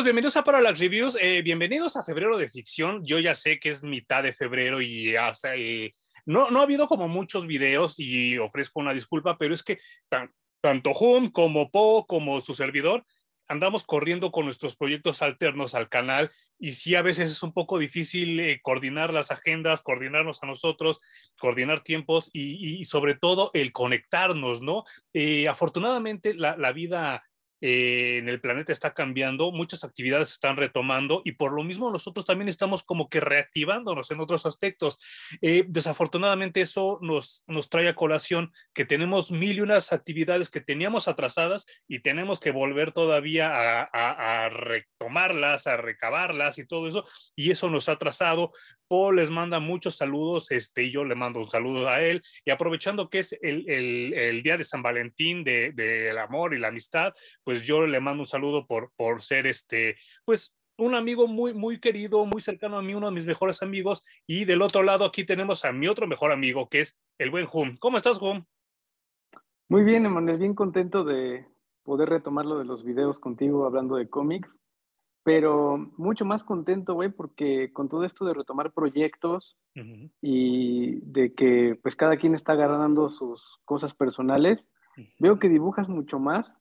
[0.00, 1.18] Amigos, bienvenidos a Para las Reviews.
[1.20, 3.04] Eh, bienvenidos a Febrero de Ficción.
[3.04, 5.92] Yo ya sé que es mitad de febrero y eh,
[6.24, 9.78] no, no ha habido como muchos videos y ofrezco una disculpa, pero es que
[10.62, 13.04] tanto Hum como Po como su servidor
[13.46, 17.78] andamos corriendo con nuestros proyectos alternos al canal y sí a veces es un poco
[17.78, 21.00] difícil eh, coordinar las agendas, coordinarnos a nosotros,
[21.38, 24.84] coordinar tiempos y, sobre todo el conectarnos, ¿no?
[25.46, 27.22] afortunadamente la, la vida
[27.60, 31.90] eh, en el planeta está cambiando, muchas actividades se están retomando y por lo mismo
[31.90, 34.98] nosotros también estamos como que reactivándonos en otros aspectos.
[35.42, 40.60] Eh, desafortunadamente eso nos, nos trae a colación que tenemos mil y unas actividades que
[40.60, 47.06] teníamos atrasadas y tenemos que volver todavía a, a retomarlas, a recabarlas y todo eso
[47.34, 48.52] y eso nos ha atrasado.
[48.90, 52.24] Paul les manda muchos saludos, este, y yo le mando un saludo a él.
[52.44, 56.68] Y aprovechando que es el, el, día de San Valentín del de, amor y la
[56.68, 61.54] amistad, pues yo le mando un saludo por, por ser este, pues un amigo muy,
[61.54, 64.04] muy querido, muy cercano a mí, uno de mis mejores amigos.
[64.26, 67.46] Y del otro lado aquí tenemos a mi otro mejor amigo, que es el buen
[67.52, 67.76] Hum.
[67.78, 68.44] ¿Cómo estás, Hum?
[69.68, 71.46] Muy bien, Emanuel, bien contento de
[71.84, 74.59] poder retomar lo de los videos contigo hablando de cómics
[75.22, 79.56] pero mucho más contento, güey, porque con todo esto de retomar proyectos
[80.20, 84.66] y de que pues cada quien está agarrando sus cosas personales,
[85.18, 86.52] veo que dibujas mucho más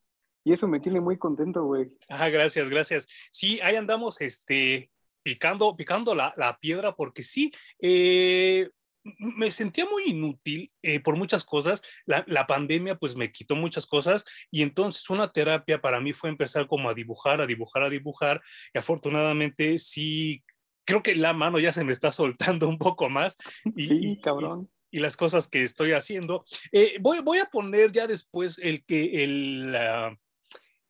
[0.44, 1.92] y eso me tiene muy contento, güey.
[2.10, 3.08] Ah, gracias, gracias.
[3.32, 4.92] Sí, ahí andamos, este,
[5.24, 8.70] picando, picando la, la piedra porque sí, eh,
[9.04, 11.82] me sentía muy inútil eh, por muchas cosas.
[12.06, 16.30] La, la, pandemia pues me quitó muchas cosas y entonces una terapia para mí fue
[16.30, 18.42] empezar como a dibujar, a dibujar, a dibujar
[18.74, 20.44] y afortunadamente sí,
[20.86, 23.38] creo que la mano ya se me está soltando un poco más.
[23.76, 24.70] Y, sí, cabrón.
[24.92, 26.46] Y, y las cosas que estoy haciendo.
[26.72, 29.76] Eh, voy, voy, a poner ya después el que el...
[29.76, 30.16] Uh,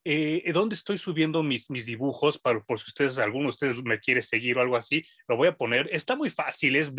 [0.06, 4.00] eh, dónde estoy subiendo mis, mis dibujos, para, por si ustedes, alguno de ustedes me
[4.00, 5.90] quiere seguir o algo así, lo voy a poner.
[5.92, 6.96] Está muy fácil, es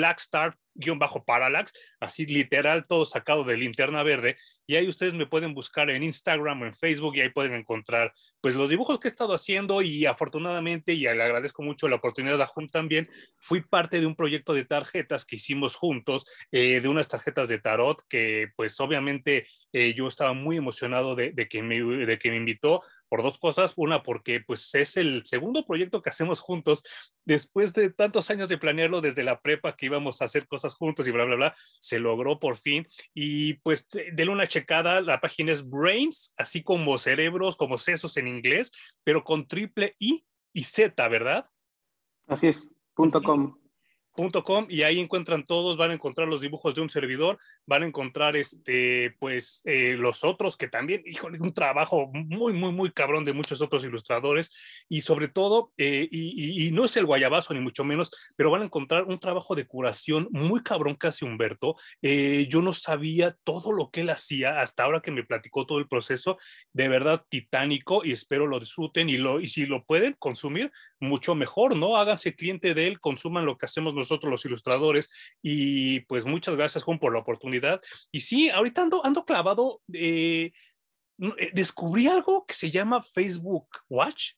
[0.74, 4.36] Blackstar-Parallax, así literal, todo sacado de linterna verde.
[4.66, 8.14] Y ahí ustedes me pueden buscar en Instagram o en Facebook y ahí pueden encontrar
[8.40, 12.40] pues los dibujos que he estado haciendo y afortunadamente, y le agradezco mucho la oportunidad
[12.40, 16.88] a Hum también, fui parte de un proyecto de tarjetas que hicimos juntos, eh, de
[16.88, 21.62] unas tarjetas de tarot que pues obviamente eh, yo estaba muy emocionado de, de, que
[21.62, 23.74] me, de que me invitó por dos cosas.
[23.76, 26.82] Una, porque pues es el segundo proyecto que hacemos juntos
[27.26, 31.06] después de tantos años de planearlo desde la prepa que íbamos a hacer cosas juntos
[31.06, 31.56] y bla, bla, bla.
[31.80, 32.86] Se logró por fin.
[33.12, 35.02] Y pues denle una checada.
[35.02, 38.72] La página es Brains, así como cerebros, como sesos en inglés,
[39.04, 41.50] pero con triple I y Z, ¿verdad?
[42.26, 43.59] Así es, punto com.
[44.44, 47.86] Com, y ahí encuentran todos, van a encontrar los dibujos de un servidor, van a
[47.86, 53.24] encontrar este, pues, eh, los otros que también, híjole, un trabajo muy, muy, muy cabrón
[53.24, 54.52] de muchos otros ilustradores,
[54.90, 58.66] y sobre todo, eh, y, no es el guayabazo ni mucho menos, pero van a
[58.66, 61.76] encontrar un trabajo de curación muy cabrón que hace Humberto.
[62.02, 65.78] Eh, yo no sabía todo lo que él hacía hasta ahora que me platicó todo
[65.78, 66.38] el proceso,
[66.72, 70.70] de verdad titánico, y espero lo disfruten, y, lo, y si lo pueden consumir,
[71.00, 71.96] mucho mejor, ¿no?
[71.96, 75.10] Háganse cliente de él, consuman lo que hacemos nosotros los ilustradores
[75.42, 77.80] y pues muchas gracias Juan por la oportunidad.
[78.10, 80.52] Y sí, ahorita ando, ando clavado, eh,
[81.52, 84.32] descubrí algo que se llama Facebook Watch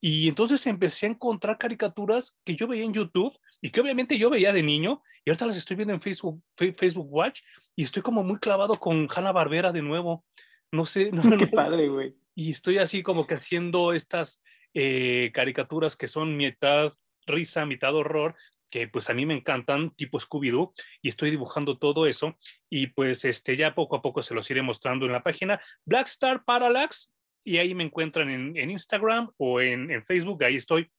[0.00, 4.30] y entonces empecé a encontrar caricaturas que yo veía en YouTube y que obviamente yo
[4.30, 7.40] veía de niño y ahorita las estoy viendo en Facebook, Facebook Watch
[7.74, 10.24] y estoy como muy clavado con Hanna Barbera de nuevo.
[10.70, 12.14] No sé, no, Qué padre, güey.
[12.34, 14.42] Y estoy así como que haciendo estas
[14.74, 16.92] eh, caricaturas que son mitad
[17.26, 18.36] risa, mitad horror,
[18.70, 22.38] que pues a mí me encantan, tipo Scooby-Doo, y estoy dibujando todo eso,
[22.68, 26.44] y pues este, ya poco a poco se los iré mostrando en la página Blackstar
[26.44, 27.12] Parallax,
[27.44, 30.90] y ahí me encuentran en, en Instagram o en, en, Facebook, ahí estoy.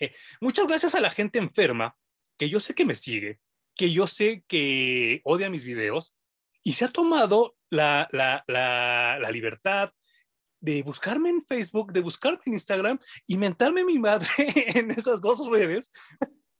[0.00, 1.96] Eh, muchas gracias a la gente enferma,
[2.38, 3.38] que yo sé que me sigue,
[3.74, 6.14] que yo sé que odia mis videos,
[6.62, 9.92] y se ha tomado la, la, la, la libertad,
[10.60, 14.28] de buscarme en Facebook, de buscarme en Instagram y mentarme mi madre
[14.74, 15.92] en esas dos redes.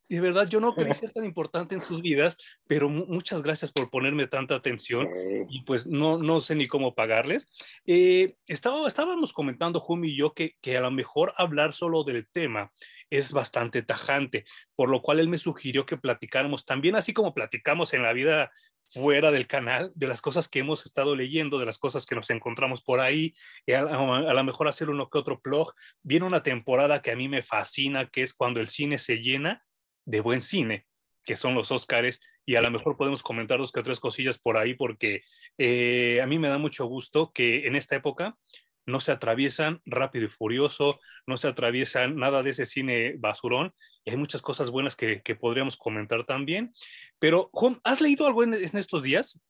[0.08, 2.36] De verdad, yo no quería ser tan importante en sus vidas,
[2.66, 5.08] pero muchas gracias por ponerme tanta atención
[5.48, 7.48] y pues no, no sé ni cómo pagarles.
[7.86, 12.28] Eh, estaba, estábamos comentando, Jumi y yo, que, que a lo mejor hablar solo del
[12.28, 12.72] tema
[13.10, 14.44] es bastante tajante,
[14.74, 18.50] por lo cual él me sugirió que platicáramos también, así como platicamos en la vida
[18.88, 22.30] fuera del canal, de las cosas que hemos estado leyendo, de las cosas que nos
[22.30, 23.34] encontramos por ahí,
[23.68, 25.72] a, a, lo mejor hacer uno que otro blog.
[26.02, 29.65] Viene una temporada que a mí me fascina, que es cuando el cine se llena
[30.06, 30.86] de buen cine,
[31.24, 34.56] que son los Óscares, y a lo mejor podemos comentar dos que tres cosillas por
[34.56, 35.22] ahí porque
[35.58, 38.38] eh, a mí me da mucho gusto que en esta época
[38.86, 43.74] no se atraviesan Rápido y Furioso, no se atraviesan nada de ese cine basurón,
[44.04, 46.72] y hay muchas cosas buenas que, podríamos comentar también.
[47.18, 49.42] Pero, Juan, ¿has leído algo en, estos días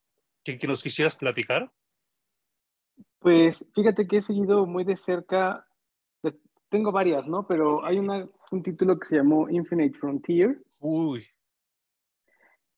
[0.43, 1.70] que, nos quisieras platicar?
[3.19, 5.65] Pues fíjate que he seguido muy de cerca,
[6.68, 7.46] tengo varias, ¿no?
[7.46, 10.62] Pero hay una, un título que se llamó Infinite Frontier.
[10.80, 11.26] Uy.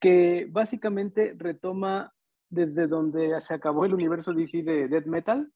[0.00, 2.12] Que básicamente retoma
[2.50, 5.52] desde donde se acabó el universo DC de Death Metal.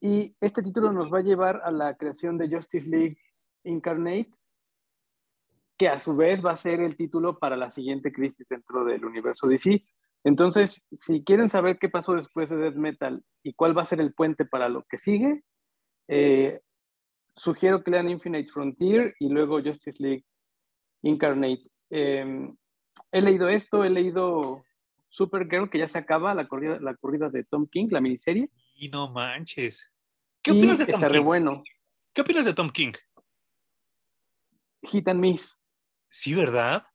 [0.00, 3.18] Y este título nos va a llevar a la creación de Justice League
[3.64, 4.30] Incarnate,
[5.76, 9.04] que a su vez va a ser el título para la siguiente crisis dentro del
[9.04, 9.84] universo DC.
[10.24, 14.00] Entonces, si quieren saber qué pasó después de Death Metal y cuál va a ser
[14.00, 15.44] el puente para lo que sigue,
[16.08, 16.60] eh,
[17.36, 20.24] sugiero que lean Infinite Frontier y luego Justice League
[21.02, 21.62] Incarnate.
[21.90, 22.54] Em,
[23.12, 24.64] he leído esto, he leído
[25.08, 28.50] Supergirl, que ya se acaba, la corrida, la corrida de Tom King, la miniserie.
[28.74, 29.90] Y no manches.
[30.42, 31.24] ¿Qué opinas de Tom está King?
[31.24, 31.62] bueno.
[32.12, 32.92] ¿Qué opinas de Tom King?
[34.82, 35.56] Hit and miss.
[36.10, 36.86] Sí, ¿verdad?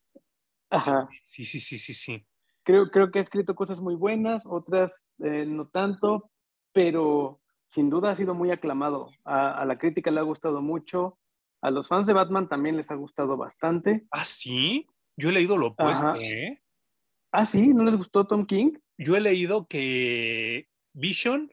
[0.69, 1.09] Ajá.
[1.29, 2.25] Sí, sí, sí, sí, sí.
[2.63, 6.31] Creo, creo que ha escrito cosas muy buenas, otras eh, no tanto,
[6.71, 7.40] pero
[7.71, 9.11] sin duda ha sido muy aclamado.
[9.23, 11.17] A, la crítica le ha gustado mucho.
[11.61, 14.05] A los fans de Batman también les ha gustado bastante.
[14.11, 14.87] ¿Ah, sí?
[15.15, 16.61] Yo he leído lo opuesto, ¿eh?
[17.31, 17.69] ¿Ah, sí?
[17.69, 18.73] ¿No les gustó Tom King?
[18.97, 21.51] Yo he leído que Vision,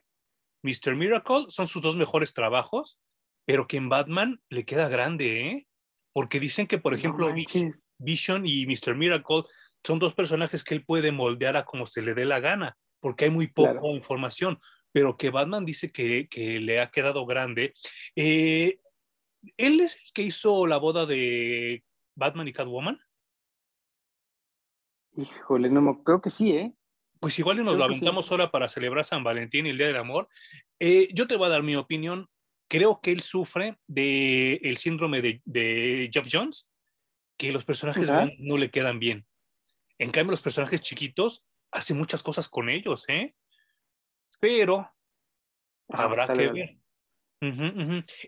[0.63, 0.95] Mr.
[0.95, 2.99] Miracle son sus dos mejores trabajos,
[3.45, 5.67] pero que en Batman le queda grande, ¿eh?
[6.11, 7.33] Porque dicen que, por ejemplo,
[7.97, 8.95] Vision y Mr.
[8.95, 9.43] Miracle
[9.85, 13.25] son dos personajes que él puede moldear a como se le dé la gana, porque
[13.25, 14.59] hay muy poca información,
[14.91, 16.27] pero que Batman dice que,
[16.59, 17.73] le ha quedado grande.
[18.15, 18.79] Eh,
[19.57, 21.83] ¿Él es el que hizo la boda de
[22.15, 22.99] Batman y Catwoman?
[25.15, 26.73] Híjole, no, creo que sí, ¿eh?
[27.19, 30.29] Pues igual nos lo aventamos ahora para celebrar San Valentín y el Día del Amor.
[30.79, 32.29] Eh, yo te voy a dar mi opinión.
[32.69, 36.69] Creo que él sufre del el síndrome de, Jeff Jones,
[37.37, 39.25] que los personajes no le quedan bien.
[39.97, 43.35] En cambio, los personajes chiquitos hace muchas cosas con ellos, ¿eh?
[44.39, 44.79] Pero
[45.89, 46.77] ah, habrá que ver.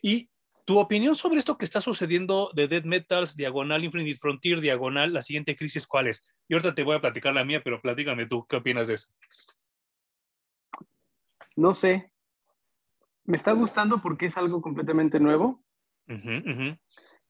[0.02, 0.30] Y
[0.66, 5.22] tu opinión sobre esto que está sucediendo de Dead Metals, diagonal Infinite Frontier, diagonal la
[5.22, 6.24] siguiente crisis, ¿cuál es?
[6.48, 9.08] Y ahorita te voy a platicar la mía, pero platícame tú, ¿qué opinas de eso?
[11.56, 12.12] No sé.
[13.26, 15.64] Me está gustando porque es algo completamente nuevo.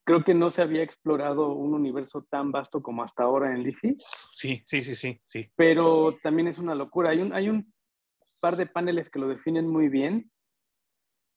[0.04, 3.96] Creo que no se había explorado un universo tan vasto como hasta ahora en DC.
[4.32, 5.50] Sí, sí, sí, sí, sí.
[5.54, 7.10] Pero también es una locura.
[7.10, 7.72] Hay un, hay un
[8.42, 10.30] par de paneles que lo definen muy bien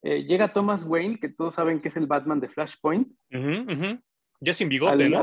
[0.08, 3.12] eh, llega Thomas Wayne, que todos saben que es el Batman de Flashpoint.
[4.40, 5.18] Ya sin bigote, ¿no?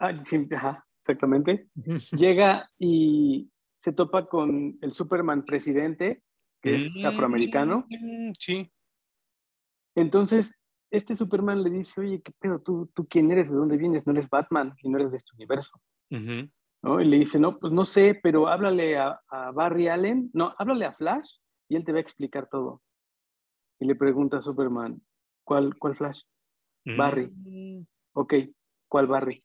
[0.00, 0.14] Ah,
[0.52, 1.68] ajá, exactamente.
[2.12, 3.50] llega y
[3.82, 6.22] se topa con el Superman presidente,
[6.62, 7.86] que es mm, afroamericano.
[8.38, 8.72] Sí.
[9.94, 10.54] Entonces,
[10.90, 12.62] este Superman le dice, oye, ¿qué pedo?
[12.62, 13.50] ¿Tú, ¿Tú quién eres?
[13.50, 14.06] ¿De dónde vienes?
[14.06, 15.78] No eres Batman y no eres de este universo.
[16.82, 17.00] ¿No?
[17.00, 20.84] Y le dice, no, pues no sé, pero háblale a, a Barry Allen, no, háblale
[20.84, 21.28] a Flash
[21.68, 22.82] y él te va a explicar todo
[23.78, 25.00] y le pregunta a Superman,
[25.44, 26.20] ¿cuál, cuál Flash?
[26.96, 27.28] Barry.
[27.28, 27.86] Mm.
[28.14, 28.34] Ok,
[28.88, 29.44] ¿cuál Barry?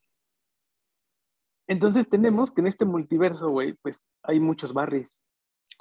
[1.68, 5.18] Entonces tenemos que en este multiverso, güey, pues hay muchos Barrys.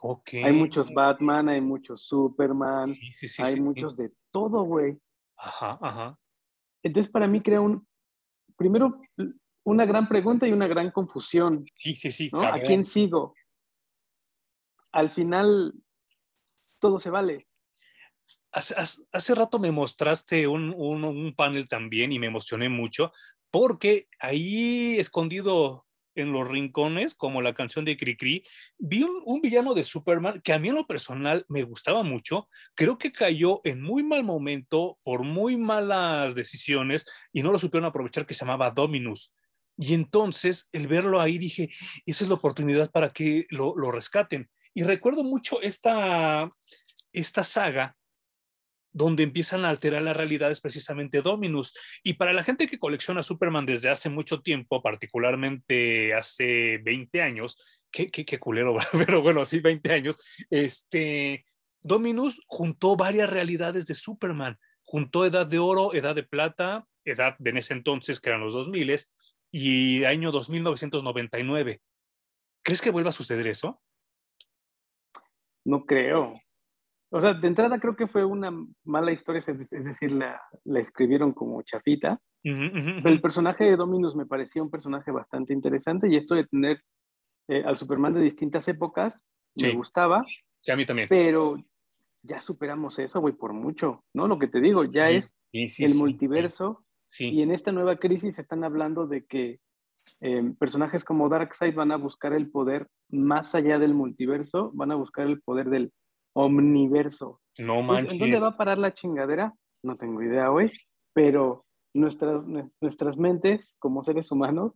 [0.01, 0.43] Okay.
[0.43, 2.97] Hay muchos Batman, hay muchos Superman,
[3.39, 4.99] hay muchos de todo, güey.
[5.37, 6.19] Ajá, ajá.
[6.83, 7.87] Entonces para mí crea un,
[8.57, 9.01] primero,
[9.65, 11.65] una gran pregunta y una gran confusión.
[11.77, 12.31] Sí, sí, sí.
[12.33, 13.35] ¿A quién sigo?
[14.93, 15.75] Al final,
[16.79, 17.49] todo se vale.
[18.53, 23.13] Hace, rato me mostraste un, panel también y me emocioné mucho
[23.51, 28.45] porque ahí escondido en los rincones, como la canción de Cricri,
[28.79, 32.49] vi un, villano de Superman que a mí en lo personal me gustaba mucho.
[32.75, 37.89] Creo que cayó en muy mal momento por muy malas decisiones y no lo supieron
[37.89, 39.33] aprovechar, que se llamaba Dominus.
[39.77, 41.71] Y entonces, el verlo ahí, dije,
[42.07, 44.51] esa es la oportunidad para que lo, lo rescaten.
[44.75, 46.51] Y recuerdo mucho esta,
[47.13, 47.97] esta saga
[48.93, 51.73] donde empiezan a alterar la realidad es precisamente Dominus.
[52.03, 57.59] Y para la gente que colecciona Superman desde hace mucho tiempo, particularmente hace 20 años,
[57.91, 58.77] qué, qué, culero,
[59.07, 60.19] pero bueno, sí, 20 años,
[60.51, 61.45] este,
[61.81, 64.59] Dominus juntó varias realidades de Superman.
[64.83, 68.53] Juntó edad de oro, edad de plata, edad de en ese entonces, que eran los
[68.53, 68.91] 2000
[69.53, 71.81] y año 2999.
[72.65, 73.81] ¿Crees que vuelva a suceder eso?
[75.65, 76.41] No creo.
[77.11, 78.51] O sea, de entrada creo que fue una
[78.85, 80.41] mala historia, es decir, la,
[80.81, 82.19] escribieron como chafita.
[82.43, 86.83] el personaje de Dominus me parecía un personaje bastante interesante y esto de tener
[87.49, 90.23] eh, al Superman de distintas épocas me gustaba.
[90.23, 91.09] Sí, a mí también.
[91.09, 91.57] Pero
[92.23, 94.27] ya superamos eso, güey, por mucho, ¿no?
[94.27, 96.83] Lo que te digo, ya es el multiverso.
[97.19, 99.61] Y en esta nueva crisis están hablando de que
[100.21, 104.97] em, personajes como Darkseid van a buscar el poder más allá del multiverso, van a
[104.97, 105.93] buscar el poder del
[106.35, 107.41] omniverso.
[107.59, 108.15] No manches.
[108.15, 109.53] ¿En dónde va a parar la chingadera?
[109.83, 110.73] No tengo idea, güey.
[111.13, 112.43] Pero nuestras,
[112.81, 114.73] nuestras mentes como seres humanos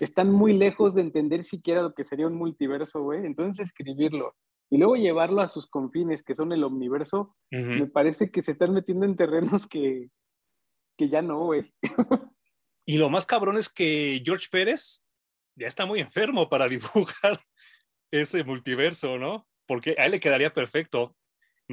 [0.00, 3.24] están muy lejos de entender siquiera lo que sería un multiverso, güey.
[3.24, 4.34] Entonces escribirlo
[4.72, 8.72] y luego llevarlo a sus confines, que son el omniverso, me parece que se están
[8.72, 10.08] metiendo en terrenos que,
[10.96, 11.72] que ya no, güey.
[12.86, 15.04] y lo más cabrón es que George Pérez
[15.56, 17.40] ya está muy enfermo para dibujar
[18.10, 19.46] ese multiverso, ¿no?
[19.66, 21.16] Porque a él le quedaría perfecto.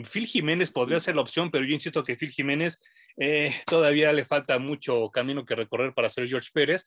[0.09, 2.81] Phil Jiménez podría ser la opción, pero yo insisto que Phil Jiménez
[3.17, 6.85] eh, todavía le falta mucho camino que recorrer para ser George Pérez.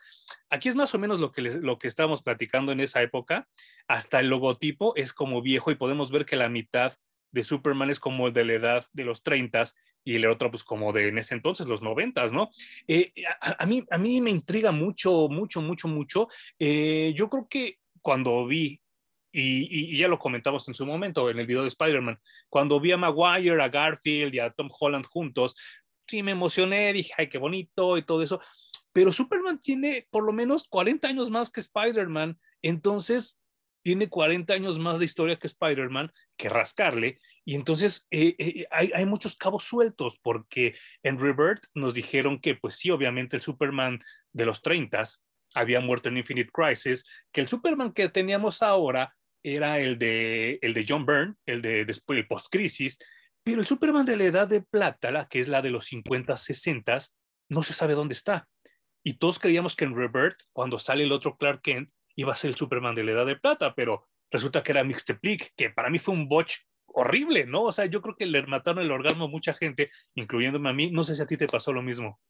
[0.48, 3.48] Aquí es más o menos lo que, lo que estábamos platicando en esa época.
[3.86, 6.94] Hasta el logotipo es como viejo y podemos ver que la mitad
[7.32, 9.64] de Superman es como el de la edad de los 30
[10.04, 12.50] y el otro pues como de en ese entonces, los 90, ¿no?
[12.88, 16.28] Eh, a, mí, a mí me intriga mucho, mucho, mucho, mucho.
[16.58, 18.80] Eh, yo creo que cuando vi
[19.32, 22.98] y, ya lo comentamos en su momento en el video de Spider-Man, cuando vi a
[22.98, 25.56] Maguire, a Garfield y a Tom Holland juntos,
[26.06, 28.40] sí me emocioné, dije, ay, qué bonito y todo eso.
[28.92, 33.38] Pero Superman tiene por lo menos 40 años más que Spider-Man, entonces
[33.82, 39.04] tiene 40 años más de historia que Spider-Man, que rascarle, y entonces eh, eh, hay,
[39.04, 44.00] muchos cabos sueltos, porque en Rebirth nos dijeron que, pues sí, obviamente el Superman
[44.32, 45.04] de los 30
[45.54, 50.72] había muerto en Infinite Crisis, que el Superman que teníamos ahora era el de, el
[50.72, 52.98] de John Byrne, el de después el post-crisis,
[53.44, 56.36] pero el Superman de la edad de plata, la que es la de los 50,
[56.36, 56.98] 60,
[57.48, 58.48] no se sabe dónde está.
[59.04, 62.50] Y todos creíamos que en Rebirth, cuando sale el otro Clark Kent, iba a ser
[62.50, 65.98] el Superman de la edad de plata, pero resulta que era Mixteplic, que para mí
[65.98, 67.62] fue un botch horrible, ¿no?
[67.62, 70.90] O sea, yo creo que le mataron el orgasmo a mucha gente, incluyéndome a mí.
[70.90, 72.20] No sé si a ti te pasó lo mismo.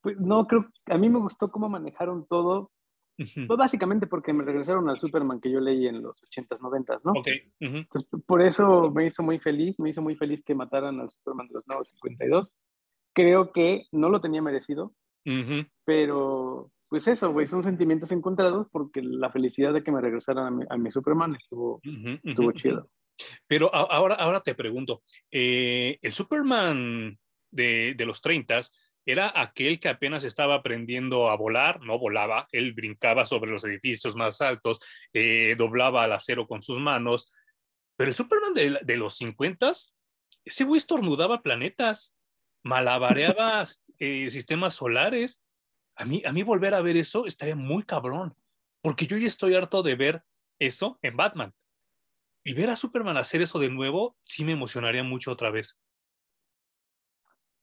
[0.00, 2.70] Pues no, creo, a mí me gustó cómo manejaron todo,
[3.16, 7.12] pues básicamente porque me regresaron al Superman que yo leí en los 80s, 90s, ¿no?
[7.12, 8.24] Ok.
[8.26, 11.54] por eso me hizo muy feliz, me hizo muy feliz que mataran al Superman de
[11.54, 12.52] los nuevos 52.
[13.14, 14.92] Creo que no lo tenía merecido,
[15.84, 20.76] pero pues eso, güey, son sentimientos encontrados porque la felicidad de que me regresaran a
[20.76, 21.80] mi, Superman estuvo,
[22.22, 22.88] estuvo chido.
[23.46, 27.18] Pero ahora, ahora te pregunto, eh, el Superman
[27.50, 28.70] de, de los 30s
[29.06, 34.16] era aquel que apenas estaba aprendiendo a volar, no volaba, él brincaba sobre los edificios
[34.16, 34.80] más altos,
[35.12, 37.30] eh, doblaba al acero con sus manos,
[37.96, 39.72] pero el Superman de, los 50,
[40.44, 42.16] ese güey estornudaba planetas,
[42.62, 43.64] malabareaba
[43.98, 45.42] eh, sistemas solares.
[45.96, 48.34] A mí, a mí volver a ver eso estaría muy cabrón,
[48.82, 50.24] porque yo ya estoy harto de ver
[50.58, 51.54] eso en Batman.
[52.44, 55.78] Y ver a Superman hacer eso de nuevo sí me emocionaría mucho otra vez.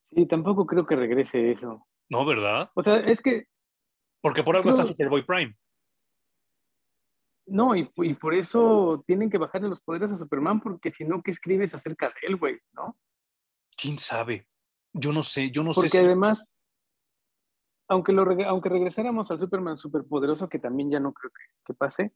[0.09, 1.88] Y tampoco creo que regrese eso.
[2.09, 2.71] No, ¿verdad?
[2.73, 3.45] O sea, es que...
[4.21, 5.55] Porque por algo está Superboy Prime.
[7.45, 7.85] No, y,
[8.15, 12.07] por eso tienen que bajarle los poderes a Superman, porque si no, ¿qué escribes acerca
[12.07, 12.59] de él, güey?
[12.71, 12.97] ¿No?
[13.75, 14.47] ¿Quién sabe?
[14.93, 15.81] Yo no sé, yo no sé.
[15.81, 16.47] Porque además,
[17.91, 21.29] aunque, lo, aunque regresáramos al Superman superpoderoso, que también ya no creo
[21.65, 22.13] que, pase,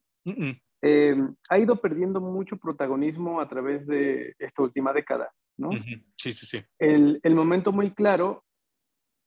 [0.81, 1.15] eh,
[1.49, 5.33] ha ido perdiendo mucho protagonismo a través de esta última década.
[5.57, 5.71] ¿no?
[6.15, 6.61] Sí, sí, sí.
[6.79, 8.45] El, el, momento muy claro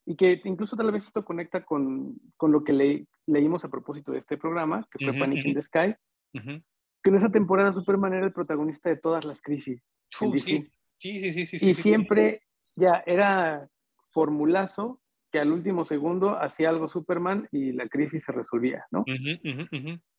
[0.06, 4.18] y que incluso tal vez esto conecta con, con lo que leímos a propósito de
[4.18, 5.94] este programa, que fue Panic in the Sky,
[6.32, 9.82] que en esa temporada Superman era el protagonista de todas las crisis.
[10.10, 10.66] sí.
[11.00, 12.42] Sí, sí, sí, sí, Y siempre
[12.74, 13.68] ya era
[14.10, 19.04] formulazo que al último segundo hacía algo Superman y la crisis se resolvía, ¿no?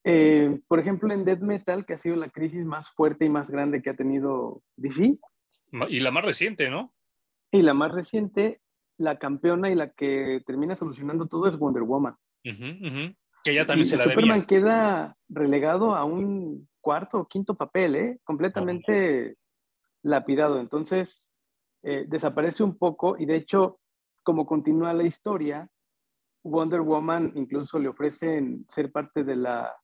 [0.04, 3.50] Eh, por ejemplo, en Dead Metal, que ha sido la crisis más fuerte y más
[3.50, 5.18] grande que ha tenido DC,
[5.90, 6.94] y la más reciente, ¿no?
[7.52, 8.62] Y la más reciente,
[8.98, 12.16] la campeona y la que termina solucionando todo es Wonder Woman.
[12.44, 18.20] Que ya también se la Superman queda relegado a un cuarto o quinto papel, ¿eh?
[18.24, 19.36] Completamente
[20.04, 20.60] lapidado.
[20.60, 21.30] Entonces,
[21.84, 23.80] eh, desaparece un poco y de hecho,
[24.30, 25.68] como continúa la historia,
[26.44, 29.76] Wonder Woman incluso le ofrecen ser parte de la...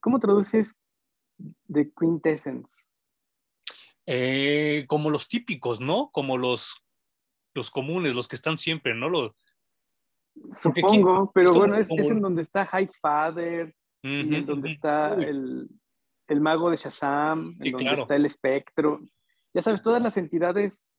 [0.00, 0.74] ¿Cómo traduces?
[1.72, 2.88] The Quintessence.
[4.04, 6.10] Eh, como los típicos, ¿no?
[6.10, 6.84] Como los,
[7.54, 9.08] los comunes, los que están siempre, ¿no?
[9.08, 9.36] Los,
[10.60, 15.68] Supongo, pero bueno, es, en donde está High Father, en donde está el,
[16.26, 18.98] el, mago de Shazam, en donde está el espectro.
[19.54, 20.95] Ya sabes, todas las entidades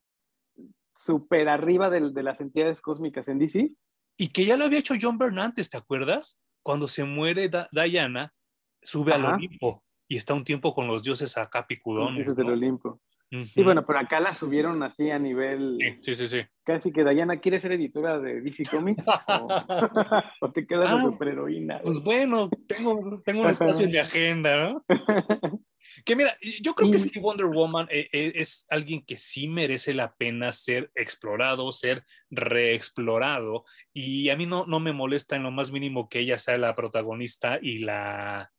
[0.98, 3.72] súper arriba de, de, las entidades cósmicas en DC.
[4.18, 6.40] Y que ya lo había hecho John Bernantes, ¿te acuerdas?
[6.64, 8.34] Cuando se muere Diana,
[8.82, 12.26] sube al Olimpo y está un tiempo con los dioses acá picudones.
[12.26, 13.00] Los dioses del Olimpo.
[13.30, 15.78] Y bueno, pero acá la subieron así a nivel.
[16.02, 16.42] Sí, sí, sí.
[16.64, 19.04] Casi que Diana quiere ser editora de DC Comics
[20.42, 21.82] o, te quedas ah, superheroína.
[21.82, 24.86] Pues bueno, tengo, tengo un espacio en mi agenda, ¿no?
[26.06, 29.94] que mira, yo creo que sí, Wonder Woman eh, eh, es alguien que sí merece
[29.94, 33.66] la pena ser explorado, ser reexplorado.
[33.94, 36.76] Y a mí no, no me molesta en lo más mínimo que ella sea la
[36.76, 38.52] protagonista y la.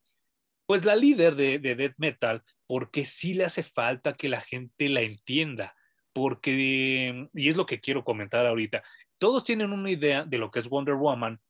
[0.67, 4.91] Pues la líder de, de Death Metal, porque sí le hace falta que la gente
[4.91, 5.75] la entienda,
[6.13, 8.83] porque, y es lo que quiero comentar ahorita,
[9.19, 11.41] todos tienen una idea de lo que es Wonder Woman,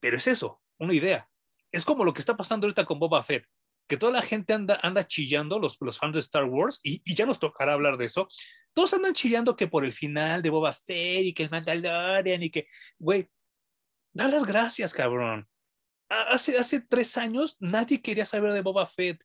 [0.00, 1.28] pero es eso, una idea.
[1.72, 3.46] Es como lo que está pasando ahorita con Boba Fett,
[3.86, 7.14] que toda la gente anda, anda chillando, los, los fans de Star Wars, y, y,
[7.14, 8.28] ya nos tocará hablar de eso,
[8.72, 12.50] todos andan chillando que por el final de Boba Fett y que el Mandalorian y
[12.50, 12.66] que,
[12.98, 13.28] güey,
[14.12, 15.48] da las gracias, cabrón.
[16.08, 19.20] Hace, hace tres años nadie quería saber de Boba Fett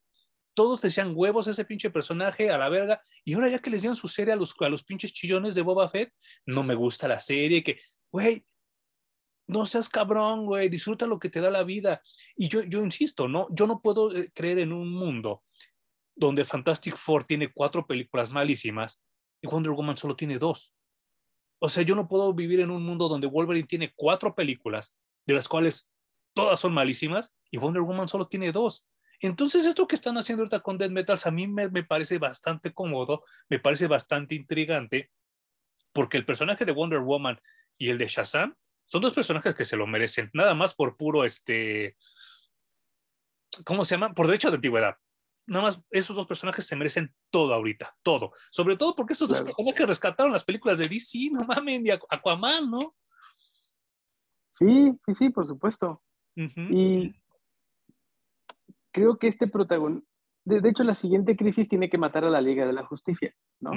[0.53, 3.01] todos decían huevos ese pinche personaje a la verga.
[3.23, 5.61] Y ahora ya que les dieron su serie a los, a los pinches chillones de
[5.61, 6.13] Boba Fett,
[6.45, 7.79] no me gusta la serie, que,
[8.11, 8.45] güey,
[9.51, 12.01] no seas cabrón, güey, disfruta lo que te da la vida.
[12.37, 13.47] Y yo, yo insisto, ¿no?
[13.51, 15.43] Yo no puedo eh, creer en un mundo
[16.15, 19.03] donde Fantastic Four tiene cuatro películas malísimas
[19.41, 20.73] y Wonder Woman solo tiene dos.
[21.59, 24.95] O sea, yo no puedo vivir en un mundo donde Wolverine tiene cuatro películas,
[25.27, 25.91] de las cuales
[26.33, 28.87] todas son malísimas, y Wonder Woman solo tiene dos.
[29.19, 33.23] Entonces, esto que están haciendo ahorita con Dead Metals a mí me, parece bastante cómodo,
[33.49, 35.11] me parece bastante intrigante,
[35.91, 37.39] porque el personaje de Wonder Woman
[37.77, 38.55] y el de Shazam
[38.91, 41.95] son dos personajes que se lo merecen, nada más por puro, este,
[43.63, 44.13] ¿cómo se llama?
[44.13, 44.97] Por derecho de antigüedad.
[45.47, 48.33] Nada más esos dos personajes se merecen todo ahorita, todo.
[48.51, 52.69] Sobre todo porque esos dos personajes rescataron las películas de DC, no mames, y Aquaman,
[52.69, 52.93] ¿no?
[54.59, 56.03] Sí, sí, sí, por supuesto.
[56.35, 57.15] Y
[58.91, 60.05] creo que este protagonista,
[60.43, 63.71] de, hecho la siguiente crisis tiene que matar a la Liga de la Justicia, ¿no?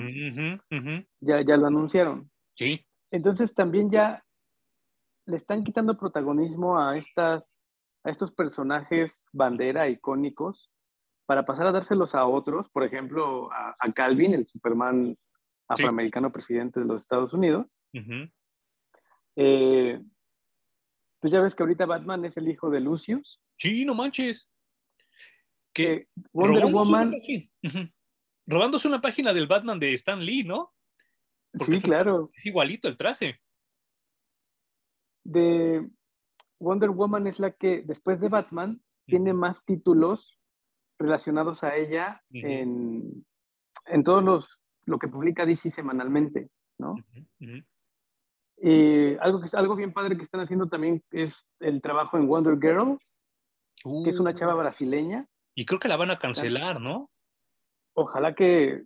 [1.20, 2.30] Ya, ya lo anunciaron.
[2.54, 2.84] Sí.
[3.12, 4.24] Entonces también ya
[5.26, 7.60] le están quitando protagonismo a, estas,
[8.04, 10.70] a estos personajes bandera icónicos
[11.26, 15.16] para pasar a dárselos a otros, por ejemplo, a, Calvin, el Superman
[15.68, 17.66] afroamericano presidente de los Estados Unidos.
[19.36, 20.00] Eh,
[21.20, 23.40] pues ya ves que ahorita Batman es el hijo de Lucius.
[23.56, 24.50] Sí, no manches
[25.74, 27.12] que Wonder Woman.
[28.46, 30.72] Robándose una página del Batman de Stan Lee, ¿no?
[31.66, 32.30] sí, claro.
[32.34, 33.40] Es igualito el traje.
[35.24, 35.88] De
[36.60, 40.38] Wonder Woman es la que, después de Batman, tiene más títulos
[40.98, 43.26] relacionados a ella en,
[43.86, 46.94] en, todos los lo que publica DC semanalmente, ¿no?
[48.56, 52.58] Y algo, que, algo bien padre que están haciendo también es el trabajo en Wonder
[52.60, 52.98] Girl,
[54.04, 54.34] que es una uh.
[54.34, 57.10] chava brasileña y creo que la van a cancelar, ¿no?
[57.94, 58.82] Ojalá que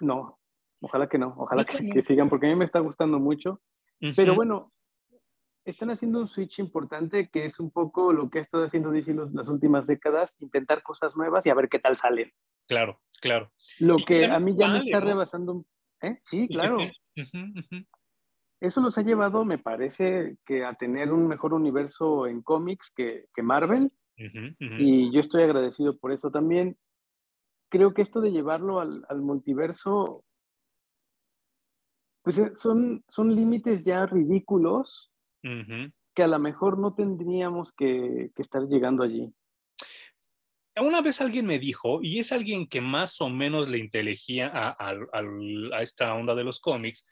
[0.00, 0.38] no,
[0.80, 3.60] ojalá que no, ojalá que, sigan, porque a mí me está gustando mucho.
[4.14, 4.72] Pero bueno,
[5.66, 9.14] están haciendo un switch importante que es un poco lo que ha estado haciendo DC
[9.32, 12.32] las últimas décadas, intentar cosas nuevas y a ver qué tal salen.
[12.68, 13.52] Claro, claro.
[13.80, 15.64] Lo que a mí ya me está rebasando.
[16.00, 16.20] ¿eh?
[16.22, 16.78] Sí, claro.
[18.60, 23.26] Eso los ha llevado, me parece, que a tener un mejor universo en cómics que,
[23.34, 26.78] que Marvel y yo estoy agradecido por eso también.
[27.68, 30.24] Creo que esto de llevarlo al, multiverso,
[32.22, 35.10] pues eh, son, son límites ya ridículos
[36.14, 39.32] que a lo mejor no tendríamos que, estar llegando allí.
[40.78, 44.76] Una vez alguien me dijo, y es alguien que más o menos le inteligía a,
[44.78, 47.06] a, esta onda de los cómics,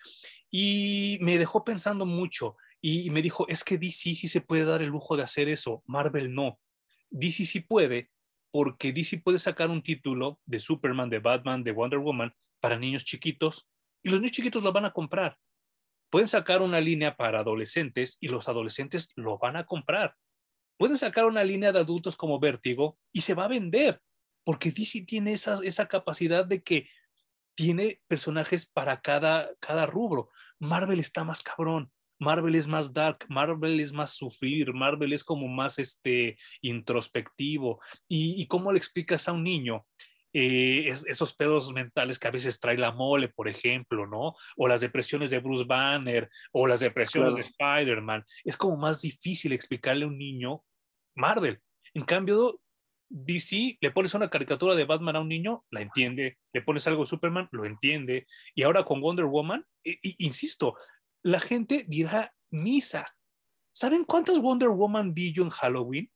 [0.50, 4.82] y me dejó pensando mucho, y me dijo, es que DC sí se puede dar
[4.82, 6.58] el lujo de hacer eso, Marvel no.
[7.10, 8.10] DC sí puede,
[8.50, 13.04] porque DC puede sacar un título de Superman, de Batman, de Wonder Woman para niños
[13.04, 13.68] chiquitos
[14.02, 15.38] y los niños chiquitos lo van a comprar.
[16.14, 20.14] Pueden sacar una línea para adolescentes y los adolescentes lo van a comprar.
[20.78, 24.00] Pueden sacar una línea de adultos como Vértigo y se va a vender,
[24.44, 26.88] porque DC tiene esa, esa capacidad de que
[27.56, 30.30] tiene personajes para cada, cada rubro.
[30.60, 31.90] Marvel está más cabrón.
[32.20, 37.80] Marvel es más dark, Marvel es más sufrir, Marvel es como más este, introspectivo.
[38.06, 39.84] ¿Y, cómo le explicas a un niño
[40.36, 44.34] eh, esos pedos mentales que a veces trae la mole, por ejemplo, ¿no?
[44.56, 48.24] O las depresiones de Bruce Banner, o las depresiones de Spider-Man.
[48.42, 50.64] Es como más difícil explicarle a un niño
[51.14, 51.60] Marvel.
[51.94, 52.60] En cambio,
[53.08, 57.02] DC, le pones una caricatura de Batman a un niño, la entiende, le pones algo
[57.02, 59.64] de Superman, lo entiende, y ahora con Wonder Woman,
[60.18, 60.74] insisto,
[61.22, 63.06] la gente dirá misa.
[63.72, 66.10] ¿Saben cuántas Wonder Woman vi yo en Halloween?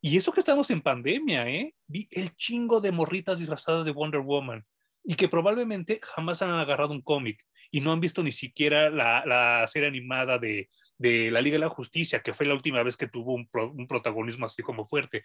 [0.00, 1.74] Y eso que estamos en pandemia, ¿eh?
[1.86, 4.64] Vi el chingo de morritas disfrazadas de Wonder Woman
[5.04, 9.66] y que probablemente jamás han agarrado un cómic y no han visto ni siquiera la,
[9.68, 13.34] serie animada de, la Liga de la Justicia, que fue la última vez que tuvo
[13.34, 15.22] un, protagonismo así como fuerte.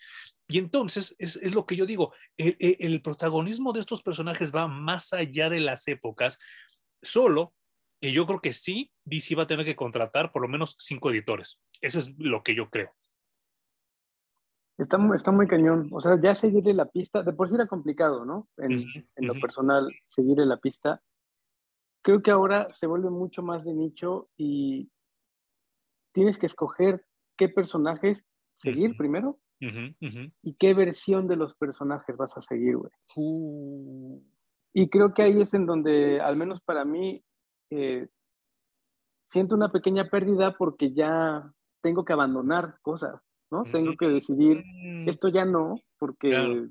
[0.48, 5.50] Y entonces es, lo que yo digo, el, protagonismo de estos personajes va más allá
[5.50, 6.38] de las épocas,
[7.02, 7.54] solo
[8.00, 11.10] que yo creo que sí, DC va a tener que contratar por lo menos cinco
[11.10, 11.62] editores.
[11.82, 12.94] Eso es lo que yo creo.
[14.78, 15.90] Está, está muy cañón.
[15.92, 18.50] O sea, ya seguirle la pista, de por sí era complicado, ¿no?
[18.58, 18.72] En,
[19.16, 21.02] en lo personal, seguirle la pista.
[22.02, 24.92] Creo que ahora se vuelve mucho más de nicho y
[26.14, 27.06] tienes que escoger
[27.38, 28.24] qué personajes
[28.58, 32.92] seguir primero y qué versión de los personajes vas a seguir, güey.
[34.74, 37.24] Y creo que ahí es en donde, al menos para mí,
[37.72, 38.08] eh,
[39.30, 43.22] siento una pequeña pérdida porque ya tengo que abandonar cosas.
[43.56, 43.72] ¿No?
[43.72, 45.10] Tengo que decidir, mm.
[45.10, 46.68] esto ya no, porque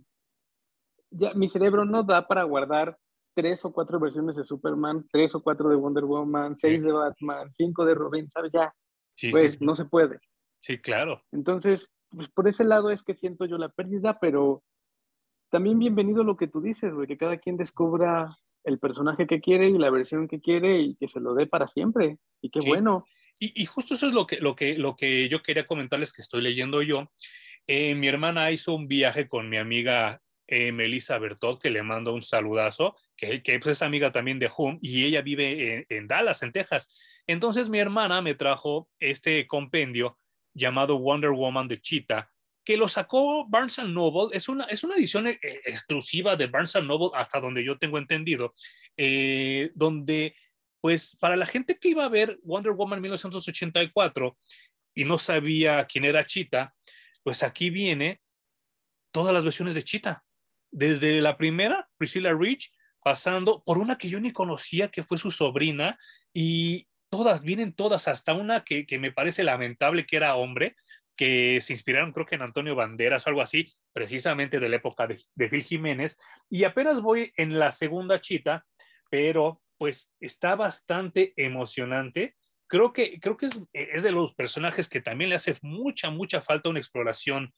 [1.10, 2.98] ya mi cerebro no da para guardar
[3.34, 7.50] tres o cuatro versiones de Superman, tres o cuatro de Wonder Woman, seis de Batman,
[7.52, 8.52] cinco de Robin, ¿sabes?
[8.52, 8.72] Ya,
[9.30, 10.18] pues no se puede.
[10.60, 11.22] Sí, claro.
[11.32, 14.62] Entonces, pues por ese lado es que siento yo la pérdida, pero
[15.50, 19.68] también bienvenido lo que tú dices, güey, que cada quien descubra el personaje que quiere
[19.68, 22.18] y la versión que quiere y que se lo dé para siempre.
[22.40, 23.04] Y qué bueno.
[23.54, 26.42] Y, justo eso es lo que, lo, que, lo que yo quería comentarles que estoy
[26.42, 27.12] leyendo yo.
[27.66, 32.14] Eh, mi hermana hizo un viaje con mi amiga eh, Melissa Bertot, que le mando
[32.14, 36.42] un saludazo, que, que pues, es amiga también de Home, y ella vive en, Dallas,
[36.42, 36.92] en Texas.
[37.26, 40.18] Entonces mi hermana me trajo este compendio
[40.52, 42.30] llamado Wonder Woman de Cheetah,
[42.64, 47.10] que lo sacó Barnes Noble, es una, es una edición eh, exclusiva de Barnes Noble,
[47.14, 48.54] hasta donde yo tengo entendido,
[49.74, 50.34] donde
[50.84, 54.36] pues para la gente que iba a ver Wonder Woman 1984
[54.94, 56.74] y no sabía quién era Cheetah,
[57.22, 58.20] pues aquí viene
[59.10, 60.22] todas las versiones de Cheetah.
[60.70, 62.70] Desde la primera, Priscilla Rich,
[63.02, 65.98] pasando por una que yo ni conocía, que fue su sobrina,
[66.34, 70.76] y todas, vienen todas, hasta una que, me parece lamentable que era hombre,
[71.16, 75.06] que se inspiraron creo que en Antonio Banderas o algo así, precisamente de la época
[75.06, 76.18] de, de Phil Jiménez.
[76.50, 78.66] Y apenas voy en la segunda chita,
[79.08, 82.34] pero pues está bastante emocionante.
[82.66, 86.68] Creo que, creo que es, de los personajes que también le hace mucha, mucha falta
[86.70, 87.52] una exploración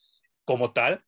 [0.45, 1.05] como tal.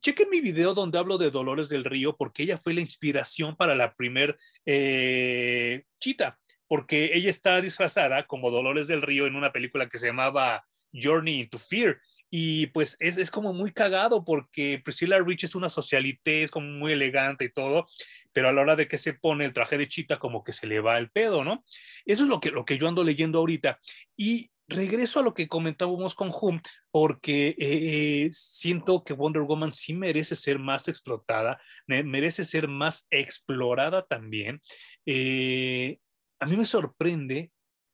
[0.00, 3.74] Chequen mi video donde hablo de Dolores del Río, porque ella fue la inspiración para
[3.74, 9.88] la primer eh, chita, porque ella está disfrazada como Dolores del Río en una película
[9.88, 12.00] que se llamaba Journey into Fear.
[12.34, 16.66] Y pues es, es, como muy cagado porque Priscilla Rich es una socialité, es como
[16.66, 17.86] muy elegante y todo,
[18.32, 20.66] pero a la hora de que se pone el traje de chita como que se
[20.66, 21.64] le va el pedo, ¿no?
[22.04, 23.78] Eso es lo que, lo que yo ando leyendo ahorita.
[24.16, 29.72] Y regreso a lo que comentábamos con Hum, porque eh, eh, siento que Wonder Woman
[29.72, 34.60] sí merece ser más explotada, merece ser más explorada también.
[35.06, 35.98] Eh,
[36.40, 37.51] a mí me sorprende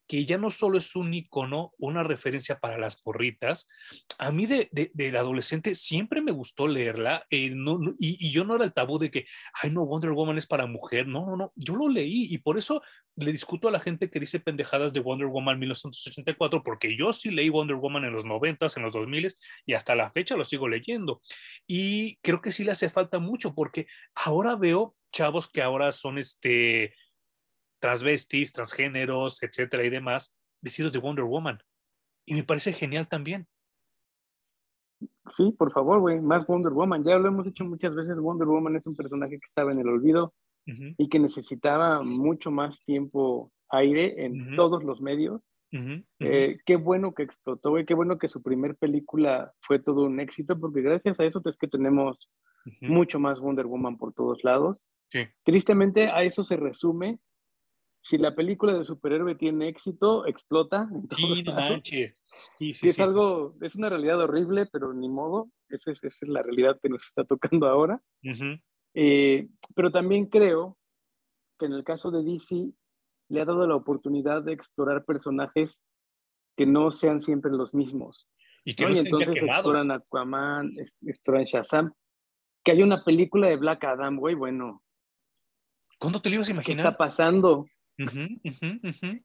[0.09, 3.69] que ya no solo es un icono, una referencia para las porritas.
[4.19, 7.55] A mí de, de, adolescente siempre me gustó leerla eh,
[7.99, 9.27] y, yo no era el tabú de que,
[9.63, 11.07] ay, no, Wonder Woman es para mujer.
[11.07, 12.83] No, no, no, yo lo leí y por eso
[13.17, 17.31] le discuto a la gente que dice pendejadas de Wonder Woman 1984, porque yo sí
[17.31, 19.35] leí Wonder Woman en los 90, en los 2000
[19.67, 21.21] y hasta la fecha lo sigo leyendo.
[21.67, 26.19] Y creo que sí le hace falta mucho porque ahora veo chavos que ahora son
[26.19, 26.95] este
[27.79, 31.59] transvestis, transgéneros, etcétera y demás, vestidos de Wonder Woman.
[32.25, 33.47] Y me parece genial también.
[35.31, 37.05] Sí, por favor, güey, más Wonder Woman.
[37.05, 39.89] Ya lo hemos dicho muchas veces, Wonder Woman es un personaje que estaba en el
[39.89, 40.35] olvido
[40.99, 45.41] y que necesitaba mucho más tiempo aire en todos los medios.
[46.21, 50.21] Eh, qué bueno que explotó, güey, qué bueno que su primer película fue todo un
[50.21, 52.29] éxito, porque gracias a eso es que tenemos
[52.83, 54.79] mucho más Wonder Woman por todos lados.
[55.43, 57.19] Tristemente a eso se resume
[58.01, 60.89] si la película de superhéroe tiene éxito, explota.
[61.85, 62.07] sí,
[62.59, 66.79] sí, sí, es algo, es una realidad horrible, pero ni modo, esa es, la realidad
[66.83, 68.01] que nos está tocando ahora.
[68.95, 70.77] Eh, pero también creo
[71.59, 72.73] que en el caso de DC
[73.29, 75.81] le ha dado la oportunidad de explorar personajes
[76.57, 78.29] que no sean siempre los mismos.
[78.65, 81.93] Y que entonces exploran Aquaman, exploran Shazam.
[82.65, 84.83] Que hay una película de Black Adam, güey, bueno.
[86.01, 86.77] ¿Cuándo te lo ibas a imaginar?
[86.77, 87.67] ¿Qué está pasando?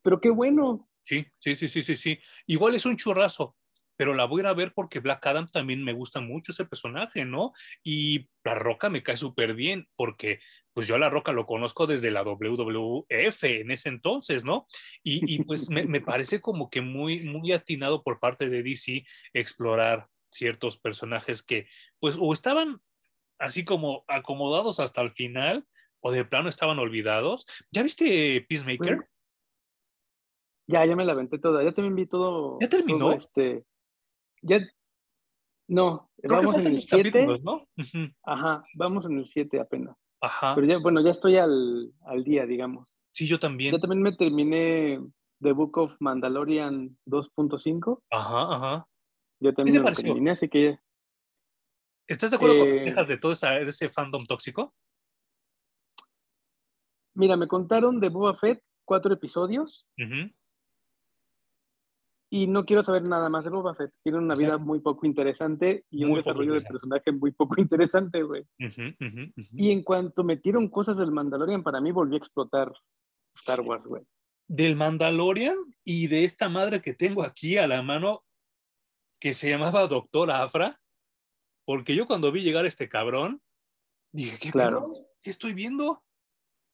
[0.01, 0.89] Pero qué bueno.
[1.03, 2.19] Sí, sí, sí, sí, sí, sí.
[2.47, 3.55] Igual es un churrazo,
[3.95, 6.65] pero la voy a ir a ver porque Black Adam también me gusta mucho ese
[6.65, 7.53] personaje, ¿no?
[7.83, 10.39] Y La Roca me cae súper bien porque
[10.73, 14.65] pues yo a La Roca lo conozco desde la WWF en ese entonces, ¿no?
[15.03, 20.07] Y, pues me, me, parece como que muy, muy atinado por parte de DC explorar
[20.31, 21.67] ciertos personajes que
[21.99, 22.81] pues o estaban
[23.37, 25.67] así como acomodados hasta el final
[26.03, 27.45] o de plano estaban olvidados.
[27.71, 29.07] ¿Ya viste Peacemaker?
[30.67, 31.63] Ya, ya me la aventé toda.
[31.63, 32.57] Ya también vi todo.
[32.61, 33.13] ¿Ya terminó?
[33.13, 33.65] este...
[34.41, 34.59] Ya.
[35.69, 37.25] No, vamos en el 7.
[37.41, 37.67] ¿no?
[38.23, 39.95] Ajá, vamos en el 7 apenas.
[40.21, 40.55] Ajá.
[40.55, 42.97] Pero ya, bueno, ya estoy al, al día, digamos.
[43.13, 43.73] Sí, yo también.
[43.73, 44.99] Ya también me terminé
[45.41, 48.01] The Book of Mandalorian 2.5.
[48.09, 48.87] Ajá, ajá.
[49.39, 50.77] Yo también me lo terminé, así que.
[52.07, 54.73] ¿Estás de acuerdo con las quejas de todo ese fandom tóxico?
[57.15, 59.85] Mira, me contaron de Boba Fett cuatro episodios.
[62.29, 63.91] Y no quiero saber nada más de Boba Fett.
[64.01, 68.45] Tiene una vida muy poco interesante y un desarrollo de personaje muy poco interesante, güey.
[69.51, 72.73] Y en cuanto metieron cosas del Mandalorian, para mí volvió a explotar
[73.35, 74.03] Star Wars, güey.
[74.47, 78.23] Del Mandalorian y de esta madre que tengo aquí a la mano,
[79.19, 80.81] que se llamaba Doctor Afra,
[81.65, 83.41] porque yo cuando vi llegar este cabrón,
[84.11, 84.87] dije, ¿qué, claro.
[85.21, 86.03] ¿Qué estoy viendo?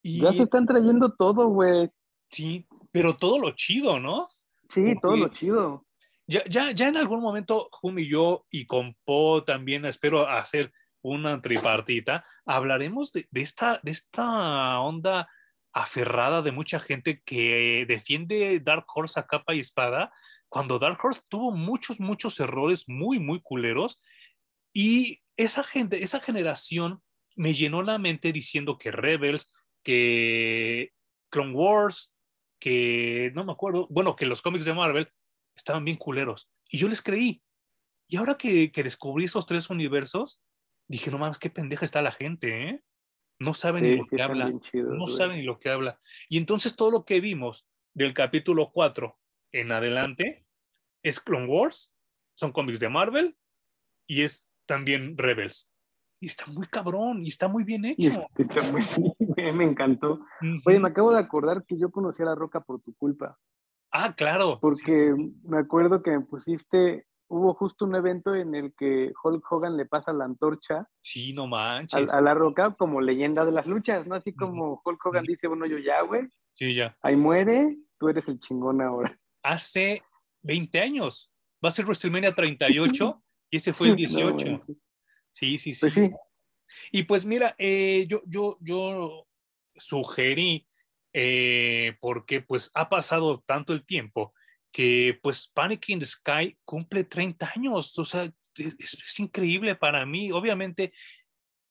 [0.01, 0.21] Y...
[0.21, 1.89] Ya se están trayendo todo, güey.
[2.29, 4.25] Sí, pero todo lo chido, ¿no?
[4.69, 5.85] Sí, todo lo chido.
[6.27, 10.71] Ya, ya, ya en algún momento, Jum y yo, y con Po también espero hacer
[11.01, 15.27] una tripartita, hablaremos de, esta, de esta onda
[15.73, 20.11] aferrada de mucha gente que defiende Dark Horse a capa y espada,
[20.49, 24.01] cuando Dark Horse tuvo muchos, muchos errores muy, muy culeros,
[24.73, 27.01] y esa gente, esa generación
[27.35, 29.53] me llenó la mente diciendo que Rebels,
[29.89, 30.93] que
[31.31, 32.13] Clone Wars,
[32.61, 35.11] que no me acuerdo, bueno, que los cómics de Marvel
[35.55, 36.47] estaban bien culeros.
[36.69, 37.41] Y yo les creí.
[38.07, 40.43] Y ahora que, que descubrí esos tres universos,
[40.87, 42.83] dije, no mames, qué pendeja está la gente, ¿eh?
[43.39, 44.53] No saben ni lo que habla.
[44.73, 45.99] no saben ni lo que habla.
[46.27, 49.17] Y entonces todo lo que vimos del capítulo 4
[49.53, 50.45] en adelante
[51.01, 51.91] es Clone Wars,
[52.35, 53.37] son cómics de Marvel
[54.05, 55.68] y es también Rebels
[56.19, 58.27] y está muy cabrón y está muy bien hecho.
[58.37, 58.83] Está muy,
[59.53, 60.19] me encantó.
[60.65, 63.37] Oye, me acabo de acordar que yo conocí a La Roca por tu culpa.
[63.91, 64.59] Ah, claro.
[64.61, 69.77] Porque me acuerdo que me pusiste, hubo justo un evento en el que Hulk Hogan
[69.77, 70.87] le pasa la antorcha.
[71.01, 72.13] Sí, no manches.
[72.13, 74.15] A, La Roca como leyenda de las luchas, ¿no?
[74.15, 76.27] Así como Hulk Hogan dice, bueno, yo ya, güey.
[76.53, 76.95] Sí, ya.
[77.01, 79.17] Ahí muere, tú eres el chingón ahora.
[79.41, 80.03] Hace
[80.43, 81.31] 20 años.
[81.63, 84.61] Va a ser WrestleMania 38 y ese fue el 18.
[85.31, 86.09] Sí, sí, pues sí.
[86.91, 89.27] Y pues mira, eh, yo, yo, yo
[89.75, 90.65] sugerí,
[91.13, 94.33] eh, porque pues ha pasado tanto el tiempo,
[94.71, 100.31] que pues Panic in the Sky cumple 30 años, o sea, es, increíble para mí,
[100.31, 100.93] obviamente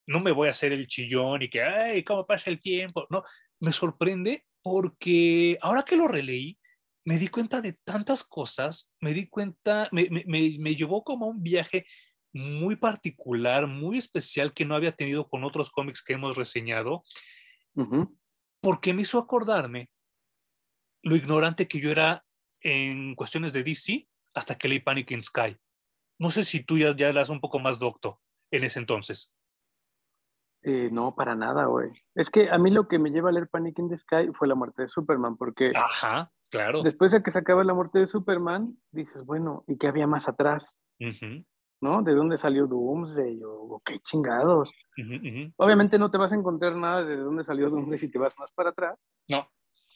[0.06, 3.06] no me voy a hacer el chillón y que, ay, ¿cómo pasa el tiempo?
[3.10, 3.22] No,
[3.60, 6.58] me sorprende porque ahora que lo releí,
[7.04, 11.42] me di cuenta de tantas cosas, me di cuenta, me, me, me llevó como un
[11.42, 11.86] viaje
[12.32, 17.02] muy particular, muy especial que no había tenido con otros cómics que hemos reseñado,
[18.60, 19.90] porque me hizo acordarme
[21.02, 22.24] lo ignorante que yo era
[22.60, 25.56] en cuestiones de DC hasta que leí Panic in Sky.
[26.18, 29.32] No sé si tú ya, ya eras un poco más docto en ese entonces.
[30.62, 31.90] Eh, no, para nada, güey.
[32.14, 34.48] Es que a mí lo que me lleva a leer Panic in the Sky fue
[34.48, 36.82] la muerte de Superman, porque Ajá, claro.
[36.82, 40.28] después de que se acaba la muerte de Superman, dices, bueno, ¿y qué había más
[40.28, 40.74] atrás?
[41.80, 42.02] ¿No?
[42.02, 43.40] ¿De dónde salió Doomsday?
[43.44, 44.70] O qué chingados.
[45.56, 48.52] Obviamente no te vas a encontrar nada de dónde salió Doomsday si te vas más
[48.52, 48.98] para atrás.
[49.28, 49.48] No.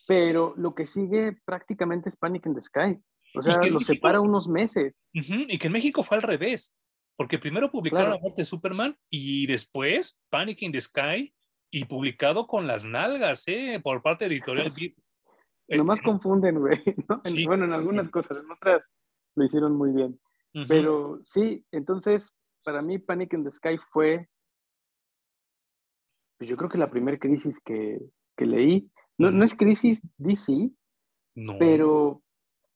[0.07, 2.99] Pero lo que sigue prácticamente es Panic in the Sky.
[3.35, 4.95] O sea, lo separa unos meses.
[5.13, 6.75] Y que en México fue al revés.
[7.17, 11.33] Porque primero publicaron La muerte de Superman y después Panic in the Sky
[11.71, 13.81] y publicado con las nalgas, ¿eh?
[13.83, 14.73] Por parte de Editorial.
[15.69, 16.83] Nomás confunden, güey.
[17.47, 18.93] Bueno, en algunas cosas, en otras
[19.35, 20.21] lo hicieron muy bien.
[20.69, 24.29] Pero sí, entonces para mí Panic in the Sky fue,
[26.39, 27.99] pues yo creo que la primera crisis que,
[28.37, 30.71] que leí, no, no, es crisis DC,
[31.37, 31.59] no.
[31.59, 32.23] pero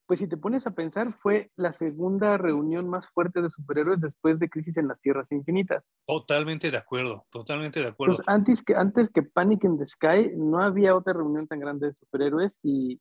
[0.06, 4.38] pues si te pones a pensar, fue la segunda reunión más fuerte de superhéroes después
[4.38, 5.84] de Crisis en las Tierras Infinitas.
[6.06, 8.18] Totalmente de acuerdo, totalmente de acuerdo.
[8.26, 11.94] antes, que, antes que Panic in the Sky, no había otra reunión tan grande de
[11.94, 13.00] superhéroes y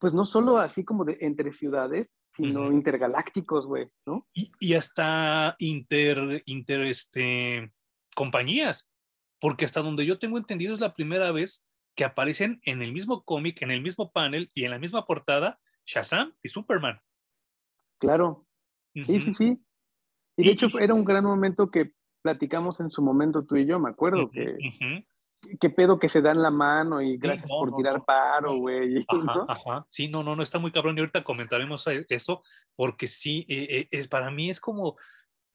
[0.00, 4.26] pues no solo así como de entre ciudades, sino intergalácticos, güey, ¿no?
[4.32, 7.72] Y, hasta inter, inter, este,
[8.14, 8.88] compañías,
[9.40, 13.24] porque hasta donde yo tengo entendido es la primera vez que aparecen en el mismo
[13.24, 17.00] cómic, en el mismo panel y en la misma portada Shazam y Superman.
[17.98, 18.46] Claro,
[19.04, 19.58] Sí, sí, sí.
[20.36, 23.78] Y de hecho era un gran momento que platicamos en su momento tú y yo,
[23.78, 24.56] me acuerdo que
[25.60, 29.04] qué pedo que se dan la mano y gracias por tirar paro, güey.
[29.48, 32.42] Ajá, Sí, no, no, no está muy cabrón y ahorita comentaremos e, eso
[32.74, 34.96] porque sí, eh, eh, para mí es como,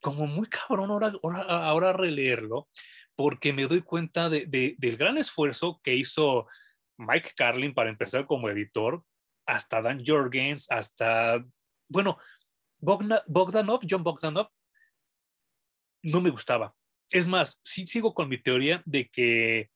[0.01, 1.13] como muy cabrón ahora,
[1.47, 2.67] ahora, releerlo
[3.15, 6.47] porque me doy cuenta de, del gran esfuerzo que hizo
[6.97, 9.03] Mike Carlin para empezar como editor,
[9.45, 11.43] hasta Dan Jorgens, hasta,
[11.87, 12.17] bueno,
[12.79, 14.49] Bogdanov, John Bogdanov,
[16.03, 16.73] no me gustaba.
[17.09, 19.69] Es más, sí sigo con mi teoría de que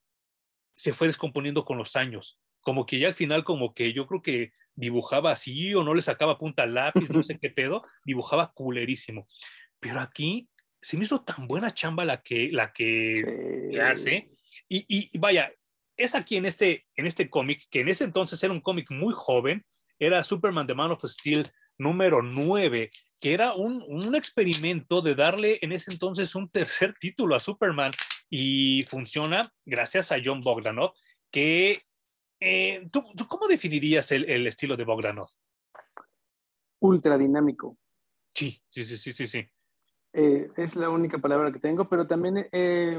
[0.75, 2.39] se fue descomponiendo con los años.
[2.61, 6.01] Como que ya al final, como que yo creo que dibujaba así o no le
[6.01, 9.27] sacaba punta al lápiz, no sé qué pedo, dibujaba culerísimo.
[9.79, 10.49] Pero aquí
[10.81, 13.23] se me hizo tan buena chamba la que, la que,
[13.81, 14.29] hace.
[14.67, 15.51] Y, y, vaya,
[15.97, 19.13] es aquí en este, en este cómic, que en ese entonces era un cómic muy
[19.15, 19.65] joven,
[19.97, 25.59] era Superman The Man of Steel número 9, que era un, un, experimento de darle
[25.61, 27.91] en ese entonces un tercer título a Superman
[28.29, 30.93] y funciona gracias a John Bogdanov,
[31.31, 31.81] que
[32.39, 35.29] eh, ¿tú, cómo definirías el, el, estilo de Bogdanov?
[36.79, 37.77] Ultra dinámico.
[38.33, 39.27] Sí, sí, sí, sí, sí.
[39.27, 39.47] sí.
[40.13, 42.97] Eh, es la única palabra que tengo, pero también eh,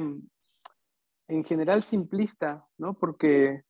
[1.28, 2.94] en general simplista, ¿no?
[2.94, 3.62] Porque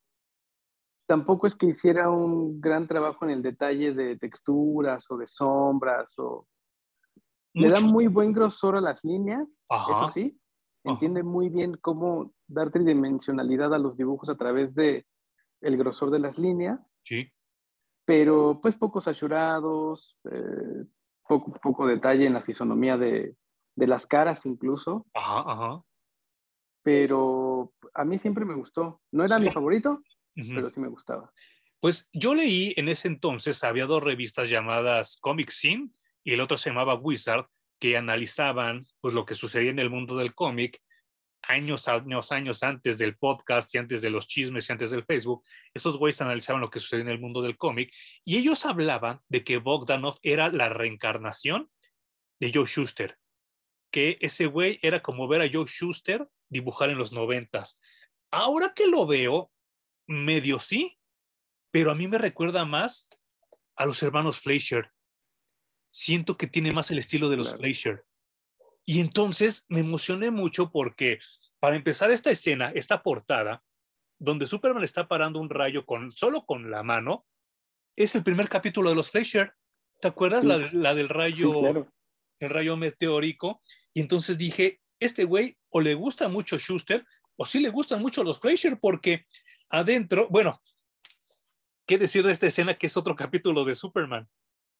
[1.07, 6.17] tampoco es que hiciera un gran trabajo en el detalle de texturas o de sombras
[6.19, 6.47] o...
[7.53, 10.39] Le da muy buen grosor a las líneas, eso sí.
[10.87, 15.05] Entiende muy bien cómo dar tridimensionalidad a los dibujos a través de
[15.61, 16.97] el grosor de las líneas.
[17.03, 17.31] Sí.
[18.05, 20.85] Pero pues pocos saturados, eh,
[21.27, 23.35] poco, poco detalle en la fisonomía de,
[23.75, 25.05] de las caras incluso.
[25.13, 25.83] Ajá, ajá.
[26.83, 29.01] Pero a mí siempre me gustó.
[29.11, 30.01] No era mi favorito,
[30.33, 31.31] pero sí me gustaba.
[31.81, 35.91] Pues yo leí en ese entonces, había dos revistas llamadas Comic Scene
[36.23, 37.45] y el otro se llamaba Wizard,
[37.79, 40.81] que analizaban pues lo que sucedía en el mundo del cómic
[41.43, 45.43] años, años, años antes del podcast y antes de los chismes y antes del Facebook,
[45.73, 47.93] esos güeyes analizaban lo que sucedía en el mundo del cómic
[48.25, 51.71] y ellos hablaban de que Bogdanov era la reencarnación
[52.39, 53.17] de Joe Schuster,
[53.91, 57.79] que ese güey era como ver a Joe Schuster dibujar en los noventas.
[58.31, 59.51] Ahora que lo veo,
[60.07, 60.99] medio sí,
[61.71, 63.09] pero a mí me recuerda más
[63.75, 64.91] a los hermanos Fleischer.
[65.97, 68.05] Siento que tiene más el estilo de los Fleischer.
[68.85, 71.17] Y entonces me emocioné mucho porque,
[71.59, 73.63] para empezar esta escena, esta portada,
[74.19, 77.25] donde Superman está parando un rayo con, solo con la mano,
[77.95, 79.55] es el primer capítulo de los Fleischer.
[79.99, 80.45] ¿Te acuerdas?
[80.45, 81.89] La, del rayo,
[82.39, 83.63] el rayo meteórico.
[83.91, 87.03] Y entonces dije, este güey o le gusta mucho Schuster
[87.37, 89.25] o sí le gustan mucho los Fleischer porque
[89.69, 90.61] adentro, bueno,
[91.87, 94.29] ¿qué decir de esta escena que es otro capítulo de Superman?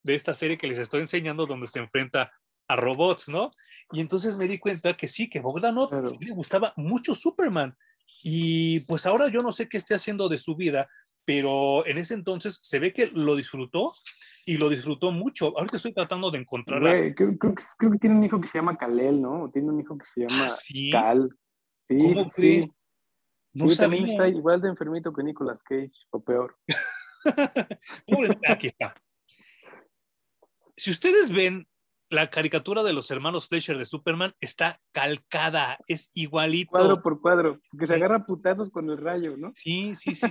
[0.08, 2.32] De esta serie que les estoy enseñando donde se enfrenta
[2.66, 3.52] a robots, ¿no?
[3.92, 5.92] Y entonces me di cuenta que sí, que Bogdanov
[6.22, 7.76] le gustaba mucho Superman.
[8.24, 10.90] Y pues ahora yo no sé qué esté haciendo de su vida,
[11.26, 13.92] pero en ese entonces se ve que lo disfrutó
[14.46, 15.54] y lo disfrutó mucho.
[15.58, 16.82] Ahorita estoy tratando de encontrar.
[17.14, 19.50] creo, que, tiene un hijo que se llama Kalel, ¿no?
[19.52, 20.58] Tiene un hijo que se llama ah,
[20.94, 21.38] Cal.
[21.90, 22.72] Sí, sí.
[23.52, 26.58] No también está igual de enfermito que Nicolas Cage, o peor.
[28.48, 28.94] Aquí está.
[30.78, 31.68] Si ustedes ven
[32.10, 36.70] la caricatura de los hermanos Fletcher de Superman, está calcada, es igualito.
[36.70, 39.52] Cuadro por cuadro, que se agarra putazos con el rayo, ¿no?
[39.56, 40.30] Sí, sí, sí,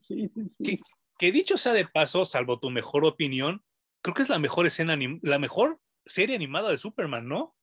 [0.00, 0.30] sí.
[1.18, 3.62] Que, dicho sea de paso, salvo tu mejor opinión,
[4.02, 7.54] creo que es la mejor escena, la mejor serie animada de Superman, ¿no?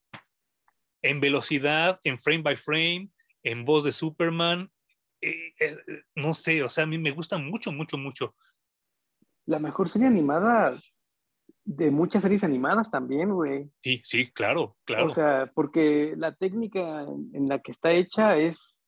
[1.02, 3.10] En velocidad, en frame by frame,
[3.44, 4.72] en voz de Superman,
[5.20, 5.76] eh, eh,
[6.16, 8.34] no sé, o sea, a mí me gusta mucho, mucho, mucho.
[9.46, 10.80] La mejor serie animada
[11.70, 13.70] de muchas series animadas también, güey.
[13.80, 15.06] Sí, sí, claro, claro.
[15.06, 18.88] O sea, porque la técnica en la que está hecha es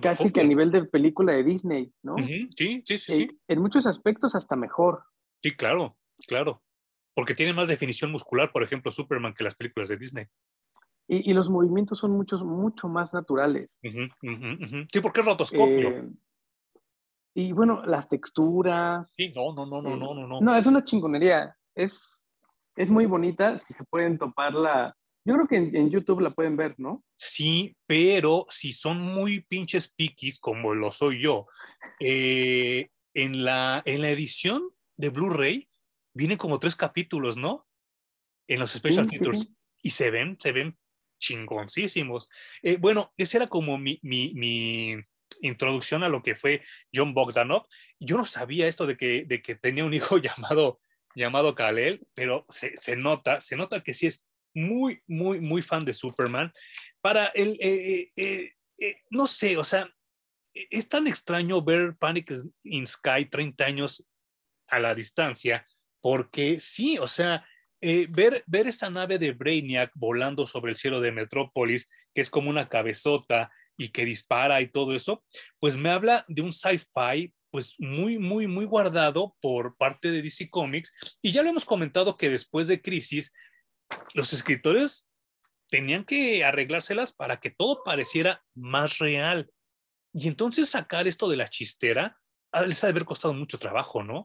[0.00, 2.16] casi que a nivel de película de Disney, ¿no?
[2.22, 3.40] Sí, sí, sí, sí.
[3.46, 5.04] En muchos aspectos hasta mejor.
[5.42, 6.62] Sí, claro, claro.
[7.14, 10.24] Porque tiene más definición muscular, por ejemplo, Superman que las películas de Disney.
[11.06, 13.68] Y, los movimientos son muchos, mucho más naturales.
[13.82, 15.88] sí, porque es rotoscopio.
[15.90, 16.08] Eh,
[17.34, 19.12] y bueno, las texturas.
[19.16, 20.40] Sí, no, no, no, no, no, no, no.
[20.40, 21.56] No, es una chingonería.
[21.74, 21.94] Es,
[22.76, 23.58] es muy bonita.
[23.58, 24.96] Si se pueden toparla.
[25.24, 27.04] Yo creo que en, YouTube la pueden ver, ¿no?
[27.18, 31.46] Sí, pero si son muy pinches piquis, como lo soy yo,
[32.00, 35.68] eh, en, la, en la edición de Blu-ray
[36.14, 37.66] vienen como tres capítulos, ¿no?
[38.46, 39.46] En los special features.
[39.82, 40.78] Y se ven, se ven
[41.18, 42.28] chingoncísimos.
[42.62, 44.96] Eh, bueno, esa era como mi, mi,
[45.40, 46.62] introducción a lo que fue
[46.94, 47.66] John Bogdanov.
[47.98, 50.80] Yo no sabía esto de que, de que tenía un hijo llamado
[51.14, 55.84] llamado Kalel, pero se, se, nota, se nota que sí es muy, muy, muy fan
[55.84, 56.52] de Superman.
[57.00, 59.90] Para el, eh, eh, eh, no sé, o sea,
[60.54, 62.32] es tan extraño ver Panic
[62.64, 64.06] in Sky 30 años
[64.68, 65.66] a la distancia,
[66.00, 67.46] porque sí, o sea,
[67.80, 72.50] ver, ver esta nave de Brainiac volando sobre el cielo de Metrópolis, que es como
[72.50, 75.24] una cabezota y que dispara y todo eso,
[75.58, 80.50] pues me habla de un sci-fi pues muy, muy, muy guardado por parte de DC
[80.50, 80.92] Comics.
[81.22, 83.32] Y ya lo hemos comentado que después de Crisis,
[84.12, 85.10] los escritores
[85.68, 89.50] tenían que arreglárselas para que todo pareciera más real.
[90.12, 92.18] Y entonces sacar esto de la chistera
[92.66, 94.24] les ha de haber costado mucho trabajo, ¿no?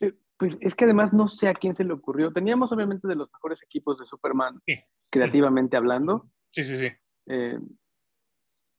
[0.00, 2.32] Eh, pues es que además no sé a quién se le ocurrió.
[2.32, 4.60] Teníamos obviamente de los mejores equipos de Superman,
[5.10, 6.30] creativamente hablando.
[6.50, 6.88] Sí, sí, sí.
[7.32, 7.60] Eh,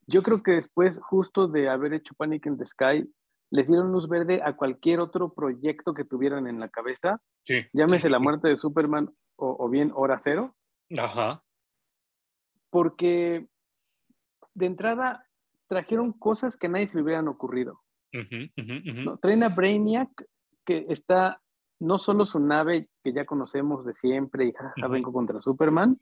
[0.08, 3.10] yo creo que después, justo de haber hecho Panic in the Sky,
[3.50, 7.22] les dieron luz verde a cualquier otro proyecto que tuvieran en la cabeza.
[7.44, 7.66] Sí.
[7.72, 10.56] Llámese la muerte de Superman o, bien Hora Cero.
[10.98, 11.44] Ajá.
[12.70, 13.48] Porque
[14.54, 15.26] de entrada
[15.68, 17.82] trajeron cosas que a nadie se le hubieran ocurrido.
[19.22, 20.10] Traen a Brainiac,
[20.66, 21.42] que está
[21.82, 26.00] no solo su nave que ya conocemos de siempre y jaja, vengo contra Superman,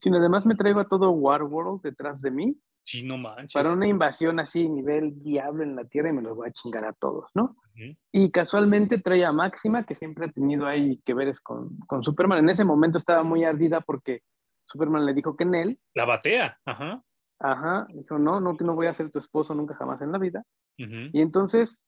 [0.00, 2.56] sino además me traigo a todo Warworld detrás de mí.
[2.82, 3.54] Sí, no manches.
[3.54, 6.84] Para una invasión así, nivel diablo en la Tierra y me los voy a chingar
[6.84, 7.56] a todos, ¿no?
[8.12, 12.40] Y casualmente trae a Máxima, que siempre ha tenido ahí que ver con, con Superman.
[12.40, 14.20] En ese momento estaba muy ardida porque
[14.66, 15.78] Superman le dijo que en él.
[15.94, 17.02] La batea, ajá.
[17.40, 20.44] Ajá, dijo, no, no, no voy a ser tu esposo nunca jamás en la vida.
[20.76, 21.82] Y entonces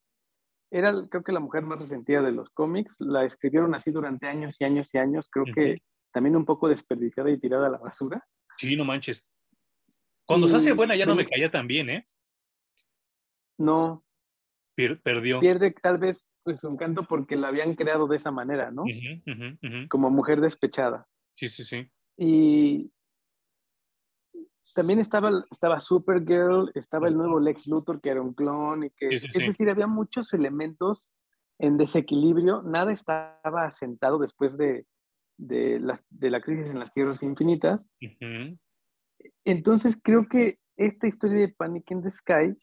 [0.70, 4.56] era creo que la mujer más resentida de los cómics, la escribieron así durante años
[4.60, 8.26] y años y años, creo que también un poco desperdiciada y tirada a la basura.
[8.56, 9.24] Sí, no manches.
[10.24, 12.06] Cuando se hace buena ya no me caía tan bien, ¿eh?
[13.58, 14.04] No.
[15.02, 15.40] perdió.
[15.40, 18.84] Pierde tal vez pues, su encanto porque la habían creado de esa manera, ¿no?
[19.88, 21.06] Como mujer despechada.
[21.34, 21.90] Sí, sí, sí.
[22.16, 22.90] Y
[24.76, 29.08] también estaba, estaba Supergirl, estaba el nuevo Lex Luthor, que era un clon, y que,
[29.08, 31.08] es decir, había muchos elementos
[31.58, 34.86] en desequilibrio, nada estaba asentado después de,
[35.38, 37.80] de, de la crisis en las tierras infinitas.
[39.44, 42.54] Entonces creo que esta historia de Panic in the Sky,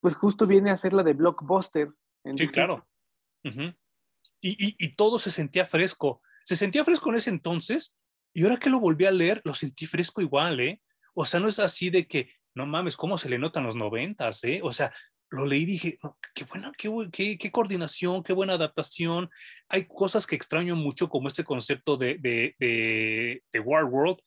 [0.00, 1.92] pues justo viene a ser la de Blockbuster.
[2.36, 2.88] Sí, claro.
[3.44, 3.68] y,
[4.40, 6.22] y, y todo se sentía fresco.
[6.44, 7.94] Se sentía fresco en ese entonces
[8.32, 10.80] y ahora que lo volví a leer, lo sentí fresco igual, ¿eh?
[11.14, 14.42] O sea, no es así de que, no mames, ¿cómo se le notan los noventas,
[14.44, 14.60] eh?
[14.62, 14.92] O sea,
[15.30, 15.98] lo leí y dije,
[16.34, 19.30] qué buena, qué, qué, qué, coordinación, qué buena adaptación.
[19.68, 24.18] Hay cosas que extraño mucho, como este concepto de, de, de, de War World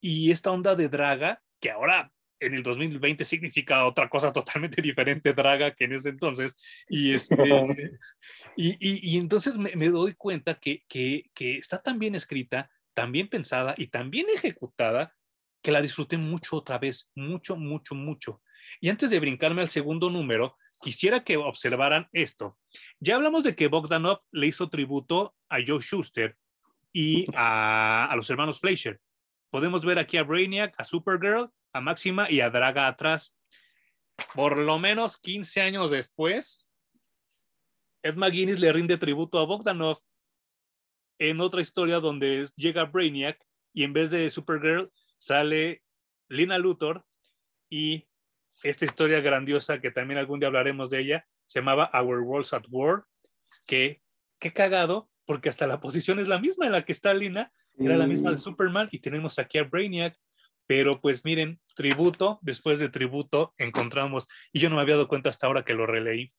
[0.00, 5.32] y esta onda de Draga, que ahora en el 2020 significa otra cosa totalmente diferente
[5.32, 6.56] Draga que en ese entonces.
[6.88, 7.36] Y, este,
[8.56, 12.70] y, y, y, entonces me, me doy cuenta que, que, que, está tan bien escrita,
[12.94, 15.14] tan bien pensada y tan bien ejecutada
[15.62, 18.42] que la disfruté mucho otra vez, mucho, mucho, mucho.
[18.80, 22.58] Y antes de brincarme al segundo número, quisiera que observaran esto.
[22.98, 26.36] Ya hablamos de que Bogdanov le hizo tributo a Joe Schuster
[26.92, 29.00] y a, a los hermanos Fleischer.
[29.50, 33.34] Podemos ver aquí a Brainiac, a Supergirl, a Máxima y a Draga atrás.
[34.34, 36.66] Por lo menos 15 años después,
[38.02, 39.98] Ed McGuinness le rinde tributo a Bogdanov
[41.30, 43.38] en otra historia donde llega Brainiac
[43.72, 45.82] y en vez de Supergirl sale
[46.28, 47.04] Lina Luthor
[47.70, 48.08] y
[48.64, 52.64] esta historia grandiosa que también algún día hablaremos de ella se llamaba Our Worlds at
[52.70, 53.04] War
[53.66, 54.02] que
[54.40, 57.96] qué cagado porque hasta la posición es la misma en la que está Lina era
[57.96, 60.16] la misma de Superman y tenemos aquí a Brainiac
[60.66, 65.30] pero pues miren tributo después de tributo encontramos y yo no me había dado cuenta
[65.30, 66.32] hasta ahora que lo releí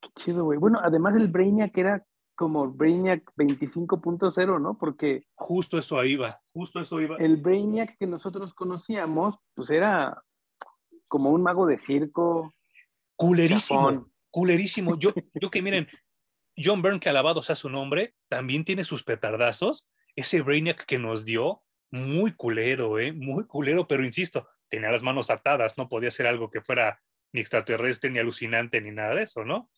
[0.00, 0.60] Qué chido, güey.
[0.60, 2.06] Bueno, además el Brainiac era
[2.38, 4.78] como Brainiac 25.0, ¿no?
[4.78, 5.24] Porque...
[5.34, 7.16] Justo eso iba, justo eso iba.
[7.16, 10.22] El Brainiac que nosotros conocíamos, pues era
[11.08, 12.54] como un mago de circo.
[13.16, 14.96] Culerísimo, culerísimo.
[14.96, 15.88] Yo, yo que miren,
[16.56, 19.90] John Byrne, que alabado sea su nombre, también tiene sus petardazos.
[20.14, 23.12] Ese Brainiac que nos dio, muy culero, ¿eh?
[23.12, 27.40] Muy culero, pero insisto, tenía las manos atadas, no podía ser algo que fuera ni
[27.40, 29.68] extraterrestre, ni alucinante, ni nada de eso, ¿no?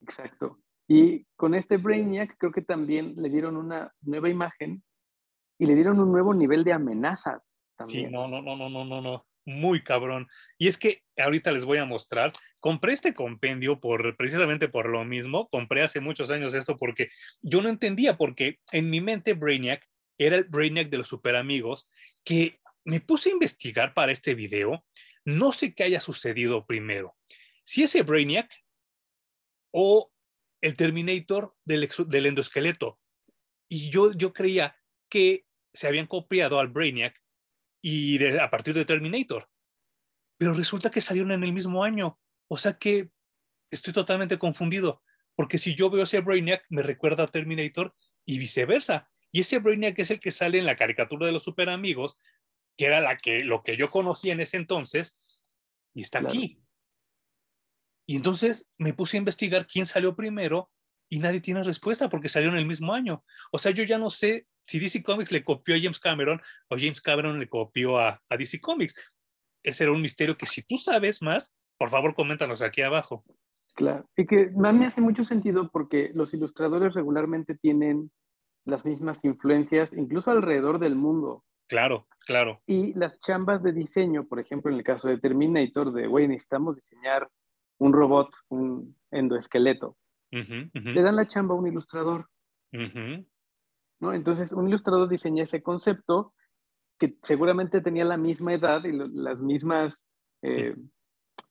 [0.00, 0.62] Exacto.
[0.88, 4.82] Y con este Brainiac creo que también le dieron una nueva imagen
[5.58, 7.42] y le dieron un nuevo nivel de amenaza.
[7.76, 8.06] También.
[8.06, 10.28] Sí, no, no, no, no, no, no, no, muy cabrón.
[10.58, 15.04] Y es que ahorita les voy a mostrar, compré este compendio por precisamente por lo
[15.04, 17.08] mismo, compré hace muchos años esto porque
[17.40, 21.90] yo no entendía porque en mi mente Brainiac era el Brainiac de los super amigos
[22.24, 24.84] que me puse a investigar para este video,
[25.24, 27.16] no sé qué haya sucedido primero.
[27.64, 28.50] Si ese Brainiac
[29.72, 30.10] o
[30.66, 33.00] el Terminator del, del endoesqueleto.
[33.68, 34.76] Y yo, yo creía
[35.08, 37.22] que se habían copiado al Brainiac
[37.80, 39.48] y a partir de Terminator.
[40.38, 42.18] Pero resulta que salieron en el mismo año.
[42.48, 43.10] O sea que
[43.70, 45.02] estoy totalmente confundido.
[45.36, 47.94] Porque si yo veo ese Brainiac, me recuerda a Terminator
[48.24, 49.08] y viceversa.
[49.30, 52.18] Y ese Brainiac es el que sale en la caricatura de los super amigos,
[52.76, 55.14] que era la que, lo que yo conocía en ese entonces,
[55.94, 56.60] y está aquí.
[58.06, 60.70] Y entonces me puse a investigar quién salió primero
[61.08, 63.24] y nadie tiene respuesta porque salió en el mismo año.
[63.52, 66.76] O sea, yo ya no sé si DC Comics le copió a James Cameron o
[66.76, 68.94] James Cameron le copió a, a DC Comics.
[69.62, 73.24] Ese era un misterio que si tú sabes más, por favor coméntanos aquí abajo.
[73.74, 78.10] Claro, y que mí me hace mucho sentido porque los ilustradores regularmente tienen
[78.64, 81.44] las mismas influencias, incluso alrededor del mundo.
[81.68, 82.62] Claro, claro.
[82.66, 86.76] Y las chambas de diseño, por ejemplo, en el caso de Terminator, de, güey, necesitamos
[86.76, 87.28] diseñar
[87.78, 89.96] un robot, un endoesqueleto.
[90.30, 92.28] Le dan la chamba a un ilustrador.
[92.72, 94.12] ¿no?
[94.12, 96.34] Entonces, un ilustrador diseña ese concepto
[96.98, 100.06] que seguramente tenía la misma edad y las mismas
[100.42, 100.74] eh,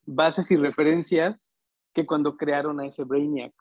[0.05, 1.49] bases y referencias
[1.93, 3.53] que cuando crearon a ese Brainiac.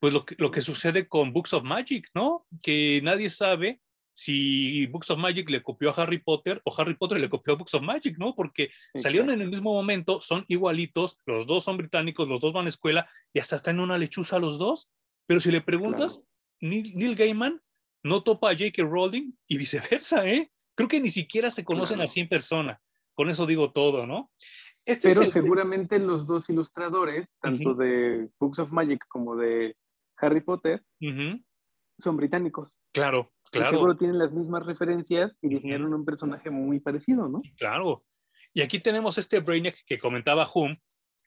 [0.00, 2.46] Pues lo que, lo que sucede con Books of Magic, ¿no?
[2.62, 3.80] Que nadie sabe
[4.18, 7.56] si Books of Magic le copió a Harry Potter o Harry Potter le copió a
[7.56, 8.34] Books of Magic, ¿no?
[8.34, 12.66] Porque salieron en el mismo momento, son igualitos, los dos son británicos, los dos van
[12.66, 14.90] a escuela y hasta están en una lechuza los dos.
[15.26, 16.24] Pero si le preguntas,
[16.60, 17.62] Neil, Gaiman
[18.02, 18.82] no topa a J.K.
[18.82, 20.50] Rowling y viceversa, ¿eh?
[20.74, 22.80] Creo que ni siquiera se conocen así en persona.
[23.14, 24.32] Con eso digo todo, ¿no?
[24.84, 29.76] Este Pero seguramente los dos ilustradores, tanto de Books of Magic como de
[30.16, 30.82] Harry Potter,
[32.00, 32.80] son británicos.
[32.92, 33.70] Claro, Claro.
[33.70, 37.42] seguro tienen las mismas referencias y diseñaron un personaje muy parecido, ¿no?
[37.56, 38.04] Claro.
[38.52, 40.76] Y aquí tenemos este Brainiac que comentaba Hum,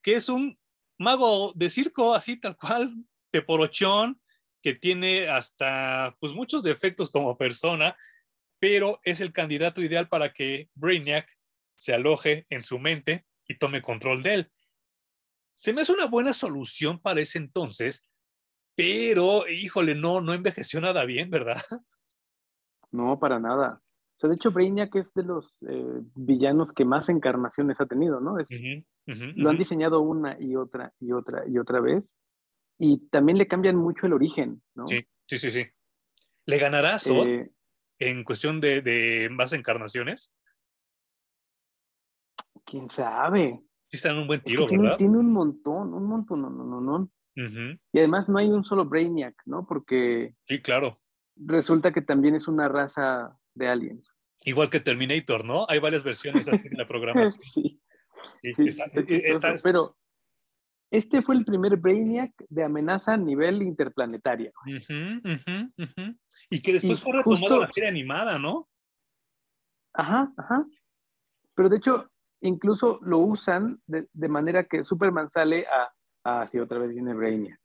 [0.01, 0.57] que es un
[0.97, 2.93] mago de circo, así tal cual,
[3.32, 4.22] de porochón,
[4.61, 7.97] que tiene hasta pues muchos defectos como persona,
[8.59, 11.28] pero es el candidato ideal para que Brainiac
[11.76, 14.51] se aloje en su mente y tome control de él.
[15.55, 18.07] Se me hace una buena solución para ese entonces,
[18.76, 21.61] pero híjole, no, no envejeció nada bien, ¿verdad?
[22.92, 23.82] No, para nada.
[24.18, 28.20] O sea, de hecho, Brainiac es de los eh, villanos que más encarnaciones ha tenido,
[28.20, 28.38] ¿no?
[29.08, 32.04] lo han diseñado una y otra y otra y otra vez.
[32.78, 34.86] Y también le cambian mucho el origen, ¿no?
[34.86, 35.66] Sí, sí, sí, sí.
[36.46, 37.52] ¿Le ganará Zod eh,
[38.00, 40.34] en cuestión de, más encarnaciones?
[42.66, 43.60] ¿Quién sabe?
[43.88, 44.98] Sí está en un buen tiro, tiene, ¿verdad?
[44.98, 47.12] Tiene un montón, un montón, no, no, no, no.
[47.92, 49.66] Y además no hay un solo Brainiac, ¿no?
[49.66, 50.36] Porque...
[50.46, 51.01] Sí, claro
[51.36, 54.12] resulta que también es una raza de aliens.
[54.44, 55.66] Igual que Terminator, ¿no?
[55.70, 57.44] Hay varias versiones aquí en la programación.
[57.44, 57.82] sí.
[59.64, 59.96] Pero
[60.92, 64.52] este fue el primer Brainiac de amenaza a nivel interplanetario.
[66.50, 68.68] Y que después fue retomado la serie animada, ¿no?
[69.94, 70.66] Ajá, ajá.
[71.56, 72.12] Pero de hecho,
[72.42, 75.94] incluso lo usan de, de manera que Superman sale a,
[76.26, 77.61] ah, sí, otra vez viene Brainiac.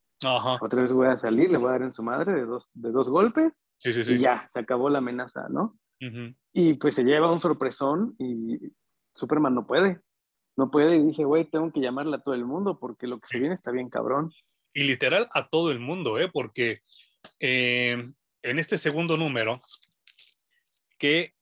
[0.61, 2.91] Otra vez voy a salir, le voy a dar en su madre de dos, de
[2.91, 5.79] dos golpes y ya, se acabó la amenaza, ¿no?
[6.53, 8.59] Y pues se lleva un sorpresón y
[9.15, 10.01] Superman no puede.
[10.57, 13.29] No puede y dice, güey, tengo que llamarle a todo el mundo porque lo que
[13.29, 14.33] se viene está bien cabrón.
[14.73, 16.31] Y literal a todo el mundo, ¿eh?
[16.33, 16.81] Porque
[17.41, 18.03] eh,
[18.43, 19.61] en este segundo número,
[20.99, 21.35] que...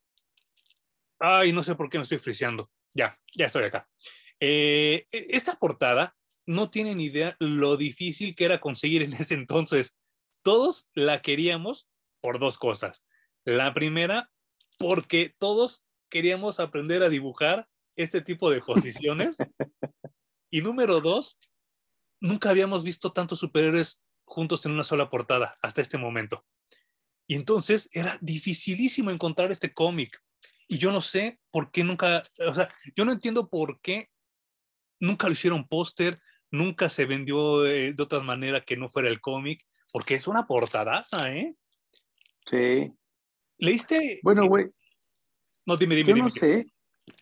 [1.21, 2.71] Ay, no sé por qué me estoy friseando.
[2.93, 3.89] Ya, ya estoy acá.
[4.41, 6.15] Eh, e, esta portada
[6.47, 9.97] no tienen idea lo difícil que era conseguir en ese entonces.
[10.43, 11.89] Todos la queríamos
[12.21, 13.05] por dos cosas.
[13.45, 14.31] La primera,
[14.79, 19.39] porque todos queríamos aprender a dibujar este tipo de posiciones.
[20.51, 21.39] y número dos,
[22.21, 26.45] nunca habíamos visto tantos superhéroes juntos en una sola portada hasta este momento.
[27.27, 30.23] Y entonces era dificilísimo encontrar este cómic.
[30.67, 34.11] Y yo no sé por qué nunca, o sea, yo no entiendo por qué
[35.01, 36.21] nunca lo hicieron póster,
[36.55, 40.47] nunca se vendió eh, de otra manera que no fuera el cómic, porque es una
[40.47, 41.57] portadaza, ¿eh?
[42.51, 42.93] Sí.
[43.59, 44.21] ¿Leíste?
[44.23, 44.71] Bueno, güey.
[45.67, 46.11] No, dime, dime.
[46.11, 46.67] Yo no sé,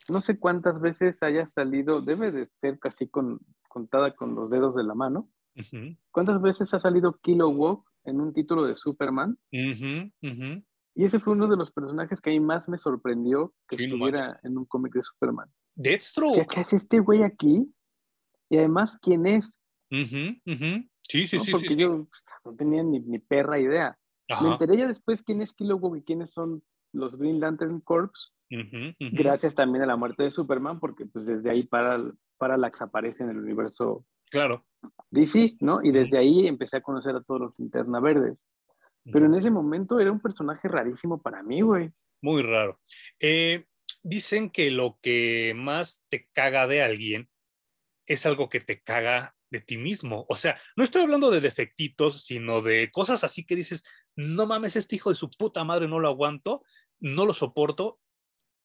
[0.09, 4.75] no sé cuántas veces haya salido, debe de ser casi con, contada con los dedos
[4.75, 5.29] de la mano.
[6.11, 9.39] ¿Cuántas veces ha salido Kilowog en un título de Superman?
[9.51, 14.41] Y ese fue uno de los personajes que a mí más me sorprendió que estuviera
[14.43, 15.49] en un cómic de Superman.
[15.75, 16.47] Deathstroke.
[16.49, 17.67] ¿Qué hace este güey aquí?
[18.53, 19.59] Y además quién es.
[19.91, 21.51] Sí, sí, sí.
[21.51, 22.07] Porque yo
[22.45, 23.97] no tenía ni, ni perra idea.
[24.43, 28.35] Me enteré ya después quién es Kilowog y quiénes son los Green Lantern Corps,
[28.99, 31.99] gracias también a la muerte de Superman, porque pues desde ahí para,
[32.37, 34.67] Parallax aparece en el universo claro.
[35.11, 35.83] DC, ¿no?
[35.83, 38.47] Y desde ahí empecé a conocer a todos los linterna verdes.
[39.11, 41.91] Pero en ese momento era un personaje rarísimo para mí, güey.
[42.21, 42.79] Muy raro.
[43.19, 43.65] Eh,
[44.03, 47.29] dicen que lo que más te caga de alguien
[48.07, 50.25] es algo que te caga de ti mismo.
[50.29, 53.85] O sea, no estoy hablando de defectitos, sino de cosas así que dices,
[54.17, 56.63] no mames, este hijo de su puta madre no lo aguanto,
[57.01, 58.01] no lo soporto.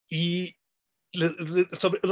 [0.09, 0.55] Y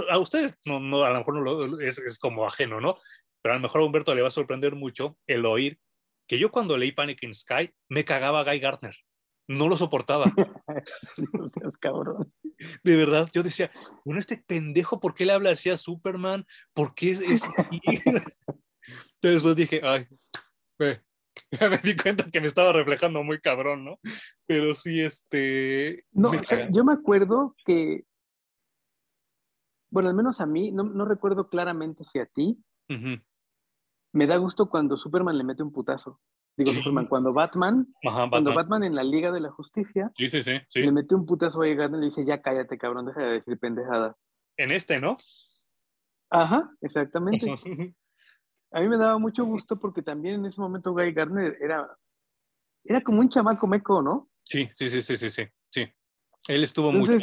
[0.09, 2.99] a ustedes, no, a lo mejor no es, es, como ajeno, ¿no?
[3.41, 5.79] Pero a lo mejor a Humberto le va a sorprender mucho el oír
[6.27, 8.95] que yo cuando leí Panic in Sky me cagaba Guy Gardner.
[9.47, 10.25] No lo soportaba.
[11.81, 12.33] cabrón.
[12.83, 13.71] De verdad, yo decía,
[14.03, 16.45] bueno, este pendejo, ¿por qué le habla así a Superman?
[16.73, 17.81] ¿Por qué es, así?
[19.15, 20.07] Entonces después dije, ay,
[21.51, 23.99] ya me di cuenta que me estaba reflejando muy cabrón, ¿no?
[24.45, 26.05] Pero sí, este...
[26.11, 26.31] No,
[26.71, 28.05] yo me acuerdo que,
[29.89, 32.57] bueno, al menos a mí, no, no recuerdo claramente si a ti,
[34.11, 36.19] me da gusto cuando Superman le mete un putazo.
[36.57, 40.81] Digo, Superman, cuando Batman, cuando Batman en la Liga de la Justicia, sí, sí, sí,
[40.81, 43.59] le mete un putazo a Gardner y le dice, ya cállate, cabrón, deja de decir
[43.59, 44.15] pendejada.
[44.55, 45.17] En este, ¿no?
[46.29, 47.51] Ajá, exactamente.
[48.71, 51.89] a mí me daba mucho gusto porque también en ese momento Guy Gardner era,
[52.85, 54.29] era como un chamaco meco, ¿no?
[54.45, 55.43] Sí, sí, sí, sí, sí, sí.
[55.69, 55.93] sí.
[56.47, 57.17] Él estuvo mucho.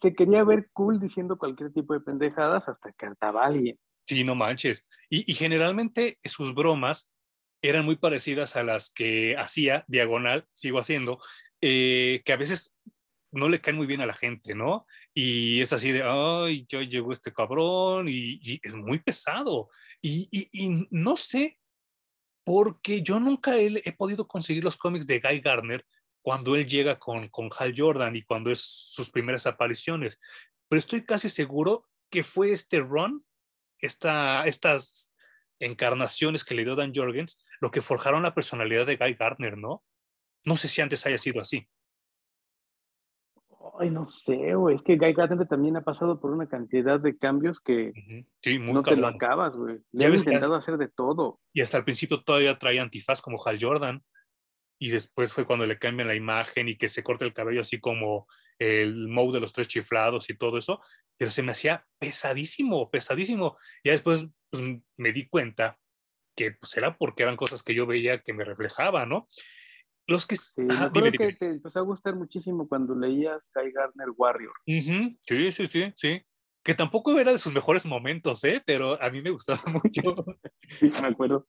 [0.00, 3.78] Se quería ver cool diciendo cualquier tipo de pendejadas hasta que hartaba a alguien.
[4.04, 4.86] Sí, no manches.
[5.08, 7.08] Y, y, generalmente sus bromas
[7.68, 11.18] eran muy parecidas a las que hacía Diagonal, sigo haciendo,
[11.62, 12.76] eh, que a veces
[13.32, 14.86] no le caen muy bien a la gente, ¿no?
[15.14, 19.70] Y es así de, ay, yo llegó este cabrón y, es muy pesado.
[20.02, 21.58] Y, y, no sé,
[22.44, 25.86] porque yo nunca he, he, podido conseguir los cómics de Guy Gardner
[26.22, 30.20] cuando él llega con, con Hal Jordan y cuando es sus primeras apariciones.
[30.68, 33.24] Pero estoy casi seguro que fue este run
[33.78, 35.13] esta, estas
[35.64, 39.82] encarnaciones que le dio Dan Jorgens lo que forjaron la personalidad de Guy Gardner, ¿no?
[40.44, 41.66] No sé si antes haya sido así.
[43.80, 44.76] Ay, no sé, güey.
[44.76, 47.92] Es que Guy Gardner también ha pasado por una cantidad de cambios que
[48.60, 49.78] no te lo acabas, güey.
[49.92, 51.40] Le han intentado hacer de todo.
[51.52, 54.04] Y hasta el principio todavía traía antifaz como Hal Jordan.
[54.78, 57.80] Y después fue cuando le cambian la imagen y que se corta el cabello así
[57.80, 58.26] como
[58.58, 60.80] el Moe de los tres chiflados y todo eso
[61.16, 63.56] pero se me hacía pesadísimo, pesadísimo.
[63.84, 64.26] Ya después
[64.60, 65.78] pues, me di cuenta
[66.36, 69.26] que pues, era porque eran cosas que yo veía que me reflejaba, ¿no?
[70.06, 70.36] Los que...
[70.36, 74.52] Sí, me que te empezó a gustar muchísimo cuando leías Guy Gardner Warrior.
[74.66, 76.22] Sí, sí, sí, sí.
[76.62, 78.62] Que tampoco era de sus mejores momentos, ¿eh?
[78.64, 80.14] Pero a mí me gustaba mucho.
[80.78, 81.46] Sí, me acuerdo.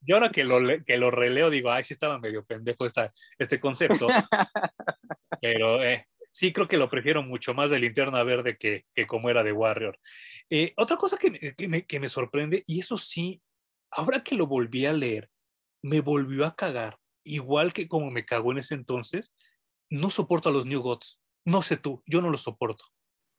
[0.00, 3.60] Yo ahora, que, lo, que lo releo digo, ay, sí estaba medio pendejo esta, este
[3.60, 4.06] concepto.
[5.40, 9.30] Pero, eh, sí creo que lo prefiero mucho más de Linterna Verde que, que como
[9.30, 9.98] era de Warrior.
[10.50, 13.40] Eh, otra cosa que, que, me, que me sorprende, y eso sí,
[13.90, 15.30] ahora que lo volví a leer,
[15.82, 19.34] me volvió a cagar, igual que como me cagó en ese entonces,
[19.88, 21.22] no soporto a los New Gods.
[21.46, 22.84] No sé tú, yo no los soporto.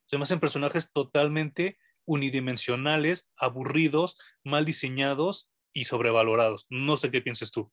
[0.08, 6.66] Se me hacen personajes totalmente unidimensionales, aburridos, mal diseñados y sobrevalorados.
[6.72, 7.72] No sé qué piensas tú.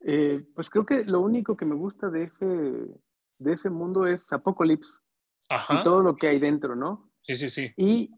[0.00, 2.44] Eh, pues creo que lo único que me gusta de ese,
[3.38, 5.00] de ese mundo es Apocalypse
[5.70, 7.10] y todo lo que hay dentro, ¿no?
[7.22, 7.72] Sí, sí, sí.
[7.76, 8.10] Y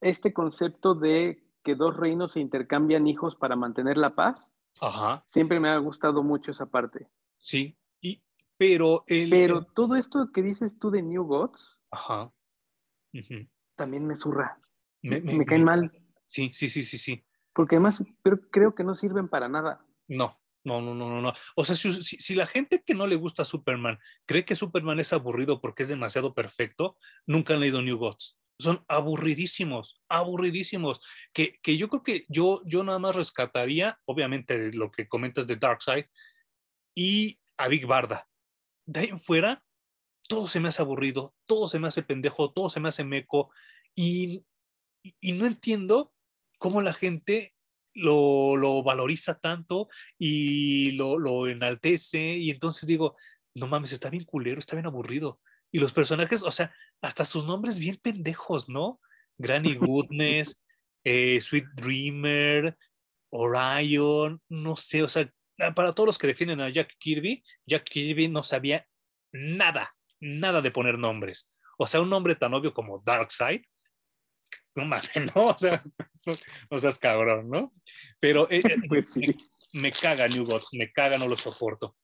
[0.00, 4.38] este concepto de que dos reinos se intercambian hijos para mantener la paz,
[4.80, 5.24] Ajá.
[5.30, 7.08] siempre me ha gustado mucho esa parte.
[7.38, 8.22] Sí, y,
[8.58, 9.04] pero...
[9.06, 12.32] El, pero todo esto que dices tú de New Gods, Ajá.
[13.76, 14.60] también me zurra.
[15.02, 15.92] Me, me caen mal.
[16.26, 17.24] Sí, sí, sí, sí, sí.
[17.52, 19.84] Porque además pero creo que no sirven para nada.
[20.08, 21.32] No, no, no, no, no, no.
[21.56, 25.60] O sea, si, la gente que no le gusta Superman cree que Superman es aburrido
[25.60, 26.96] porque es demasiado perfecto,
[27.26, 28.38] nunca han leído New Gods.
[28.58, 31.00] Son aburridísimos, aburridísimos.
[31.32, 35.56] Que, que yo creo que yo, yo nada más rescataría, obviamente, lo que comentas de
[35.56, 36.06] Darkseid
[36.94, 38.26] y a Big Barda.
[38.86, 39.62] De ahí en fuera,
[40.28, 43.50] todo se me hace aburrido, todo se me hace pendejo, todo se me hace meco.
[43.94, 44.44] y,
[45.20, 46.14] y no entiendo
[46.58, 47.54] cómo la gente
[47.94, 49.88] lo, valoriza tanto
[50.18, 53.16] y lo, enaltece y entonces digo,
[53.54, 55.40] no mames, está bien culero, está bien aburrido.
[55.70, 59.00] Y los personajes, o sea, hasta sus nombres bien pendejos, ¿no?
[59.38, 60.60] Granny Goodness,
[61.04, 62.76] eh, Sweet Dreamer,
[63.30, 65.32] Orion, no sé, o sea,
[65.74, 68.86] para todos los que defienden a Jack Kirby, Jack Kirby no sabía
[69.32, 71.50] nada, nada de poner nombres.
[71.78, 73.62] O sea, un nombre tan obvio como Darkseid,
[74.74, 75.46] no mames, ¿no?
[75.48, 75.82] O sea,
[76.70, 77.72] no seas cabrón, ¿no?
[78.20, 79.34] Pero eh, eh, pues sí.
[79.72, 81.96] me, caga New Gods, me caga, no lo soporto.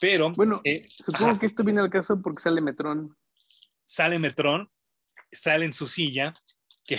[0.00, 0.30] Pero.
[0.32, 3.16] Bueno, eh, supongo que esto viene al caso porque sale Metrón.
[3.86, 4.70] Sale Metrón,
[5.30, 6.32] sale en su silla,
[6.86, 6.98] que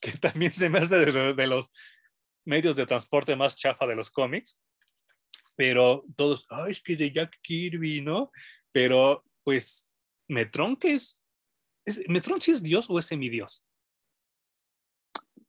[0.00, 1.72] que también se me hace de, los
[2.44, 4.58] medios de transporte más chafa de los cómics.
[5.56, 8.32] Pero todos, ay, es que es de Jack Kirby, ¿no?
[8.72, 9.92] Pero pues
[10.28, 11.20] Metron, ¿qué es?
[11.84, 13.66] ¿Es ¿Metron sí es Dios o es semidios?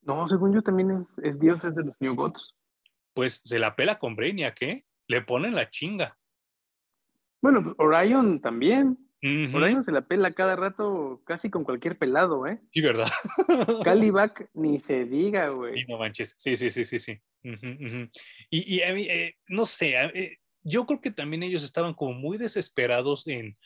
[0.02, 2.56] No, según yo también es, es Dios, es de los New Gods.
[3.14, 4.86] Pues se la pela con Brainiac, ¿qué?
[5.08, 6.18] Le ponen la chinga.
[7.42, 8.98] Bueno, pues, Orion también.
[9.24, 12.60] Orion se la pela cada rato, casi con cualquier pelado, ¿eh?
[12.72, 13.08] Sí, ¿verdad?
[13.84, 15.86] Calibac ni se diga, güey.
[15.86, 16.34] no manches.
[16.40, 17.22] Sí, sí, sí, sí, sí.
[18.50, 22.14] y, y, a mí, eh, no sé, eh, yo creo que también ellos estaban como
[22.14, 23.58] muy desesperados en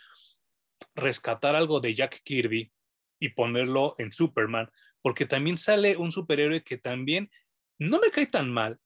[0.93, 2.73] rescatar algo de Jack Kirby
[3.19, 4.69] y ponerlo en Superman,
[5.06, 7.30] porque también sale un superhéroe que también
[7.78, 8.80] no me cae tan mal,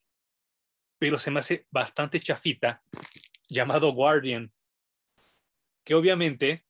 [0.97, 2.83] pero se me hace bastante chafita,
[3.47, 4.51] llamado Guardian
[5.85, 6.65] que obviamente,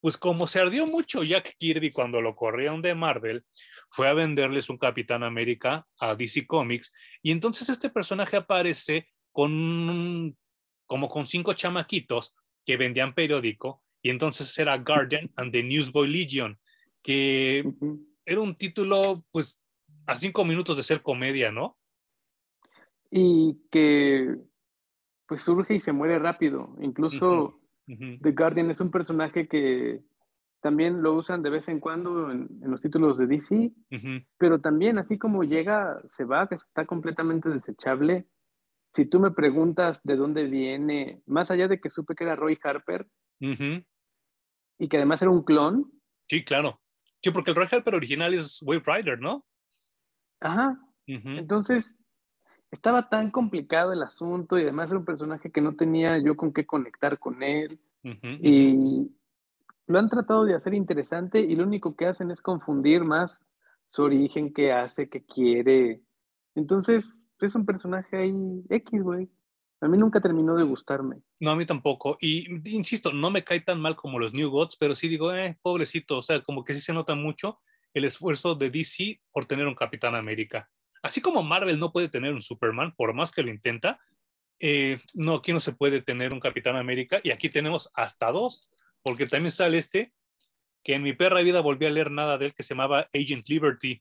[0.00, 3.44] pues como se ardió mucho Jack Kirby cuando lo corrieron de Marvel,
[3.90, 6.92] fue a venderles un Capitán América a DC Comics
[7.22, 10.38] y entonces este personaje aparece con
[10.86, 16.60] como con cinco chamaquitos que vendían periódico y entonces era Guardian and the Newsboy Legion,
[17.02, 17.64] que
[18.32, 19.60] era un título pues
[20.06, 21.76] a cinco minutos de ser comedia, ¿no?
[23.10, 24.36] Y que
[25.26, 30.02] pues surge y se muere rápido, incluso The Guardian es un personaje que
[30.60, 33.72] también lo usan de vez en cuando en, los títulos de DC,
[34.38, 38.26] pero también así como llega, se va, que está completamente desechable.
[38.94, 42.58] Si tú me preguntas de dónde viene, más allá de que supe que era Roy
[42.62, 43.08] Harper
[43.40, 45.90] y que además era un clon.
[46.28, 46.81] Sí, claro.
[47.22, 49.44] Sí, porque el Roy Harper original es Wave Rider, ¿no?
[50.40, 50.78] Ajá.
[51.06, 51.94] Entonces,
[52.70, 56.52] estaba tan complicado el asunto y además era un personaje que no tenía yo con
[56.52, 57.80] qué conectar con él.
[58.02, 59.10] Y
[59.86, 63.38] lo han tratado de hacer interesante y lo único que hacen es confundir más
[63.90, 66.02] su origen, qué hace, qué quiere.
[66.54, 69.28] Entonces, es un personaje ahí X, güey.
[69.82, 71.16] A mí nunca terminó de gustarme.
[71.40, 72.16] No, a mí tampoco.
[72.20, 75.58] Y insisto, no me cae tan mal como los New Gods, pero sí digo, eh,
[75.60, 76.18] pobrecito.
[76.18, 77.58] O sea, como que sí se nota mucho
[77.92, 80.70] el esfuerzo de DC por tener un Capitán América.
[81.02, 83.98] Así como Marvel no puede tener un Superman, por más que lo intenta,
[84.60, 88.70] eh, no, aquí no se puede tener un Capitán América y aquí tenemos hasta dos,
[89.02, 90.12] porque también sale este,
[90.84, 93.48] que en mi perra vida volví a leer nada de él, que se llamaba Agent
[93.48, 94.00] Liberty,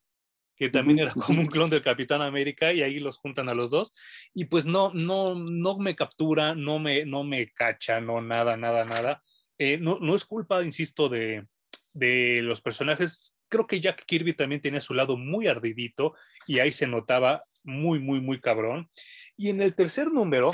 [0.61, 3.71] que también era como un clon del Capitán América y ahí los juntan a los
[3.71, 3.95] dos
[4.31, 8.85] y pues no, no, no me captura, no me, no me cacha, no nada, nada,
[8.85, 9.23] nada.
[9.57, 11.47] Eh, no, no es culpa, insisto, de,
[11.93, 16.13] de los personajes creo que Jack Kirby también tenía su lado muy ardidito
[16.45, 18.87] y ahí se notaba muy, muy, muy cabrón.
[19.35, 20.51] Y en el tercer número,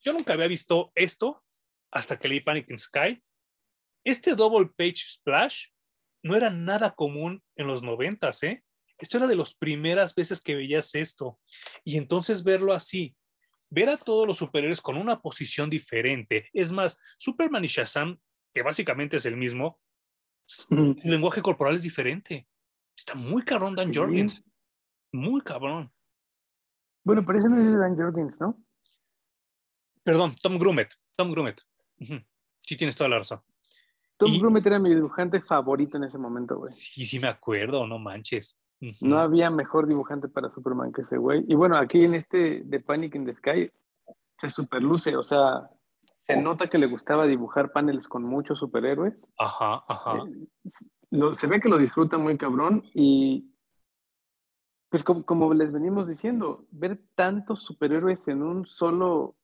[0.00, 1.44] yo nunca había visto esto
[1.92, 3.22] hasta que leí Panic in Sky.
[4.02, 5.66] Este double page splash
[6.24, 8.64] no era nada común en los noventas, ¿eh?
[9.00, 11.38] Esto era de las primeras veces que veías esto.
[11.84, 13.16] Y entonces verlo así,
[13.70, 16.48] ver a todos los superhéroes con una posición diferente.
[16.52, 18.18] Es más, Superman y Shazam,
[18.52, 19.80] que básicamente es el mismo,
[20.70, 22.46] el lenguaje corporal es diferente.
[22.96, 24.42] Está muy cabrón Dan Jorgens.
[25.12, 25.90] Muy cabrón.
[27.02, 28.62] Bueno, pero ese no es Dan Jorgens, ¿no?
[30.02, 30.92] Perdón, Tom Grumet.
[31.16, 31.62] Tom Grumet.
[32.58, 33.40] Sí, tienes toda la razón.
[34.16, 36.74] Tom Grumet era mi dibujante favorito en ese momento, güey.
[36.96, 38.59] Y sí me acuerdo, no manches.
[39.00, 41.44] No había mejor dibujante para Superman que ese güey.
[41.48, 43.70] Y bueno, aquí en este de Panic in the Sky
[44.40, 45.68] se superluce, o sea,
[46.20, 49.14] se nota que le gustaba dibujar paneles con muchos superhéroes.
[49.38, 50.24] Ajá, ajá.
[51.10, 53.50] Eh, se ve que lo disfruta muy cabrón y
[54.90, 59.36] pues como, les venimos diciendo, ver tantos superhéroes en un solo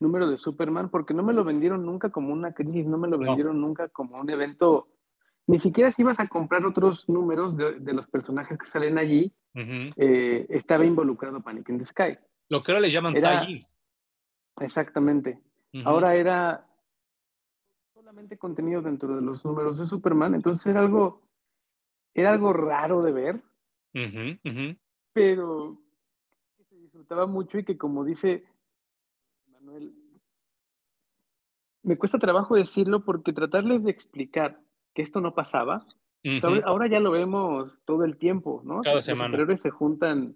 [0.00, 3.16] número de Superman, porque no me lo vendieron nunca como una crisis, no me lo
[3.16, 4.88] vendieron nunca como un evento,
[5.48, 10.46] ni siquiera si ibas a comprar otros números de, los personajes que salen allí, eh,
[10.50, 12.18] estaba involucrado Panic in the Sky.
[12.50, 13.46] Lo que ahora le llaman era,
[14.60, 15.40] Exactamente.
[15.84, 16.66] Ahora era
[17.94, 21.22] solamente contenido dentro de los números de Superman, entonces era algo,
[22.12, 23.42] era algo raro de ver,
[25.14, 25.80] pero
[26.68, 28.44] se disfrutaba mucho y que como dice
[29.46, 29.94] Manuel,
[31.82, 34.60] me cuesta trabajo decirlo porque tratarles de explicar
[34.98, 35.86] que esto no pasaba,
[36.64, 38.80] ahora ya lo vemos todo el tiempo, ¿no?
[38.80, 40.34] Cada los superhéroes se juntan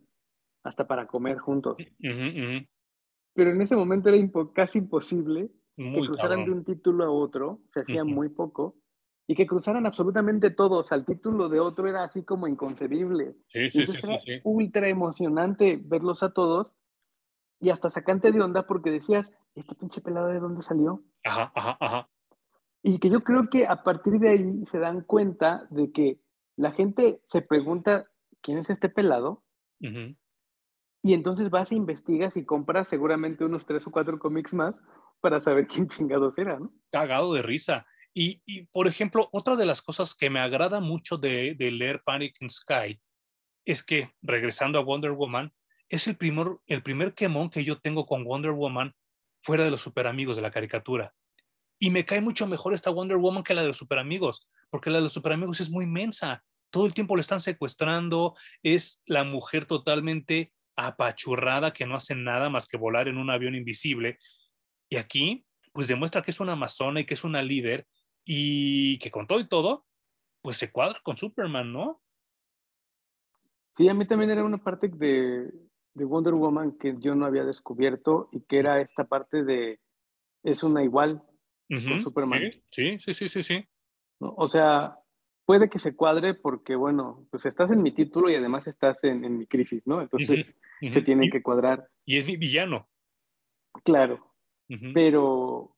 [0.63, 1.77] hasta para comer juntos
[3.35, 4.19] pero en ese momento era
[4.55, 8.77] casi imposible que cruzaran de un título a otro, se hacía muy poco,
[9.27, 13.35] y que cruzaran absolutamente todos al título de otro era así como inconcebible.
[13.49, 16.77] Sí, sí, sí, era ultra emocionante verlos a todos
[17.59, 21.03] y hasta sacante de onda porque decías, ¿este pinche pelado de dónde salió?
[21.25, 22.09] Ajá, ajá, ajá.
[22.83, 26.21] Y que yo creo que a partir de ahí se dan cuenta de que
[26.57, 28.09] la gente se pregunta
[28.43, 29.43] ¿quién es este pelado?
[29.81, 34.83] Y entonces vas e investigas y compras seguramente unos tres o cuatro cómics más
[35.21, 36.73] para saber quién chingados era, ¿no?
[36.91, 37.87] cagado de risa.
[38.15, 42.03] Y, y, por ejemplo, otra de las cosas que me agrada mucho de, de leer
[42.05, 43.01] Panic in Sky
[43.65, 45.55] es que, regresando a Wonder Woman,
[45.89, 48.95] es el primer, el primer quemón que yo tengo con Wonder Woman
[49.41, 51.15] fuera de los super amigos de la caricatura.
[51.83, 54.89] Y me cae mucho mejor esta Wonder Woman que la de los super amigos, porque
[54.89, 56.45] la de los super amigos es muy inmensa.
[56.71, 62.51] Todo el tiempo le están secuestrando, es la mujer totalmente apachurrada que no hace nada
[62.51, 64.21] más que volar en un avión invisible.
[64.89, 67.89] Y aquí, pues demuestra que es una amazona y que es una líder
[68.25, 69.85] y que con todo y todo,
[70.41, 72.01] pues se cuadra con Superman, ¿no?
[73.77, 75.51] Sí, a mí también era una parte de,
[75.95, 79.81] de Wonder Woman que yo no había descubierto y que era esta parte de
[80.45, 81.25] es una igual
[81.71, 82.03] Uh con.
[82.03, 82.41] Superman.
[82.71, 83.65] Sí, sí, sí, sí, sí.
[84.21, 84.35] ¿no?
[84.37, 84.97] O sea,
[85.45, 89.25] puede que se cuadre porque, bueno, pues estás en mi título y además estás en,
[89.25, 90.01] en mi crisis, ¿no?
[90.01, 90.93] Entonces Uh -huh.
[90.93, 91.89] se tienen y, que cuadrar.
[92.05, 92.89] y es mi villano.
[93.85, 94.35] Claro,
[94.93, 95.77] pero o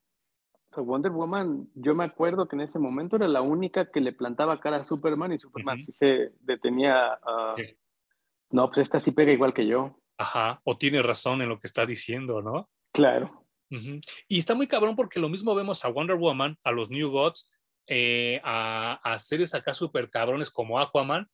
[0.75, 4.13] sea, Wonder Woman, yo me acuerdo que en ese momento era la única que le
[4.13, 7.55] plantaba cara a Superman y Superman sí se detenía a...
[7.57, 7.77] Sí.
[8.51, 10.01] No, pues esta sí pega igual que yo.
[10.19, 12.69] Ajá, o tiene razón en lo que está diciendo, ¿no?
[12.93, 13.44] Claro.
[14.29, 17.51] Y está muy cabrón porque lo mismo vemos a Wonder Woman, a los New Gods,
[17.87, 21.29] eh, a, a seres acá súper cabrones como Aquaman.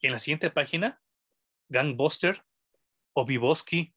[0.00, 1.00] Y en la siguiente página,
[1.68, 2.44] Gangbuster
[3.14, 3.94] o Viboski,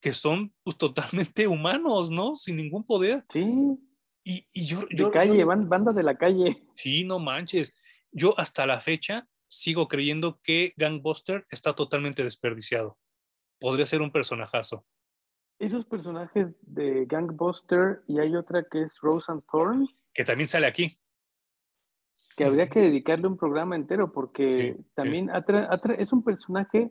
[0.00, 2.34] que son pues totalmente humanos, ¿no?
[2.36, 3.24] Sin ningún poder.
[3.32, 3.44] Sí,
[4.24, 6.62] Y, y yo, de calle, yo- van, banda de la calle.
[6.76, 7.72] sí, no manches.
[8.12, 12.98] Yo hasta la fecha sigo creyendo que Gangbuster está totalmente desperdiciado.
[13.58, 14.86] Podría ser un personajazo.
[15.60, 20.66] Esos personajes de Gangbuster y hay otra que es Rose and Thorn, Que también sale
[20.66, 20.98] aquí.
[22.34, 24.90] que habría que dedicarle un programa entero porque Sí, sí.
[24.94, 26.90] también atra- atra- es un personaje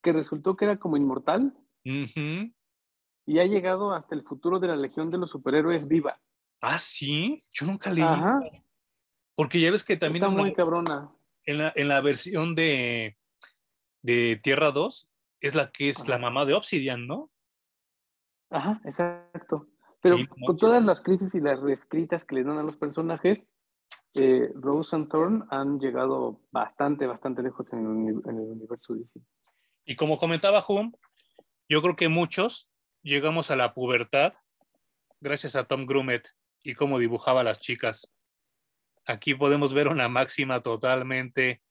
[0.00, 1.52] que resultó que era como inmortal
[1.82, 6.20] y ha llegado hasta el futuro de la Legión de los Superhéroes viva.
[6.60, 8.04] Ah, sí, yo nunca leí.
[8.04, 8.40] Ajá,
[9.34, 11.12] Porque ya ves que también está muy la, cabrona.
[11.44, 13.18] en la- en la versión de,
[14.02, 15.10] de Tierra 2
[15.40, 17.30] es la que es la mamá de Obsidian, ¿no?
[18.50, 19.68] Ajá, exacto.
[20.00, 23.46] Pero Sí, con todas las crisis y las reescritas que le dan a los personajes,
[24.14, 29.20] eh, Rose and Thorn han llegado bastante, bastante lejos en el, en el universo DC.
[29.84, 30.92] Y como comentaba Hum,
[31.68, 32.68] yo creo que muchos
[33.02, 34.32] llegamos a la pubertad
[35.20, 36.28] gracias a Tom Grumet
[36.62, 38.12] y cómo dibujaba a las chicas.
[39.06, 41.62] Aquí podemos ver una máxima totalmente,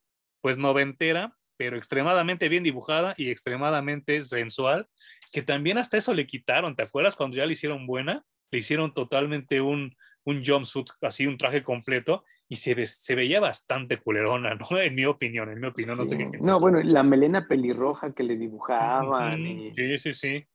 [0.41, 4.89] pues noventera, pero extremadamente bien dibujada y extremadamente sensual,
[5.35, 6.77] que también hasta eso le quitaron.
[6.77, 8.23] ¿Te acuerdas cuando ya le hicieron buena?
[8.51, 13.41] Le hicieron totalmente un, un jumpsuit, así un traje completo, y se, ve- se veía
[13.41, 14.65] bastante culerona, ¿no?
[14.79, 15.97] En mi opinión, en mi opinión.
[15.97, 16.37] No, sé Sí.
[16.39, 19.45] No, bueno, la melena pelirroja que le dibujaban.
[19.45, 20.47] Y- Sí, sí, sí.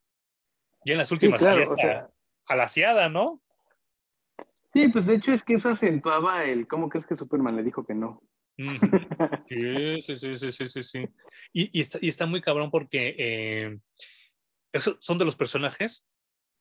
[0.86, 2.10] Y en las Sí, últimas claro, salía o sea,
[2.46, 3.42] alaciada, ¿no?
[4.72, 7.84] sí, pues de hecho es que eso acentuaba el cómo crees que Superman le dijo
[7.84, 8.22] que no.
[9.46, 11.08] Sí, sí, sí, sí, sí, sí, sí.
[11.52, 13.78] Y, y está, y está muy cabrón porque eh,
[14.72, 16.06] esos son de los personajes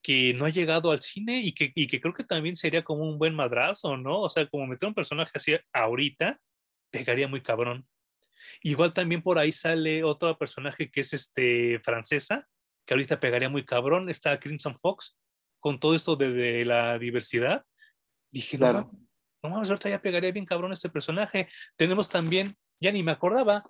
[0.01, 3.03] que no ha llegado al cine y que, y que creo que también sería como
[3.03, 4.22] un buen madrazo, ¿no?
[4.22, 6.39] O sea, como meter un personaje así ahorita,
[6.89, 7.88] pegaría muy cabrón.
[8.64, 12.47] Igual también por ahí sale otro personaje que es este francesa,
[12.86, 15.18] que ahorita pegaría muy cabrón, está Crimson Fox,
[15.60, 17.66] con todo esto de, de la diversidad.
[18.32, 18.89] Dije, Claro.
[19.43, 21.49] no mames, ahorita ya pegaría bien cabrón este personaje.
[21.76, 23.64] Tenemos también, ya ni me acordaba,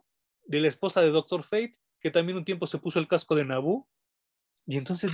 [0.45, 3.45] de la esposa de Doctor Fate, que también un tiempo se puso el casco de
[3.45, 3.87] Naboo.
[4.70, 5.09] Y entonces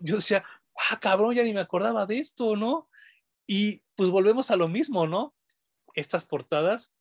[0.00, 0.44] yo decía,
[0.90, 2.90] ah, cabrón, ya ni me acordaba de esto, ¿no?
[3.46, 5.32] Y pues volvemos a lo mismo, ¿no?
[5.94, 6.92] Estas portadas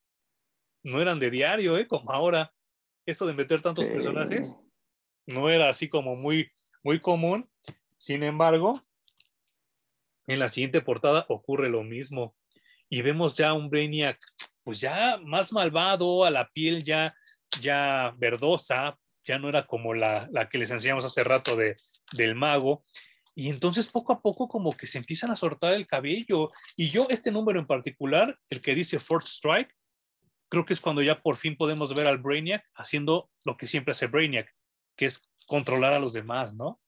[0.84, 1.88] no eran de diario, ¿eh?
[1.88, 2.54] Como ahora.
[3.08, 3.92] Esto de meter tantos Sí.
[3.92, 4.56] personajes
[5.26, 6.52] no era así como muy,
[6.84, 7.50] muy común.
[7.98, 8.80] Sin embargo,
[10.28, 12.36] en la siguiente portada ocurre lo mismo.
[12.88, 14.20] Y vemos ya un Brainiac,
[14.64, 17.16] pues ya más malvado, a la piel ya,
[17.62, 21.76] ya verdosa, ya no era como la, la que les enseñamos hace rato de,
[22.16, 22.84] del mago.
[23.36, 26.50] Y entonces poco a poco como que se empiezan a soltar el cabello.
[26.78, 29.76] Y yo este número en particular, el que dice Fourth Strike,
[30.50, 33.92] creo que es cuando ya por fin podemos ver al Brainiac haciendo lo que siempre
[33.92, 34.54] hace Brainiac,
[34.96, 36.80] que es controlar a los demás, ¿no?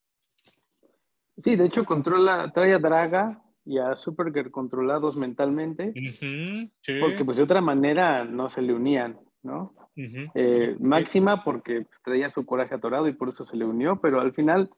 [1.44, 7.38] Sí, de hecho controla, trae a Draga y a Supergirl controlados mentalmente, sí, porque pues
[7.38, 9.76] de otra manera no se le unían, ¿no?
[9.96, 14.34] Eh, Máxima porque traía su coraje atorado y por eso se le unió, pero al
[14.34, 14.70] final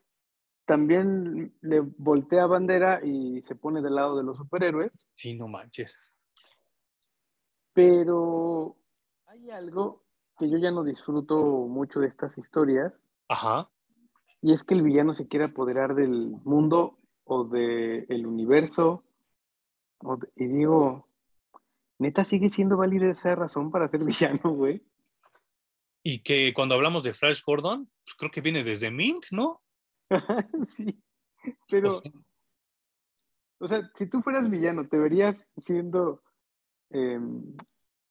[0.69, 5.99] también le voltea bandera y se pone del lado de los superhéroes, Sí, no manches.
[7.73, 8.77] pero
[9.25, 10.05] hay algo,
[10.37, 12.93] que yo ya no disfruto mucho de estas historias.
[13.27, 13.69] Ajá.
[14.43, 19.03] Y es que el villano se quiere apoderar del mundo o del universo.
[20.35, 21.07] y digo,
[21.97, 24.83] neta, sigue siendo válida esa razón para ser villano, güey.
[26.03, 29.61] Y que cuando hablamos de Flash Gordon, pues creo que viene desde Mink, ¿no?
[30.75, 31.01] sí,
[31.69, 32.01] pero,
[33.59, 36.23] o sea, si tú fueras villano, ¿te verías siendo,
[36.89, 37.55] em,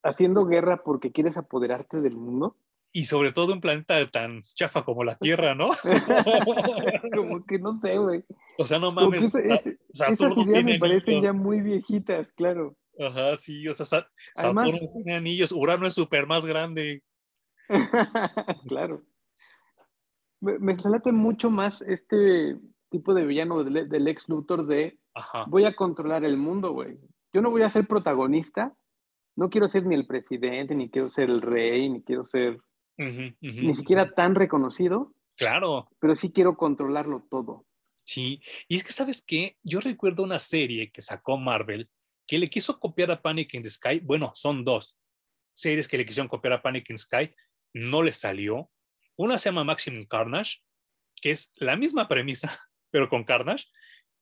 [0.03, 2.57] haciendo guerra porque quieres apoderarte del mundo?
[2.91, 5.71] Y sobre todo un planeta tan chafa como la Tierra, ¿no?
[7.15, 8.25] como que no sé, güey.
[8.57, 9.35] O sea, no mames.
[9.35, 12.77] esas ideas me parecen ya muy viejitas, claro.
[12.99, 17.03] Ajá, sí, o sea, Saturno tiene anillos, Urano es súper más grande.
[18.69, 19.05] claro.
[20.41, 22.57] Me, me late mucho más este
[22.91, 24.99] tipo de villano del, ex Luthor de
[25.49, 26.99] voy a controlar el mundo, güey.
[27.33, 28.75] Yo no voy a ser protagonista,
[29.37, 32.61] no quiero ser ni el presidente, ni quiero ser el rey, ni quiero ser
[32.97, 35.13] ni siquiera tan reconocido.
[35.37, 35.89] Claro.
[36.01, 37.65] Pero sí quiero controlarlo todo.
[38.05, 41.91] Sí, y es que sabes qué, yo recuerdo una serie que sacó Marvel
[42.27, 44.01] que le quiso copiar a Panic in the Sky.
[44.01, 44.99] Bueno, son dos
[45.55, 47.35] series que le quisieron copiar a Panic in the Sky,
[47.75, 48.71] no le salió.
[49.19, 50.61] Una se llama Maximum Carnage,
[51.21, 52.59] que es la misma premisa,
[52.91, 53.67] pero con Carnage.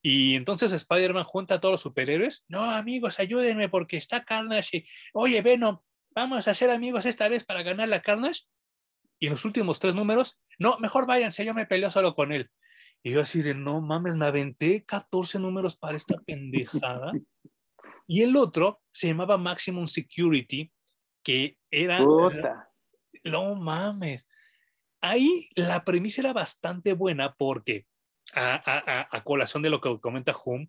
[0.03, 2.45] Y entonces Spider-Man junta a todos los superhéroes.
[2.49, 4.85] No, amigos, ayúdenme porque está Carnage.
[5.13, 5.81] Oye, Venom,
[6.15, 8.43] vamos a ser amigos esta vez para ganar la Carnage.
[9.19, 12.51] Y en los últimos tres números, no, mejor váyanse, yo me peleo solo con él.
[13.03, 17.13] Y yo así de, no mames, me aventé 14 números para esta pendejada.
[18.09, 20.73] Y el otro se llamaba Maximum Security,
[21.25, 21.99] que era...
[23.25, 24.29] No mames.
[25.01, 27.87] Ahí la premisa era bastante buena porque,
[28.35, 30.67] a, colación de lo que comenta Hume,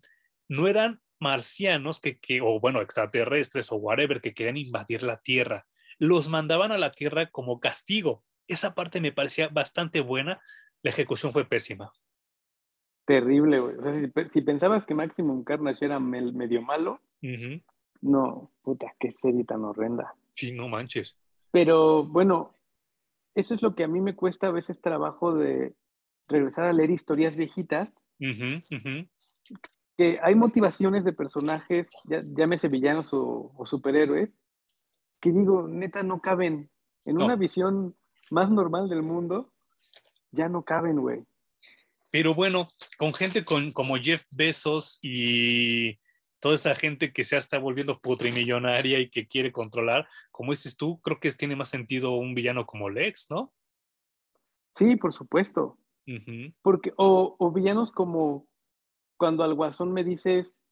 [0.48, 5.66] no eran marcianos que, que, o bueno, extraterrestres o whatever que querían invadir la Tierra.
[5.98, 8.24] Los mandaban a la Tierra como castigo.
[8.46, 10.40] Esa parte me parecía bastante buena.
[10.82, 11.92] La ejecución fue pésima.
[13.04, 13.76] Terrible, güey.
[13.76, 17.00] O sea, si, pensabas que Maximum Carnage era medio malo,
[18.00, 20.14] no, puta, qué serie tan horrenda.
[20.34, 21.16] Sí, no manches.
[21.50, 22.54] Pero bueno,
[23.38, 25.72] eso es lo que a mí me cuesta a veces trabajo de
[26.26, 27.88] regresar a leer historias viejitas.
[29.96, 34.30] Que hay motivaciones de personajes, ya, llámese villanos o, superhéroes,
[35.20, 36.68] que digo, neta, no caben.
[37.04, 37.96] En una visión
[38.30, 39.52] más normal del mundo,
[40.32, 41.24] ya no caben, güey.
[42.10, 42.66] Pero bueno,
[42.98, 45.96] con gente con, como Jeff Bezos y
[46.40, 51.00] toda esa gente que se está volviendo putrimillonaria y que quiere controlar, como dices tú,
[51.00, 53.52] creo que tiene más sentido un villano como Lex, ¿no?
[54.76, 55.78] Sí, por supuesto.
[56.62, 58.46] Porque, o, villanos como
[59.18, 60.62] cuando al guasón me dices,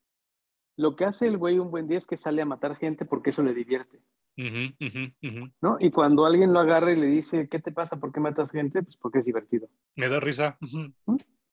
[0.77, 3.31] lo que hace el güey un buen día es que sale a matar gente porque
[3.31, 4.01] eso le divierte.
[4.37, 5.77] ¿No?
[5.81, 7.97] Y cuando alguien lo agarra y le dice, ¿qué te pasa?
[7.97, 8.83] ¿Por qué matas gente?
[8.83, 9.69] Pues porque es divertido.
[9.95, 10.59] Me da risa.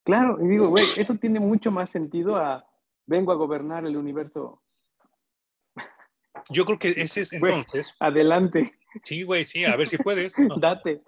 [0.04, 2.66] Claro, y digo, güey, eso tiene mucho más sentido a
[3.06, 4.62] vengo a gobernar el universo.
[6.50, 7.96] Yo creo que ese es entonces.
[8.00, 8.78] adelante.
[9.04, 10.34] Sí, güey, sí, a ver si puedes.
[10.60, 11.02] Date.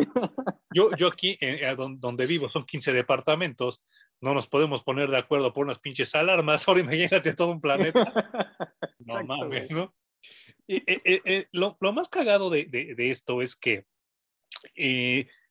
[0.74, 3.84] Yo, yo aquí, eh, donde vivo, son 15 departamentos,
[4.22, 6.68] no nos podemos poner de acuerdo por unas pinches alarmas.
[6.68, 8.12] Ahora imagínate todo un planeta.
[9.00, 9.94] no mames, ¿no?
[10.68, 13.86] Eh, eh, lo, más cagado de, de, esto es que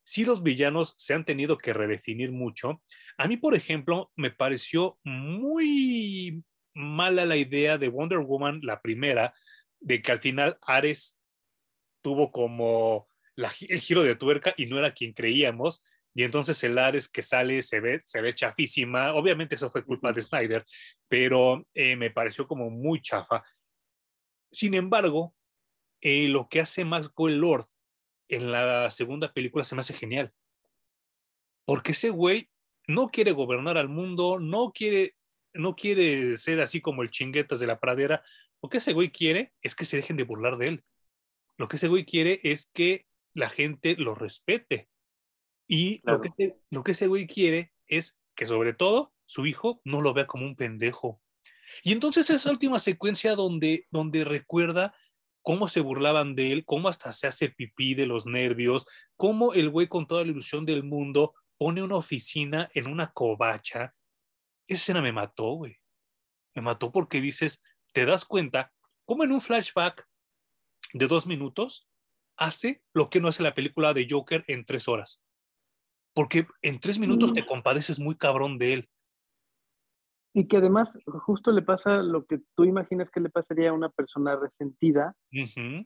[0.02, 2.82] si los villanos se han tenido que redefinir mucho.
[3.16, 6.42] A mí, por ejemplo, me pareció muy
[6.74, 9.34] mala la idea de Wonder Woman, la primera,
[9.80, 11.18] de que al final Ares
[12.02, 13.06] tuvo como
[13.36, 15.82] el giro de tuerca y no era quien creíamos.
[16.14, 19.14] Y entonces el Ares que sale se ve, se ve chafísima.
[19.14, 20.64] Obviamente eso fue culpa de Snyder,
[21.08, 23.42] pero eh, me pareció como muy chafa.
[24.52, 25.34] Sin embargo,
[26.00, 27.66] eh, lo que hace más el Lord
[28.28, 30.32] en la segunda película se me hace genial.
[31.64, 32.50] Porque ese güey
[32.86, 35.14] no quiere gobernar al mundo, no quiere,
[35.52, 38.22] no quiere ser así como el chinguetas de la pradera.
[38.62, 40.84] Lo que ese güey quiere es que se dejen de burlar de él.
[41.56, 44.88] Lo que ese güey quiere es que la gente lo respete.
[45.66, 46.30] Y lo, que,
[46.70, 50.44] lo que ese güey quiere es que sobre todo su hijo no lo vea como
[50.44, 51.20] un pendejo.
[51.82, 54.94] Y entonces esa última secuencia donde, donde recuerda
[55.42, 59.70] cómo se burlaban de él, cómo hasta se hace pipí de los nervios, cómo el
[59.70, 63.94] güey con toda la ilusión del mundo pone una oficina en una covacha.
[64.68, 65.78] Esa escena me mató, güey.
[66.54, 67.62] Me mató porque dices,
[67.94, 68.70] te das cuenta
[69.06, 70.06] cómo en un flashback
[70.92, 71.88] de dos minutos
[72.36, 75.22] hace lo que no hace la película de Joker en tres horas.
[76.12, 78.90] Porque en tres minutos te compadeces muy cabrón de él.
[80.34, 83.88] Y que además justo le pasa lo que tú imaginas que le pasaría a una
[83.88, 85.16] persona resentida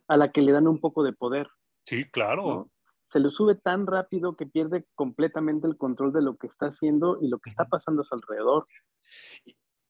[0.08, 1.46] a la que le dan un poco de poder.
[1.82, 2.68] Sí, claro.
[3.10, 7.18] Se lo sube tan rápido que pierde completamente el control de lo que está haciendo
[7.22, 8.66] y lo que está pasando a su alrededor.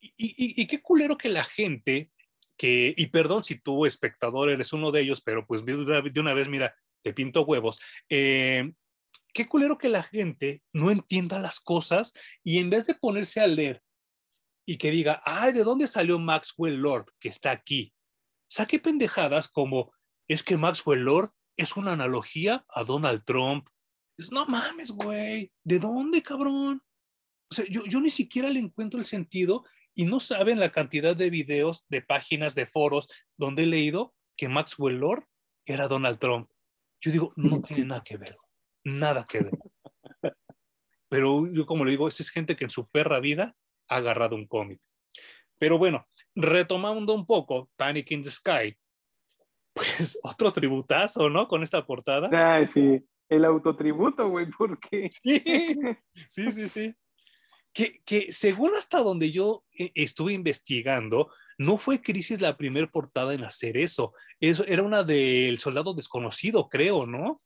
[0.00, 2.12] Y, qué culero que la gente,
[2.56, 6.48] que, y perdón si tú, espectador, eres uno de ellos, pero pues de una vez,
[6.48, 7.80] mira, te pinto huevos.
[8.08, 8.72] Eh,
[9.32, 12.12] qué culero que la gente no entienda las cosas
[12.42, 13.82] y en vez de ponerse a leer
[14.66, 17.94] y que diga, ay, ¿de dónde salió Maxwell Lord que está aquí?
[18.48, 19.92] Saque pendejadas como,
[20.28, 23.68] es que Maxwell Lord es una analogía a Donald Trump.
[24.16, 26.82] Es, no mames, güey, ¿de dónde, cabrón?
[27.50, 31.16] O sea, yo, yo ni siquiera le encuentro el sentido y no saben la cantidad
[31.16, 35.24] de videos, de páginas, de foros donde he leído que Maxwell Lord
[35.66, 36.48] era Donald Trump.
[37.00, 38.36] Yo digo, no tiene nada que ver,
[38.84, 39.58] nada que ver.
[41.08, 43.56] Pero yo como le digo, esa es gente que en su perra vida
[43.88, 44.80] ha agarrado un cómic.
[45.58, 46.06] Pero bueno,
[46.36, 48.78] retomando un poco Panic in the Sky,
[49.78, 51.48] pues otro tributazo, ¿no?
[51.48, 52.66] Con esta portada.
[52.66, 55.10] Sí, el autotributo, güey, porque...
[56.28, 56.94] Sí, sí, sí,
[57.72, 63.34] Que, que, según hasta donde yo eh, estuve investigando, no fue Crisis la primera portada
[63.34, 64.12] en hacer eso.
[64.40, 67.38] eso era una del Soldado Desconocido, creo, ¿no?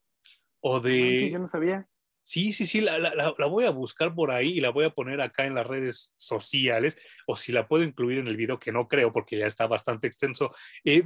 [0.60, 1.30] O de...
[1.30, 1.88] yo no sabía.
[2.24, 5.44] Sí, sí, sí, la, voy a buscar por ahí y la voy a poner acá
[5.44, 6.96] en las redes sociales,
[7.26, 10.06] o si la puedo incluir en el video, que no creo porque ya está bastante
[10.06, 10.54] extenso.
[10.84, 11.04] Eh,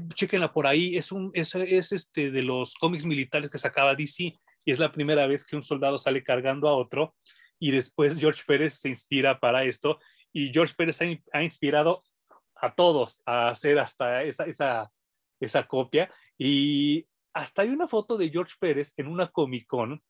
[0.53, 4.73] por ahí, es, un, es, es este de los cómics militares que sacaba DC y
[4.73, 7.15] es la primera vez que un soldado sale cargando a otro
[7.59, 9.99] y después George Pérez se inspira para esto
[10.33, 12.05] y George Pérez ha, ha inspirado
[12.57, 14.93] a todos a hacer hasta esa, esa,
[15.41, 20.03] esa copia y hasta hay una foto de George Pérez en una Comic Con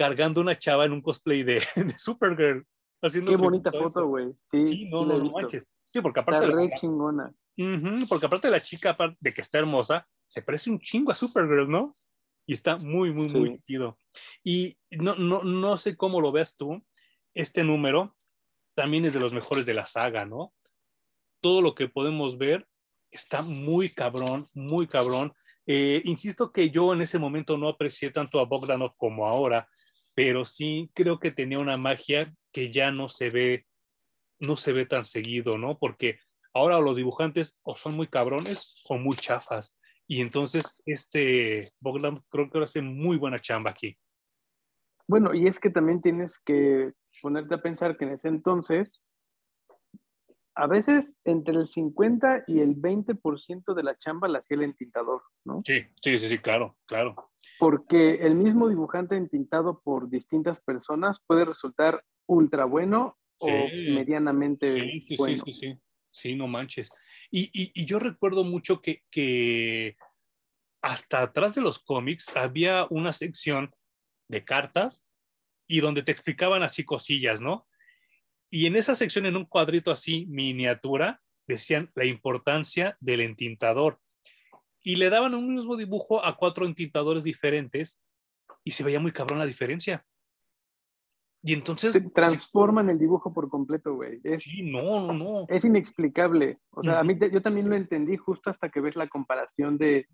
[0.00, 2.66] cargando una chava en un cosplay de, de Supergirl.
[3.02, 4.28] Haciendo Qué bonita foto, güey.
[4.50, 5.62] Sí, sí, no, no, no manches.
[5.90, 6.46] Sí, porque aparte.
[6.46, 7.30] Está re chingona.
[8.08, 11.14] porque aparte de la chica, aparte de que está hermosa, se parece un chingo a
[11.14, 11.94] Supergirl, ¿no?
[12.46, 13.98] Y está muy, muy, muy chido.
[14.42, 16.82] Y no, no, no sé cómo lo veas tú.
[17.34, 18.16] Este número
[18.74, 20.54] también es de los mejores de la saga, ¿no?
[21.42, 22.66] Todo lo que podemos ver
[23.10, 25.34] está muy cabrón, muy cabrón.
[25.66, 29.68] Eh, insisto que yo en ese momento no aprecié tanto a Bogdanov como ahora
[30.22, 33.66] pero sí creo que tenía una magia que ya no se ve,
[34.38, 35.78] no se ve tan seguido, ¿no?
[35.78, 36.18] Porque
[36.52, 39.78] ahora los dibujantes o son muy cabrones o muy chafas.
[40.06, 43.96] Y entonces este Bogdan creo que hace muy buena chamba aquí.
[45.08, 46.92] Bueno, y es que también tienes que
[47.22, 49.00] ponerte a pensar que en ese entonces,
[50.54, 55.22] a veces entre el 50 y el 20% de la chamba la hacía el entintador,
[55.46, 55.62] ¿no?
[55.64, 61.44] Sí, sí, sí, sí, claro, claro porque el mismo dibujante entintado por distintas personas puede
[61.44, 65.44] resultar ultra bueno o medianamente sí, sí, bueno.
[65.44, 65.78] Sí, sí,
[66.10, 66.88] sí, no manches.
[67.30, 69.96] Y, y, yo recuerdo mucho que, que
[70.80, 73.70] hasta atrás de los cómics había una sección
[74.28, 75.06] de cartas
[75.68, 77.68] y donde te explicaban así cosillas, ¿no?
[78.50, 84.00] Y en esa sección, en un cuadrito así, miniatura, decían la importancia del entintador
[84.82, 88.00] y le daban un mismo dibujo a cuatro entintadores diferentes
[88.64, 90.04] y se veía muy cabrón la diferencia.
[91.42, 91.94] Y entonces...
[91.94, 94.20] Se transforman el dibujo por completo, güey.
[94.38, 95.46] sí, no, no, no.
[95.48, 96.58] Es inexplicable.
[96.70, 100.06] O sea, a mí yo también lo entendí justo hasta que ves la comparación de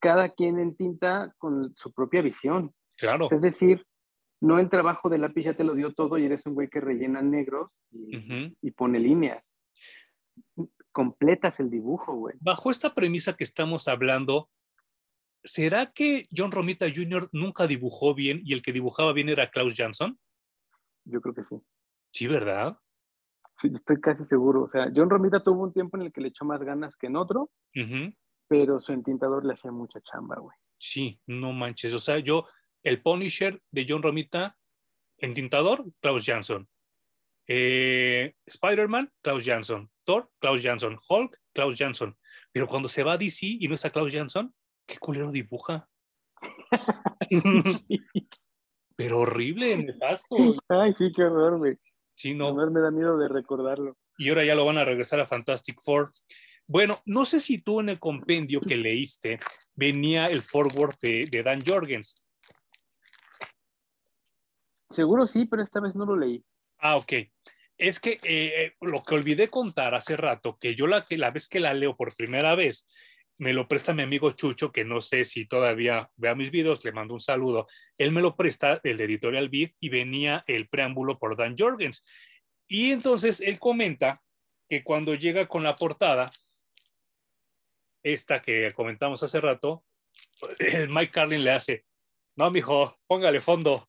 [0.00, 2.72] cada quien en tinta con su propia visión.
[2.96, 3.28] Claro.
[3.30, 3.86] Es decir,
[4.40, 6.80] no el trabajo de lápiz ya te lo dio todo y eres un güey que
[6.80, 9.44] rellena negros y, y pone líneas
[10.96, 12.36] completas el dibujo, güey.
[12.40, 14.48] Bajo esta premisa que estamos hablando,
[15.44, 17.28] ¿será que John Romita Jr.
[17.32, 20.18] nunca dibujó bien y el que dibujaba bien era Klaus Jansson?
[21.04, 21.56] Yo creo que sí.
[22.14, 22.78] Sí, ¿verdad?
[23.58, 24.62] Sí, estoy casi seguro.
[24.62, 27.08] O sea, John Romita tuvo un tiempo en el que le echó más ganas que
[27.08, 27.50] en otro,
[28.48, 30.56] pero su entintador le hacía mucha chamba, güey.
[30.78, 31.92] Sí, no manches.
[31.92, 32.46] O sea, yo,
[32.82, 34.56] el Punisher de John Romita,
[35.18, 36.66] entintador, Klaus Jansson.
[37.46, 39.90] Eh, Spider-Man, Klaus Jansson.
[40.06, 40.96] Thor, Klaus Jansson.
[41.06, 42.16] Hulk, Klaus Jansson.
[42.52, 44.54] Pero cuando se va a DC y no está Klaus Jansson,
[44.86, 45.86] qué culero dibuja.
[48.96, 50.36] Pero horrible, nefasto.
[50.68, 51.76] Ay, sí, qué horror, güey.
[52.14, 52.54] Sí, no.
[52.54, 53.98] me da miedo de recordarlo.
[54.16, 56.12] Y ahora ya lo van a regresar a Fantastic Four.
[56.66, 59.38] Bueno, no sé si tú en el compendio que leíste
[59.74, 62.14] venía el forward de, de Dan Jorgens.
[64.88, 66.42] Seguro sí, pero esta vez no lo leí.
[66.78, 67.12] Ah, ok
[67.78, 71.48] es que eh, lo que olvidé contar hace rato, que yo la, que la vez
[71.48, 72.86] que la leo por primera vez,
[73.38, 76.92] me lo presta mi amigo Chucho, que no sé si todavía vea mis videos, le
[76.92, 77.66] mando un saludo.
[77.98, 82.04] Él me lo presta, el de Editorial Beat, y venía el preámbulo por Dan Jorgens.
[82.66, 84.22] Y entonces él comenta
[84.68, 86.30] que cuando llega con la portada,
[88.02, 89.84] esta que comentamos hace rato,
[90.58, 91.84] el Mike Carlin le hace,
[92.36, 93.86] no, mijo, póngale fondo.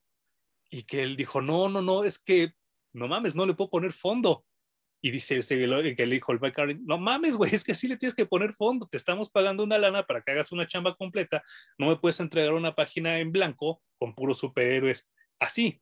[0.69, 2.51] Y que él dijo, no, no, no, es que,
[2.98, 4.45] no mames, no le puedo poner fondo.
[5.02, 5.57] Y dice este
[5.95, 8.53] que le dijo el Carlin, no mames, güey, es que sí le tienes que poner
[8.53, 11.44] fondo, te estamos pagando una lana para que hagas una chamba completa,
[11.78, 15.07] no me puedes entregar una página en blanco con puros superhéroes
[15.40, 15.82] así.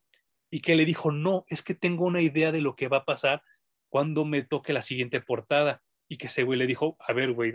[0.51, 3.05] Y que le dijo, no, es que tengo una idea de lo que va a
[3.05, 3.41] pasar
[3.89, 5.81] cuando me toque la siguiente portada.
[6.07, 7.51] Y que ese güey le dijo, a ver, güey,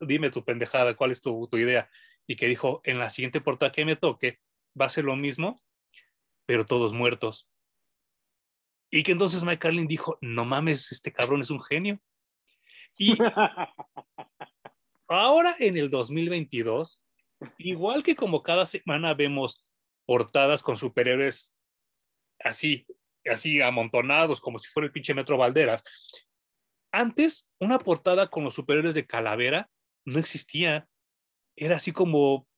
[0.00, 1.88] dime tu pendejada, ¿cuál es tu, tu idea?
[2.26, 4.40] Y que dijo, en la siguiente portada que me toque,
[4.78, 5.62] va a ser lo mismo,
[6.44, 7.48] pero todos muertos.
[8.90, 12.00] Y que entonces Mike Carlin dijo, no mames, este cabrón es un genio.
[12.96, 13.16] Y
[15.08, 17.00] ahora en el 2022,
[17.58, 19.66] igual que como cada semana vemos
[20.06, 21.54] portadas con superhéroes
[22.40, 22.86] así,
[23.26, 25.84] así amontonados, como si fuera el pinche Metro Valderas.
[26.90, 29.70] Antes, una portada con los superhéroes de Calavera
[30.04, 30.88] no existía.
[31.54, 32.48] Era así como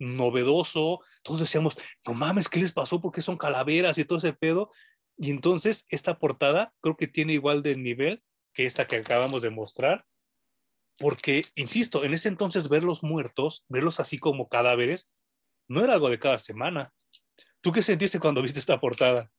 [0.00, 1.00] novedoso.
[1.22, 3.00] Todos decíamos, no mames, ¿qué les pasó?
[3.00, 4.72] ¿Por qué son calaveras y todo ese pedo?
[5.18, 8.22] Y entonces esta portada creo que tiene igual de nivel
[8.54, 10.06] que esta que acabamos de mostrar.
[10.96, 15.10] Porque, insisto, en ese entonces verlos muertos, verlos así como cadáveres,
[15.68, 16.92] no era algo de cada semana.
[17.60, 19.30] ¿Tú qué sentiste cuando viste esta portada?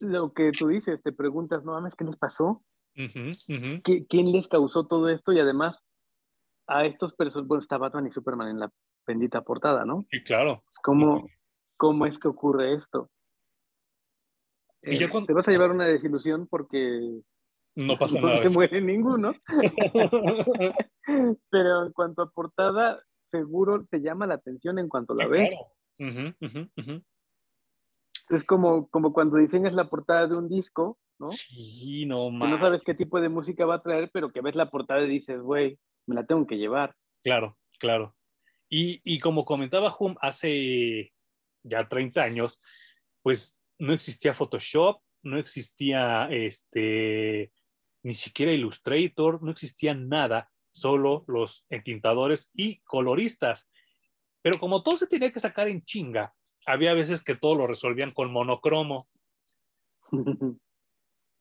[0.00, 2.62] Lo que tú dices, te preguntas, no mames, ¿qué les pasó?
[2.94, 5.32] ¿Quién les causó todo esto?
[5.32, 5.84] Y además,
[6.66, 8.72] a estos personajes, bueno, está Batman y Superman en la
[9.06, 10.06] bendita portada, ¿no?
[10.10, 10.64] Sí, claro.
[10.82, 11.26] ¿Cómo,
[11.76, 13.10] cómo es que ocurre esto?
[14.82, 17.22] ¿Y eh, Te vas a llevar una desilusión porque
[17.74, 18.42] no pasa nada.
[18.42, 19.34] No se muere ninguno.
[21.50, 25.54] Pero en cuanto a portada, seguro te llama la atención en cuanto la ves.
[28.30, 31.30] Es como, como cuando diseñas la portada de un disco, ¿no?
[31.30, 32.50] Sí, no más.
[32.50, 35.08] no sabes qué tipo de música va a traer, pero que ves la portada y
[35.08, 36.94] dices, güey, me la tengo que llevar.
[37.22, 38.14] Claro, claro.
[38.68, 41.12] Y, y como comentaba Hum hace
[41.62, 42.60] ya 30 años,
[43.22, 47.52] pues no existía Photoshop, no existía este,
[48.02, 53.68] ni siquiera Illustrator, no existía nada, solo los entintadores y coloristas.
[54.42, 56.34] Pero como todo se tenía que sacar en chinga,
[56.66, 59.08] había veces que todo lo resolvían con monocromo.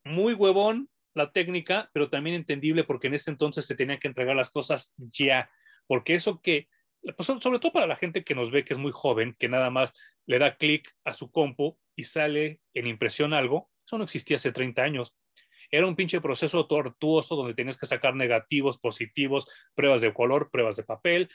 [0.04, 4.36] Muy huevón la técnica, pero también entendible porque en ese entonces se tenían que entregar
[4.36, 5.50] las cosas ya.
[5.88, 6.70] Porque eso que,
[7.16, 9.70] pues sobre todo para la gente que nos ve que es muy joven, que nada
[9.70, 9.94] más
[10.26, 14.54] le da clic a su compu y sale en impresión algo, eso no existía hace
[14.54, 15.18] 30 años.
[15.70, 20.78] Era un pinche proceso tortuoso donde tenías que sacar negativos, positivos, pruebas de color, pruebas
[20.78, 21.30] de papel,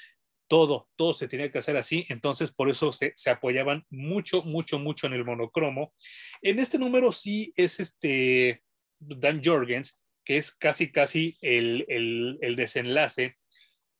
[0.47, 5.07] todo, todo se tenía que hacer así, entonces por eso se, apoyaban mucho, mucho, mucho
[5.09, 5.93] en el monocromo.
[6.41, 8.63] En este número sí es este
[9.01, 13.35] Dan Jorgens, que es casi, casi el, el desenlace,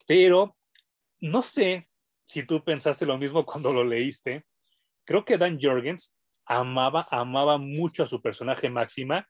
[0.07, 0.57] pero
[1.21, 1.89] no sé
[2.25, 4.45] si tú pensaste lo mismo cuando lo leíste.
[5.05, 6.15] Creo que Dan Jorgens
[6.47, 9.27] amaba, amaba mucho a su personaje Máxima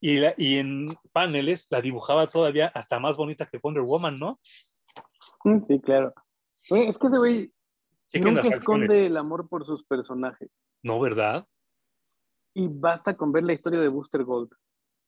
[0.00, 4.40] y, y en paneles la dibujaba todavía hasta más bonita que Wonder Woman, ¿no?
[5.68, 6.14] Sí, claro
[6.70, 7.52] es que ese güey
[8.14, 10.50] nunca esconde el amor por sus personajes.
[10.82, 11.46] No, ¿verdad?
[12.54, 14.50] Y basta con ver la historia de Booster Gold.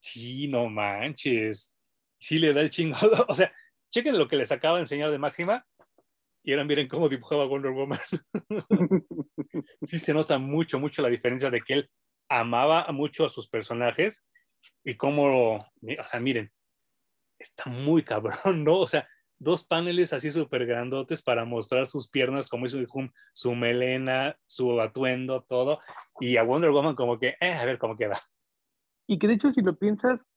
[0.01, 1.75] Sí, no manches.
[2.21, 2.97] Sí le da el chingo.
[3.29, 3.53] O sea,
[3.91, 5.65] chequen lo que les acaba de enseñar de Máxima
[6.49, 7.99] y ahora miren cómo dibujaba Wonder Woman.
[9.87, 11.91] sí se nota mucho, mucho la diferencia de que él
[12.27, 14.27] amaba mucho a sus personajes
[14.83, 16.51] y cómo, o sea, miren,
[17.39, 18.79] está muy cabrón, ¿no?
[18.79, 19.07] O sea,
[19.39, 22.79] dos paneles así súper grandotes para mostrar sus piernas, como hizo
[23.35, 25.81] su melena, su atuendo, todo.
[26.19, 28.19] Y a Wonder Woman como que, eh, a ver cómo queda.
[29.07, 30.33] Y que de hecho, si lo piensas,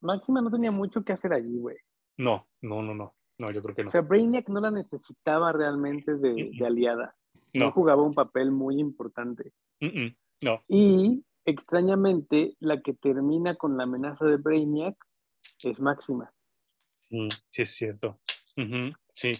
[0.00, 1.78] Máxima no tenía mucho que hacer allí, güey.
[2.18, 3.16] No, no, no, no.
[3.38, 3.88] No, yo creo que no.
[3.88, 7.14] O sea, Brainiac no la necesitaba realmente de, aliada.
[7.54, 7.72] No.
[7.72, 9.52] jugaba un papel muy importante.
[9.80, 10.62] no.
[10.68, 14.96] Y extrañamente, la que termina con la amenaza de Brainiac
[15.62, 16.32] es Máxima.
[17.08, 18.18] Sí, sí es cierto
[19.12, 19.32] sí.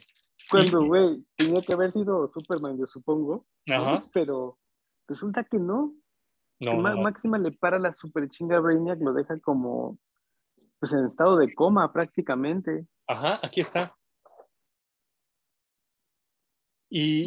[0.50, 3.46] Cuando, güey, tenía que haber sido Superman, yo supongo.
[4.12, 4.58] Pero
[5.08, 5.94] resulta que no.
[6.60, 9.98] no, Máxima le para la super chinga a Brainiac, lo deja como
[10.78, 12.86] pues en estado de coma prácticamente.
[13.06, 13.96] Ajá, aquí está.
[16.88, 17.26] Y,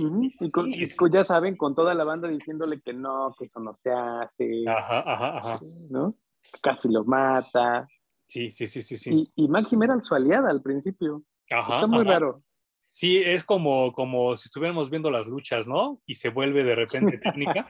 [1.12, 4.64] ya saben, con toda la banda diciéndole que no, que eso no se hace.
[4.68, 5.60] Ajá, ajá, ajá.
[5.90, 6.16] ¿No?
[6.62, 7.88] Casi lo mata.
[8.26, 9.30] Sí, sí, sí, sí, sí.
[9.36, 11.24] Y, y Máxima era su aliada al principio.
[11.48, 12.44] Está muy raro.
[12.92, 16.02] Sí, es como, como si estuviéramos viendo las luchas, ¿no?
[16.06, 17.70] Y se vuelve de repente técnica.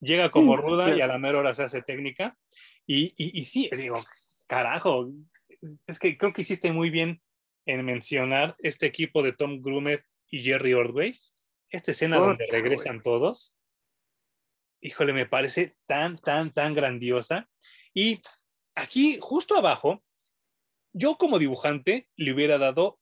[0.00, 2.36] Llega como ruda y a la mera hora se hace técnica.
[2.86, 3.98] Y, y, y, sí, digo,
[4.46, 5.10] carajo,
[5.86, 7.20] es que creo que hiciste muy bien
[7.68, 11.20] en mencionar este equipo de Tom Grumet y Jerry Ordway,
[11.68, 13.54] esta escena donde regresan todos,
[14.80, 17.46] híjole, me parece tan, tan, tan grandiosa.
[17.92, 18.22] Y
[18.74, 20.02] aquí, justo abajo,
[20.94, 22.98] yo como dibujante le hubiera dado,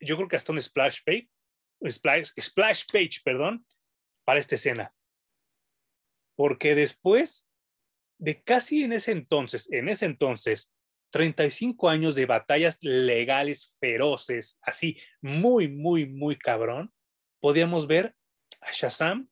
[0.00, 1.30] yo creo que hasta un splash page,
[1.88, 3.64] splash, splash page, perdón,
[4.24, 4.92] para esta escena.
[6.34, 7.48] Porque después
[8.18, 10.72] de casi en ese entonces, en ese entonces,
[11.10, 16.92] 35 años de batallas legales feroces, así muy, muy, muy cabrón,
[17.40, 18.14] podíamos ver
[18.60, 19.28] a Shazam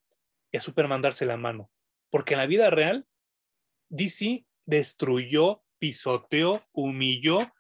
[0.51, 1.71] y a Superman darse la mano.
[2.11, 3.07] Porque en la vida real,
[3.91, 7.53] DC destruyó, pisoteó, humilló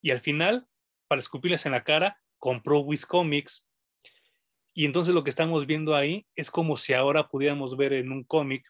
[0.00, 0.66] y al final,
[1.06, 3.66] para escupirles en la cara, compró Wiz Comics.
[4.74, 8.24] Y entonces lo que estamos viendo ahí es como si ahora pudiéramos ver en un
[8.24, 8.66] cómic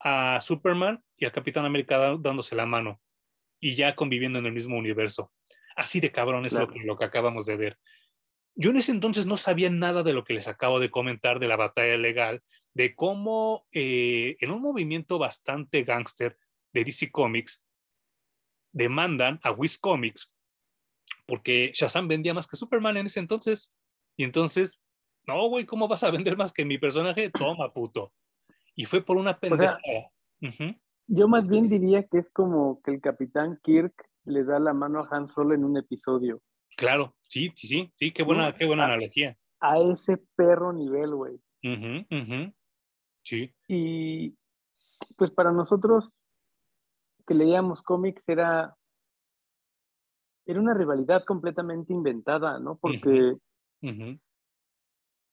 [0.00, 3.00] a Superman y al Capitán América dándose la mano
[3.60, 5.32] y ya conviviendo en el mismo universo.
[5.76, 7.78] Así de cabrón es lo, que, lo que acabamos de ver.
[8.54, 11.48] Yo en ese entonces no sabía nada de lo que les acabo de comentar de
[11.48, 12.42] la batalla legal,
[12.74, 16.36] de cómo eh, en un movimiento bastante gángster
[16.72, 17.64] de DC Comics,
[18.72, 20.32] demandan a Wiz Comics
[21.30, 23.72] porque Shazam vendía más que Superman en ese entonces.
[24.16, 24.80] Y entonces,
[25.28, 27.30] no, güey, ¿cómo vas a vender más que mi personaje?
[27.30, 28.12] Toma, puto.
[28.74, 29.80] Y fue por una pendejada.
[31.12, 33.92] Yo más bien diría que es como que el Capitán Kirk
[34.24, 36.40] le da la mano a Han Solo en un episodio.
[36.76, 39.36] Claro, sí, sí, sí, sí, qué buena, qué buena analogía.
[39.58, 41.40] A ese perro nivel, güey.
[43.24, 43.52] Sí.
[43.66, 44.36] Y
[45.16, 46.10] pues para nosotros
[47.26, 48.76] que leíamos cómics era,
[50.46, 52.78] era una rivalidad completamente inventada, ¿no?
[52.78, 53.34] Porque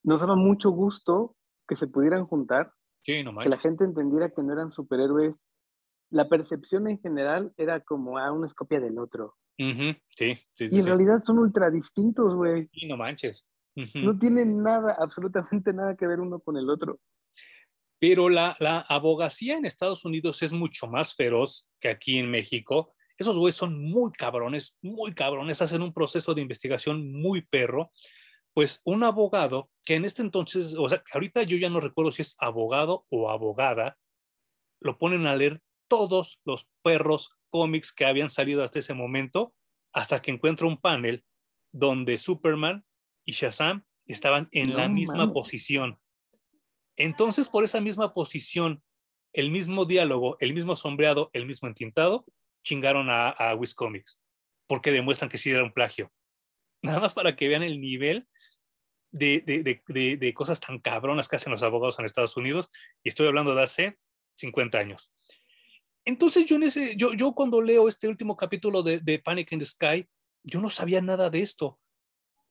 [0.04, 1.36] nos daba mucho gusto
[1.68, 2.74] que se pudieran juntar,
[3.04, 5.47] que la gente entendiera que no eran superhéroes.
[6.10, 9.36] La percepción en general era como a ah, una escopia del otro.
[9.58, 12.70] Sí, sí, Y en realidad son ultra distintos, güey.
[12.72, 13.46] Y no manches.
[13.94, 17.00] No tienen nada, absolutamente nada que ver uno con el otro.
[18.00, 22.94] Pero la, la abogacía en Estados Unidos es mucho más feroz que aquí en México.
[23.18, 27.92] Esos güeyes son muy cabrones, muy cabrones, hacen un proceso de investigación muy perro.
[28.54, 32.24] Pues un abogado que en este entonces, o sea, ahorita yo ya no recuerdo si
[32.24, 33.98] es abogado o abogada,
[34.80, 39.54] lo ponen a leer todos los perros cómics que habían salido hasta ese momento,
[39.94, 41.24] hasta que encuentra un panel
[41.72, 42.86] donde Superman
[43.26, 46.00] y Shazam estaban en la misma posición.
[46.96, 48.82] Entonces, por esa misma posición,
[49.34, 52.26] el mismo diálogo, el mismo sombreado, el mismo entintado,
[52.64, 54.20] chingaron a, a Wiz Comics,
[54.68, 56.12] porque demuestran que sí era un plagio.
[56.82, 58.28] Nada más para que vean el nivel
[59.12, 62.70] de, de, de, cosas tan cabronas que hacen los abogados en Estados Unidos,
[63.04, 63.98] y estoy hablando de hace
[64.36, 65.12] 50 años.
[66.08, 69.60] Entonces yo, en ese, yo, yo cuando leo este último capítulo de, de Panic in
[69.60, 70.08] the Sky,
[70.42, 71.82] yo no sabía nada de esto,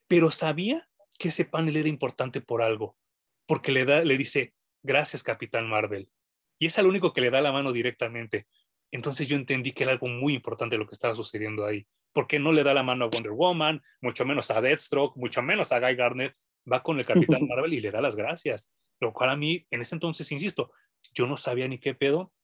[0.06, 0.86] pero sabía
[1.18, 2.98] que ese panel era importante por algo,
[3.46, 4.52] porque le, da, le dice,
[4.82, 6.10] gracias Capitán Marvel,
[6.58, 8.46] y es el único que le da la mano directamente.
[8.90, 12.52] Entonces yo entendí que era algo muy importante lo que estaba sucediendo ahí, porque no
[12.52, 15.96] le da la mano a Wonder Woman, mucho menos a Deathstroke, mucho menos a Guy
[15.96, 16.36] Gardner,
[16.70, 18.70] va con el Capitán Marvel y le da las gracias,
[19.00, 20.72] lo cual a mí en ese entonces, insisto,
[21.14, 22.34] yo no sabía ni qué pedo,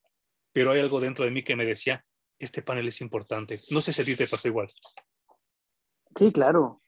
[0.52, 2.04] pero hay algo dentro de mí que me decía,
[2.38, 3.60] este panel es importante.
[3.70, 4.70] No sé si a ti te pasó igual.
[6.16, 6.82] Sí, claro.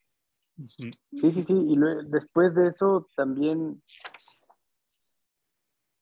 [0.56, 1.52] Sí, sí, sí.
[1.52, 1.76] Y
[2.06, 3.82] después de eso también...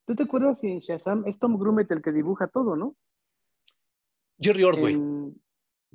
[0.05, 2.97] ¿Tú te acuerdas si en Shazam es Tom Grumet el que dibuja todo, no?
[4.40, 4.98] Jerry Ordway.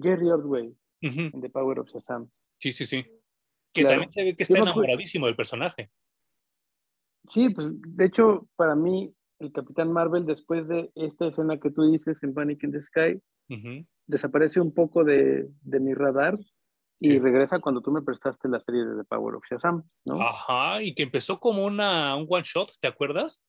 [0.02, 2.30] Jerry Ordway, en The Power of Shazam.
[2.60, 3.06] Sí, sí, sí.
[3.74, 5.92] Que también se ve que está enamoradísimo del personaje.
[7.28, 11.90] Sí, pues de hecho, para mí, el Capitán Marvel, después de esta escena que tú
[11.92, 13.22] dices en Panic in the Sky,
[14.06, 16.38] desaparece un poco de, mi radar
[17.00, 20.20] y regresa cuando tú me prestaste la serie de The Power of Shazam, ¿no?
[20.22, 23.46] Ajá, y que empezó como una, un one shot, ¿te acuerdas?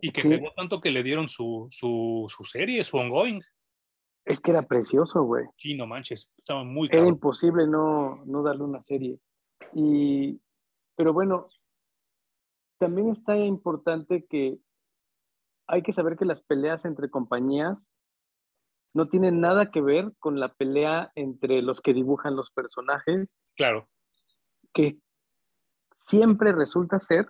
[0.00, 3.40] Y que pegó tanto que le dieron su, su, su, serie, su ongoing.
[4.24, 5.46] Es que era precioso, güey.
[5.56, 9.18] Sí, no manches, estaba muy Era imposible no, no darle una serie.
[9.74, 10.40] Y,
[10.94, 11.48] pero bueno,
[12.78, 14.58] también está importante que
[15.68, 17.78] hay que saber que las peleas entre compañías
[18.94, 23.28] no tienen nada que ver con la pelea entre los que dibujan los personajes.
[23.54, 23.88] Claro.
[24.72, 24.98] Que
[25.96, 27.28] siempre resulta ser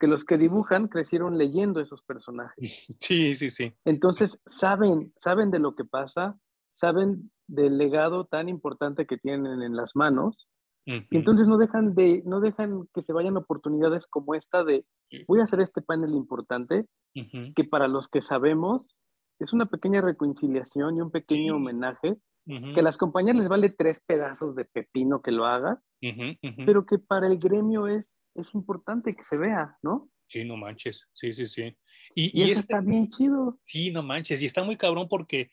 [0.00, 2.56] que los que dibujan crecieron leyendo esos personajes.
[3.00, 3.74] Sí, sí, sí.
[3.84, 6.38] Entonces saben, saben de lo que pasa,
[6.74, 10.48] saben del legado tan importante que tienen en las manos
[10.88, 14.86] y entonces no dejan, de, no dejan que se vayan oportunidades como esta de
[15.26, 18.96] voy a hacer este panel importante, que para los que sabemos
[19.38, 22.16] es una pequeña reconciliación y un pequeño homenaje
[22.46, 25.78] que a las compañías les vale tres pedazos de pepino que lo hagas,
[26.64, 30.08] pero que para el gremio es, es importante que se vea, ¿no?
[30.28, 31.76] Sí, no manches, sí, sí, sí.
[32.14, 33.58] Y, eso este, está bien chido.
[33.66, 35.50] Sí, no manches, y está muy cabrón porque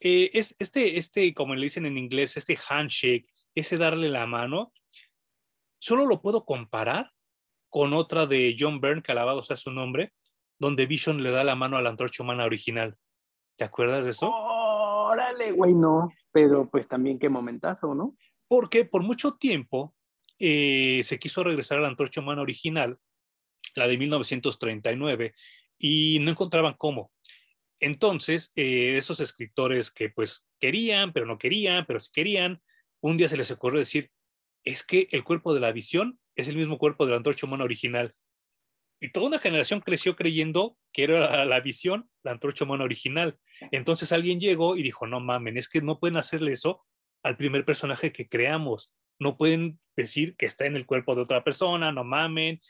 [0.00, 4.72] eh, es, este, este, como le dicen en inglés, este handshake, ese darle la mano,
[5.78, 7.12] solo lo puedo comparar
[7.68, 10.12] con otra de John Byrne, que alabado sea su nombre,
[10.58, 12.96] donde Vision le da la mano a la antorcha humana original.
[13.56, 14.30] ¿Te acuerdas de eso?
[14.30, 18.16] Órale, güey, no, pero pues también qué momentazo, ¿no?
[18.46, 19.94] Porque por mucho tiempo
[20.38, 22.98] eh, se quiso regresar a la antorcha humana original,
[23.74, 25.34] la de 1939,
[25.78, 27.10] y no encontraban cómo.
[27.80, 32.62] Entonces, eh, esos escritores que pues querían, pero no querían, pero sí querían,
[33.00, 34.10] un día se les ocurrió decir,
[34.64, 37.64] es que el cuerpo de la visión es el mismo cuerpo de la antorcha humana
[37.64, 38.14] original.
[39.00, 43.38] Y toda una generación creció creyendo que era la visión, la antorcha humana original.
[43.70, 46.84] Entonces alguien llegó y dijo, no mamen, es que no pueden hacerle eso
[47.22, 48.92] al primer personaje que creamos.
[49.18, 52.60] No pueden decir que está en el cuerpo de otra persona, no mamen.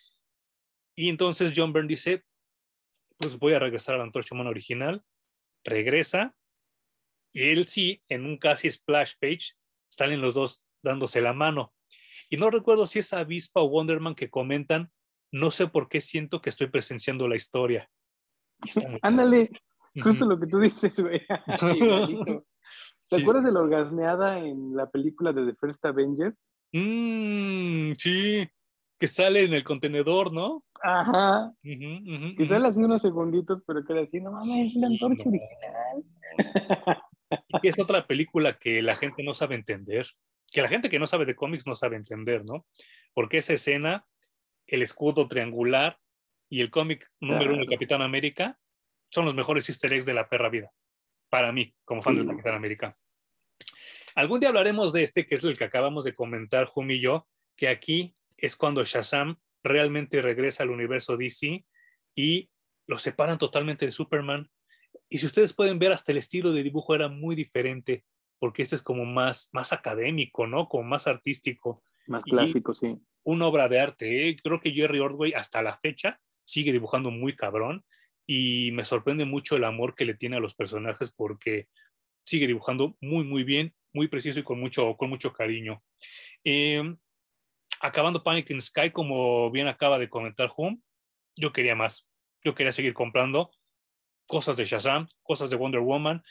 [0.94, 2.24] Y entonces John Byrne dice,
[3.18, 5.02] pues voy a regresar a la antorcha humana original.
[5.64, 6.36] Regresa.
[7.32, 9.54] Y él sí, en un casi splash page,
[9.88, 11.72] salen los dos dándose la mano.
[12.30, 14.90] Y no recuerdo si es Avispa o Wonderman que comentan,
[15.32, 17.88] no sé por qué siento que estoy presenciando la historia.
[19.02, 19.50] Ándale,
[20.02, 21.20] justo lo que tú dices, güey.
[23.08, 26.34] ¿Te acuerdas de la orgasmeada en la película de The First Avenger?
[26.72, 28.48] Mm, sí,
[28.98, 30.64] que sale en el contenedor, ¿no?
[30.82, 31.52] Ajá.
[31.62, 36.04] y sale así unos segunditos, pero que así, no mames, es la antorcha original.
[37.62, 40.06] que es otra película que la gente no sabe entender,
[40.52, 42.66] que la gente que no sabe de cómics no sabe entender, ¿no?
[43.12, 44.06] Porque esa escena,
[44.66, 45.98] el escudo triangular
[46.48, 48.58] y el cómic número uno de Capitán América
[49.10, 50.70] son los mejores easter eggs de la perra vida,
[51.28, 52.96] para mí, como fan del Capitán América.
[54.14, 57.28] Algún día hablaremos de este, que es el que acabamos de comentar, Jumi y yo,
[57.56, 61.64] que aquí es cuando Shazam realmente regresa al universo DC
[62.14, 62.50] y
[62.86, 64.50] lo separan totalmente de Superman.
[65.08, 68.04] Y si ustedes pueden ver, hasta el estilo de dibujo era muy diferente,
[68.38, 70.68] porque este es como más, más académico, ¿no?
[70.68, 71.82] Como más artístico.
[72.06, 72.98] Más clásico, sí.
[73.24, 74.28] Una obra de arte.
[74.28, 74.36] ¿eh?
[74.42, 77.84] Creo que Jerry Ordway hasta la fecha sigue dibujando muy cabrón
[78.26, 81.68] y me sorprende mucho el amor que le tiene a los personajes porque
[82.24, 85.82] sigue dibujando muy, muy bien, muy preciso y con mucho, con mucho cariño.
[86.44, 86.82] Eh,
[87.80, 90.80] acabando Panic in Sky, como bien acaba de comentar Hum,
[91.36, 92.08] yo quería más.
[92.44, 93.50] Yo quería seguir comprando
[94.26, 96.22] cosas de Shazam, cosas de Wonder Woman,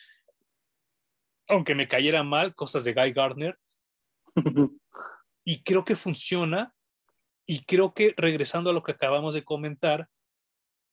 [1.48, 3.58] aunque me cayera mal, cosas de Guy Gardner.
[5.46, 6.74] y creo que funciona.
[7.48, 10.10] Y creo que regresando a lo que acabamos de comentar,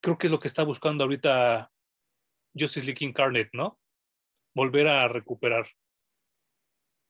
[0.03, 1.73] creo que es lo que está buscando ahorita
[2.55, 3.79] Justice League Incarnate, ¿no?
[4.55, 5.67] Volver a recuperar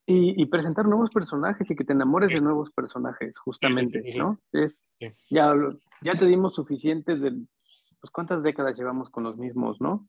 [0.06, 4.38] y, presentar nuevos personajes y que te enamores de nuevos personajes, justamente, ¿no?
[4.52, 4.74] Es,
[5.30, 5.54] ya,
[6.02, 7.46] ya te dimos suficientes de,
[8.02, 10.08] pues, ¿cuántas décadas llevamos con los mismos, no?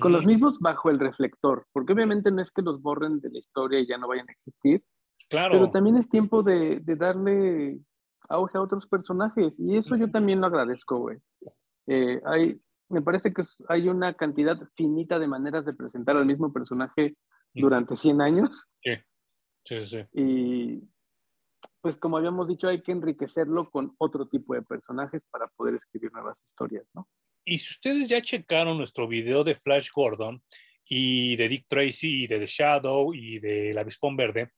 [0.00, 3.38] Con los mismos bajo el reflector, porque obviamente no es que los borren de la
[3.38, 4.82] historia y ya no vayan a existir,
[5.28, 5.52] claro.
[5.52, 7.78] pero también es tiempo de, de darle
[8.30, 11.18] auge a otros personajes, y eso yo también lo agradezco, güey.
[11.88, 12.58] Eh, hay,
[12.88, 17.16] me parece que hay una cantidad finita de maneras de presentar al mismo personaje
[17.52, 18.66] durante 100 años.
[18.82, 18.94] Sí,
[19.64, 19.98] sí, sí.
[20.14, 20.88] Y
[21.80, 26.12] pues como habíamos dicho, hay que enriquecerlo con otro tipo de personajes para poder escribir
[26.12, 27.08] nuevas historias, ¿no?
[27.44, 30.42] Y si ustedes ya checaron nuestro video de Flash Gordon
[30.84, 34.52] y de Dick Tracy y de The Shadow y de La Vispón Verde,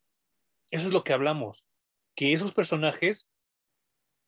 [0.69, 1.67] eso es lo que hablamos,
[2.15, 3.31] que esos personajes,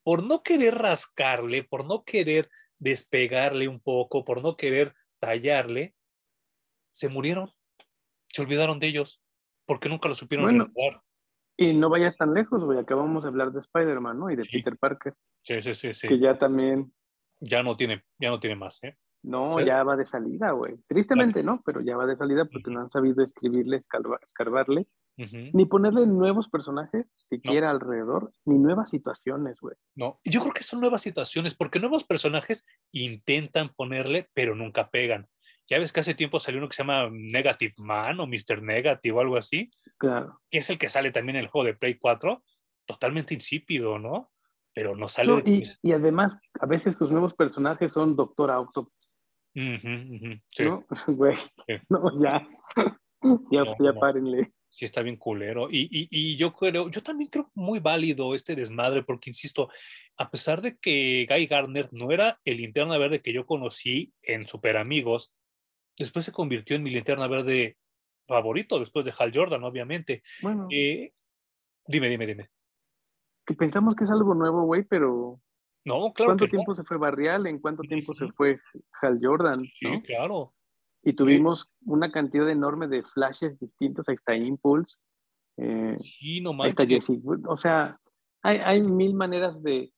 [0.04, 2.50] por no querer rascarle, por no querer
[2.80, 5.96] despegarle un poco, por no querer tallarle,
[6.92, 7.52] se murieron
[8.34, 9.22] se olvidaron de ellos
[9.66, 10.72] porque nunca lo supieron bueno,
[11.58, 12.80] Y no vayas tan lejos, güey.
[12.80, 14.30] Acabamos de hablar de Spider-Man, ¿no?
[14.30, 15.14] Y de Peter Parker.
[15.44, 16.08] Sí, sí, sí, sí.
[16.08, 16.94] Que ya también.
[17.40, 18.98] Ya no tiene, ya no tiene más, ¿eh?
[19.24, 20.76] No, ya va de salida, güey.
[20.88, 21.62] Tristemente, ¿no?
[21.66, 23.82] Pero ya va de salida porque no han sabido escribirle,
[24.28, 29.76] escarbarle, ni ponerle nuevos personajes siquiera alrededor, ni nuevas situaciones, güey.
[29.96, 35.30] No, yo creo que son nuevas situaciones porque nuevos personajes intentan ponerle, pero nunca pegan.
[35.70, 38.62] Ya ves que hace tiempo salió uno que se llama Negative Man o Mr.
[38.62, 39.72] Negative o algo así.
[39.98, 40.40] Claro.
[40.50, 42.44] Que es el que sale también en el juego de Play 4.
[42.86, 44.32] Totalmente insípido, ¿no?
[44.74, 45.44] Pero no sale.
[45.82, 48.92] y, además, a veces tus nuevos personajes son Doctor Auto.
[49.54, 50.64] Sí.
[50.66, 50.86] ¿No?
[51.08, 51.36] Güey.
[51.90, 52.48] No, ya.
[53.52, 54.52] ya, ya párenle.
[54.70, 55.70] Sí, está bien culero.
[55.70, 59.70] Y, y, y, yo creo, yo también creo muy válido este desmadre, porque insisto,
[60.18, 64.48] a pesar de que Guy Gardner no era el linterna verde que yo conocí en
[64.48, 65.32] Super Amigos,
[65.98, 67.78] después se convirtió en mi linterna verde
[68.28, 70.24] favorito después de Hal Jordan, obviamente.
[70.42, 71.14] Bueno, Eh,
[71.88, 72.50] dime, dime, dime.
[73.46, 75.40] que pensamos que es algo nuevo, güey, pero
[75.86, 76.60] No, claro ¿cuánto que no.
[76.60, 77.46] tiempo se fue Barrial?
[77.48, 78.60] ¿En cuánto tiempo se fue
[79.02, 79.66] Hal Jordan?
[79.80, 80.02] Sí, ¿no?
[80.02, 80.54] claro.
[81.06, 84.08] Y tuvimos una cantidad enorme de flashes distintos.
[84.08, 84.96] Ahí está Impulse,
[85.58, 87.06] eh, Sí, no ahí está manches.
[87.08, 87.22] Jesse.
[87.48, 88.00] O sea,
[88.42, 89.93] hay, hay mil maneras de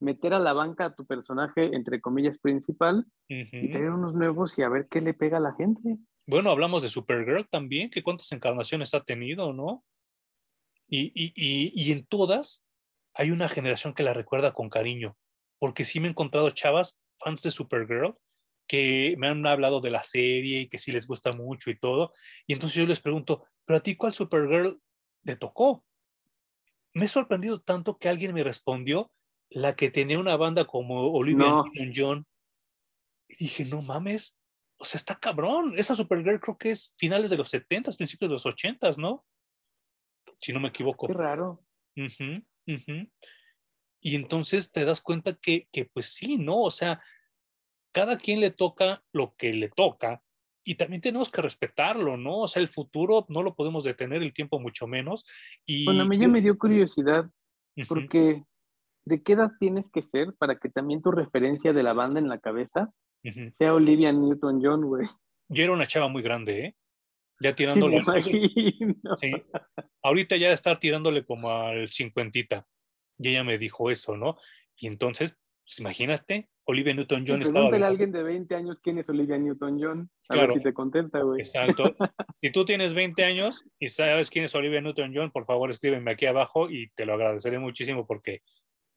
[0.00, 3.72] meter a la banca a tu personaje, entre comillas, principal y Ujú.
[3.72, 5.98] traer unos nuevos y a ver qué le pega a la gente.
[6.26, 9.84] Bueno, hablamos de Supergirl también, que cuántas encarnaciones ha tenido, ¿no?
[10.88, 12.64] Y, y, y, y en todas
[13.14, 15.16] hay una generación que la recuerda con cariño,
[15.58, 18.14] porque sí me he encontrado chavas, fans de Supergirl,
[18.68, 22.12] que me han hablado de la serie y que sí les gusta mucho y todo.
[22.46, 24.80] Y entonces yo les pregunto, ¿pero a ti cuál Supergirl
[25.24, 25.84] te tocó?
[26.92, 29.12] Me he sorprendido tanto que alguien me respondió
[29.50, 31.64] la que tenía una banda como Olivia No.
[31.64, 32.26] Newton-John.
[33.28, 34.36] Y dije, no mames,
[34.78, 35.74] o sea, está cabrón.
[35.76, 39.24] Esa Supergirl creo que es finales de los 70, principios de los 80, ¿no?
[40.40, 41.06] Si no me equivoco.
[41.06, 41.64] Qué raro.
[44.00, 46.60] Y entonces te das cuenta que, que, pues sí, ¿no?
[46.60, 47.02] O sea,
[47.92, 50.22] cada quien le toca lo que le toca
[50.62, 52.40] y también tenemos que respetarlo, ¿no?
[52.40, 55.24] O sea, el futuro no lo podemos detener, el tiempo mucho menos.
[55.64, 57.30] Y Bueno, a mí ya me dio curiosidad
[57.88, 58.42] porque
[59.06, 62.28] ¿de qué edad tienes que ser para que también tu referencia de la banda en
[62.28, 62.90] la cabeza
[63.52, 65.08] sea Olivia Newton-John, güey?
[65.48, 66.76] Yo era una chava muy grande, ¿eh?
[67.40, 67.96] Ya Sí, tirándole.
[67.96, 68.94] me imagino.
[69.20, 69.32] Sí.
[70.02, 72.66] Ahorita ya estar tirándole como al cincuentita.
[73.18, 74.36] Y ella me dijo eso, ¿no?
[74.78, 77.68] Y entonces, pues, imagínate, Olivia Newton-John Sí, estaba.
[77.70, 80.10] Pregúntale a alguien de 20 años quién es Olivia Newton-John.
[80.28, 80.48] A Claro.
[80.54, 81.40] ver si te contesta, güey.
[81.40, 81.84] Exacto.
[82.42, 86.26] Si tú tienes 20 años y sabes quién es Olivia Newton-John, por favor escríbeme aquí
[86.26, 88.42] abajo y te lo agradeceré muchísimo porque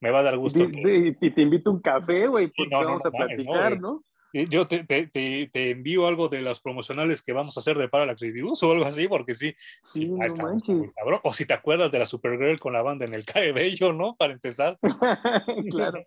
[0.02, 0.60] me va a dar gusto.
[0.68, 3.80] que- y te invito a un café, güey, porque no, no, vamos no a platicar.
[3.80, 4.04] ¿no?
[4.32, 7.90] Yo te, te- te- te envío algo de las promocionales que vamos a hacer de
[7.90, 9.56] Parallax Reviews o algo así, porque sí,
[9.86, 11.20] Sí, sí, muy cabrón.
[11.24, 14.16] O si te acuerdas de la Supergirl con la banda en el cabello, ¿no?
[14.16, 14.78] Para empezar.
[15.72, 16.06] claro.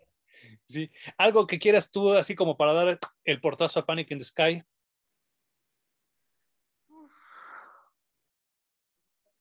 [0.65, 0.89] Sí.
[1.17, 4.63] Algo que quieras tú, así como para dar el portazo a Panic in the Sky.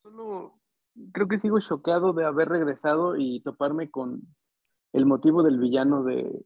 [0.02, 0.58] Solo
[1.12, 4.22] creo que sigo choqueado de haber regresado y toparme con
[4.92, 6.44] el motivo del villano de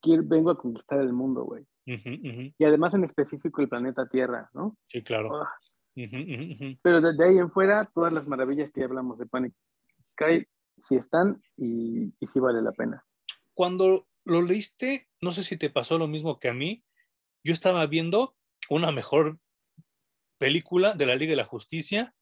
[0.00, 1.66] quiero, vengo a conquistar el mundo, güey.
[1.86, 4.76] Y además en específico el planeta Tierra, ¿no?
[4.88, 5.34] Sí, claro.
[5.36, 5.52] Ah.
[5.94, 9.54] Pero desde ahí en fuera, todas las maravillas que hablamos de Panic
[10.10, 13.04] Sky sí están y, y sí vale la pena.
[13.54, 16.84] Cuando lo leíste, no sé si te pasó lo mismo que a mí.
[17.44, 18.34] Yo estaba viendo
[18.68, 19.38] una mejor
[20.38, 22.14] película de la Liga de la Justicia,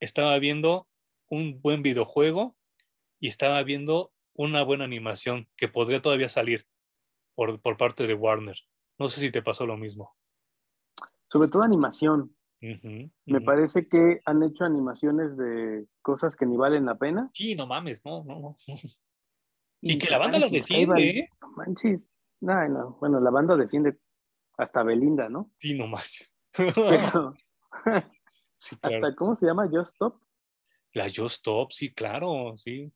[0.00, 0.88] estaba viendo
[1.28, 2.56] un buen videojuego
[3.20, 6.66] y estaba viendo una buena animación que podría todavía salir
[7.34, 8.56] por, por parte de Warner.
[8.98, 10.14] No sé si te pasó lo mismo.
[11.28, 12.34] Sobre todo animación.
[13.26, 17.30] Me parece que han hecho animaciones de cosas que ni valen la pena.
[17.34, 18.56] Sí, no mames, no, no, no.
[19.86, 21.28] Y que la banda las defiende, ¿eh?
[21.42, 22.00] No manches.
[22.40, 22.96] No, no.
[23.00, 23.98] Bueno, la banda defiende
[24.56, 25.50] hasta Belinda, ¿no?
[25.60, 26.34] Sí, no manches.
[26.52, 27.34] Pero
[28.58, 29.06] Sí, claro.
[29.06, 29.68] hasta, ¿cómo se llama?
[29.70, 30.22] Just Stop.
[30.94, 32.90] La Just Stop, sí, claro, sí.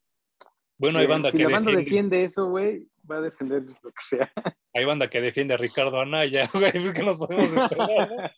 [0.79, 3.63] Bueno, hay Eh, banda si que la banda defiende, defiende eso, güey, va a defender
[3.63, 4.33] lo que sea.
[4.75, 8.33] hay banda que defiende a Ricardo Anaya, güey, es que nos podemos esperar.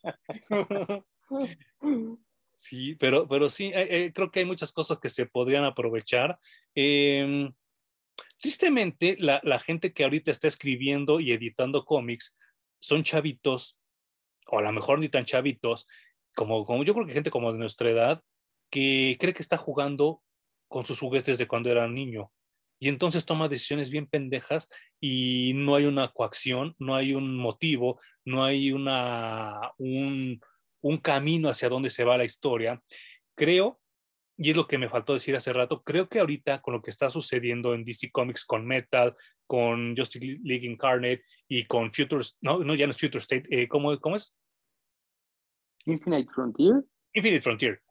[2.57, 6.39] Sí, pero, pero sí, eh, eh, creo que hay muchas cosas que se podrían aprovechar.
[6.75, 7.51] Eh,
[8.37, 12.37] tristemente, la, la gente que ahorita está escribiendo y editando cómics
[12.79, 13.79] son chavitos,
[14.47, 15.87] o a lo mejor ni tan chavitos,
[16.35, 18.23] como, como yo creo que gente como de nuestra edad,
[18.71, 20.23] que cree que está jugando
[20.71, 22.33] con sus juguetes de cuando era niño.
[22.79, 24.69] Y entonces toma decisiones bien pendejas
[25.01, 30.41] y no hay una coacción, no hay un motivo, no hay una, un,
[30.81, 32.81] un camino hacia dónde se va la historia.
[33.35, 33.81] Creo,
[34.39, 36.91] y es lo que me faltó decir hace rato, creo que ahorita con lo que
[36.91, 39.15] está sucediendo en DC Comics con Metal,
[39.47, 43.69] con Justice League Incarnate y con Future, no, no ya no es Future State, eh,
[43.69, 44.35] ¿cómo, ¿cómo es?
[45.85, 46.85] Infinite Frontier.
[47.13, 47.83] Infinite Frontier.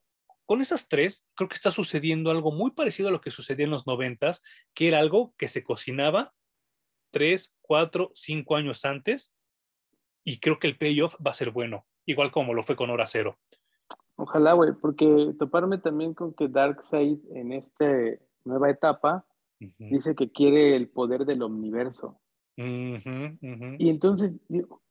[0.49, 3.69] Con esas tres, creo que está sucediendo algo muy parecido a lo que sucedía en
[3.69, 4.41] los noventas,
[4.73, 6.33] que era algo que se cocinaba
[7.11, 9.31] tres, cuatro, cinco años antes,
[10.23, 13.05] y creo que el payoff va a ser bueno, igual como lo fue con Hora
[13.05, 13.37] Cero.
[14.15, 17.85] Ojalá, güey, porque toparme también con que Darkseid en esta
[18.43, 19.27] nueva etapa
[19.77, 22.19] dice que quiere el poder del omniverso.
[22.57, 24.81] Y entonces, digo.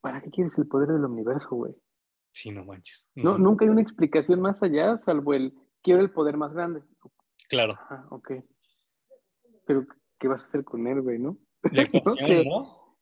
[0.00, 1.74] ¿para qué quieres el poder del omniverso, güey?
[2.38, 3.04] Sí, no manches.
[3.16, 5.52] No, nunca hay una explicación más allá, salvo el
[5.82, 6.82] quiero el poder más grande.
[7.48, 7.72] Claro.
[7.72, 8.30] Ajá, ok.
[9.66, 9.84] Pero,
[10.20, 11.36] ¿qué vas a hacer con él, güey, no?
[11.72, 12.44] La No ecuación, sé.
[12.44, 12.96] ¿no?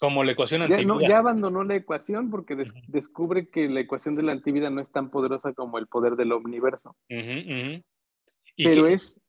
[0.00, 0.86] Como la ecuación Ya, antivida.
[0.94, 4.80] no, ya abandonó la ecuación porque des- descubre que la ecuación de la antivida no
[4.80, 6.96] es tan poderosa como el poder del omniverso.
[7.08, 9.20] ¿Y Pero qué- es,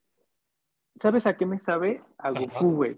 [1.00, 2.02] ¿sabes a qué me sabe?
[2.18, 2.32] A.
[2.32, 2.96] Goku, güey.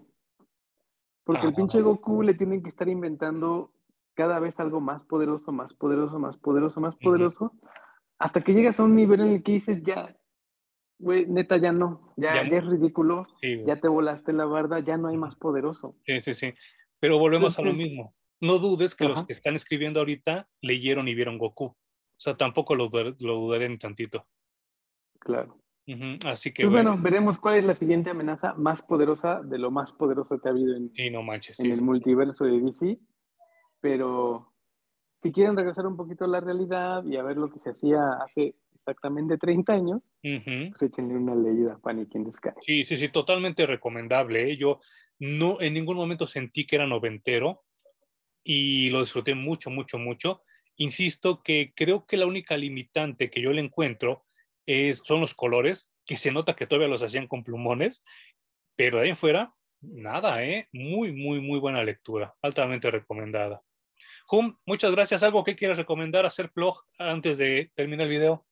[1.23, 1.57] Porque el Ah.
[1.57, 3.73] pinche Goku le tienen que estar inventando
[4.17, 7.53] cada vez algo más poderoso, más poderoso, más poderoso, más poderoso,
[8.19, 10.17] hasta que llegas a un nivel en el que dices, ya,
[10.99, 12.57] güey, neta, ya no, ya, Ya ya, no.
[12.57, 15.95] es ridículo, Sí, ya te volaste la barda, ya no hay más poderoso.
[16.07, 16.55] Sí, sí, sí.
[16.99, 18.15] Pero volvemos a lo Entonces- mismo.
[18.41, 21.65] No dudes que los que están escribiendo ahorita leyeron y vieron Goku.
[21.67, 21.77] O
[22.19, 22.91] sea, tampoco lo,
[23.21, 24.25] lo dudaré ni tantito.
[25.21, 25.59] Claro.
[26.25, 29.71] Así que Pues bueno, bueno, veremos cuál es la siguiente amenaza más poderosa de lo
[29.71, 31.59] más poderoso que ha habido en, sí, no manches.
[31.61, 31.85] en sí, el sí.
[31.85, 32.99] multiverso de DC.
[33.87, 34.53] Pero
[35.23, 38.15] si quieren regresar un poquito a la realidad y a ver lo que se hacía
[38.15, 40.71] hace exactamente 30 años, Ujú.
[40.71, 42.51] pues échenle una leída a Panic in the Sky.
[42.63, 44.51] Sí, sí, sí, totalmente recomendable.
[44.51, 44.57] ¿eh?
[44.57, 44.81] Yo
[45.21, 47.63] no en ningún momento sentí que era noventero
[48.43, 50.43] y lo disfruté mucho, mucho, mucho.
[50.79, 54.25] Insisto que creo que la única limitante que yo le encuentro
[54.67, 58.03] es, son los colores, que se nota que todavía los hacían con plumones,
[58.75, 60.69] pero de ahí en fuera, nada, ¿eh?
[60.73, 63.63] Muy, muy, muy buena lectura, altamente recomendada.
[64.31, 65.23] Hum, muchas gracias.
[65.23, 68.47] ¿Algo que quieras recomendar, hacer blog antes de terminar el video?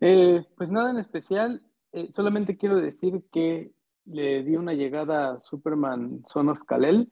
[0.00, 3.70] Eh, pues nada en especial, eh, solamente quiero decir que
[4.04, 7.10] le di una llegada a Superman Son of Kal-El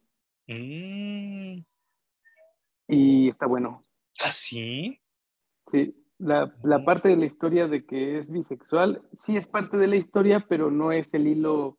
[0.48, 1.60] Mm,
[2.88, 3.84] y está bueno.
[4.20, 5.00] ¿Ah, sí?
[5.70, 9.86] Sí, la, la parte de la historia de que es bisexual, sí es parte de
[9.86, 11.78] la historia, pero no es el hilo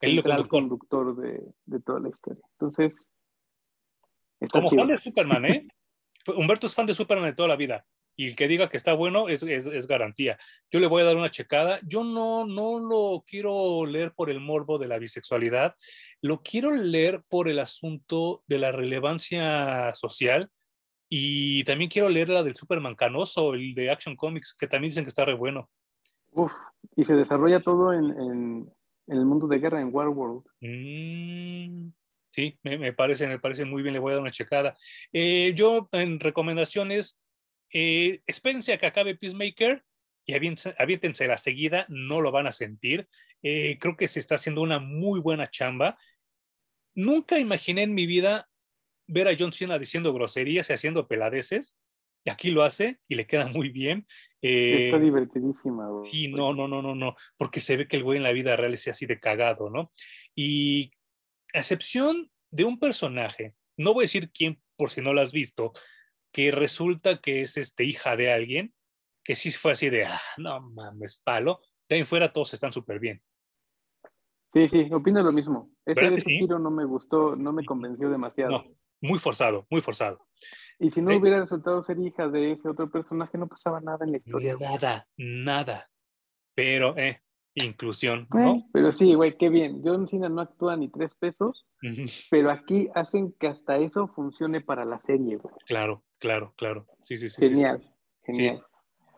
[0.00, 1.06] El hilo central conductor.
[1.06, 2.44] conductor de, de toda la historia.
[2.52, 3.08] Entonces,
[4.44, 4.82] está Como chido.
[4.82, 5.66] fan de Superman, ¿eh?
[6.36, 7.84] Humberto es fan de Superman de toda la vida.
[8.14, 10.36] Y el que diga que está bueno es, es, es garantía.
[10.70, 11.80] Yo le voy a dar una checada.
[11.82, 15.74] Yo no, no lo quiero leer por el morbo de la bisexualidad.
[16.20, 20.50] Lo quiero leer por el asunto de la relevancia social.
[21.08, 25.04] Y también quiero leer la del Superman canoso, el de Action Comics, que también dicen
[25.04, 25.68] que está re bueno.
[26.32, 26.52] Uf,
[26.96, 28.72] y se desarrolla todo en, en-
[29.08, 30.44] en el mundo de guerra, en Warworld.
[30.60, 31.88] Mm,
[32.32, 34.76] sí, me, me parece, me parece muy bien, le voy a dar una checada.
[35.12, 37.20] Eh, yo en recomendaciones,
[37.72, 39.84] eh, espérense a que acabe Peacemaker
[40.24, 43.08] y aviéntense, la seguida, no lo van a sentir.
[43.42, 45.98] Eh, creo que se está haciendo una muy buena chamba.
[46.94, 48.48] Nunca imaginé en mi vida
[49.06, 51.76] ver a John Cena diciendo groserías y haciendo peladeces,
[52.24, 54.06] y aquí lo hace y le queda muy bien.
[54.42, 55.88] Eh, Está divertidísima.
[55.88, 56.10] güey.
[56.10, 58.56] Sí, no, no, no, no, no, porque se ve que el güey en la vida
[58.56, 59.92] real es así de cagado, ¿no?
[60.34, 60.92] Y
[61.52, 65.32] a excepción de un personaje, no voy a decir quién por si no lo has
[65.32, 65.72] visto,
[66.32, 68.74] que resulta que es este hija de alguien,
[69.24, 72.98] que sí fue así de, ah, no mames, palo, de ahí fuera todos están súper
[72.98, 73.22] bien.
[74.52, 75.70] Sí, sí, opino lo mismo.
[75.86, 76.38] Ese ¿Verdad de que ese sí?
[76.40, 78.50] giro no me gustó, no me convenció demasiado.
[78.50, 78.64] No,
[79.00, 80.26] muy forzado, muy forzado.
[80.78, 81.16] Y si no Sí.
[81.16, 84.56] hubiera resultado ser hija de ese otro personaje, no pasaba nada en la historia.
[84.58, 85.90] Nada, nada.
[86.54, 87.22] Pero, eh,
[87.54, 88.68] inclusión, Eh, ¿no?
[88.72, 89.82] pero sí, güey, qué bien.
[89.84, 91.66] John Cena no actúa ni tres pesos,
[92.30, 95.54] pero aquí hacen que hasta eso funcione para la serie, güey.
[95.66, 96.86] Claro, claro, claro.
[97.02, 97.36] Sí, sí, sí.
[97.42, 97.54] sí, sí.
[97.54, 98.64] Genial, genial.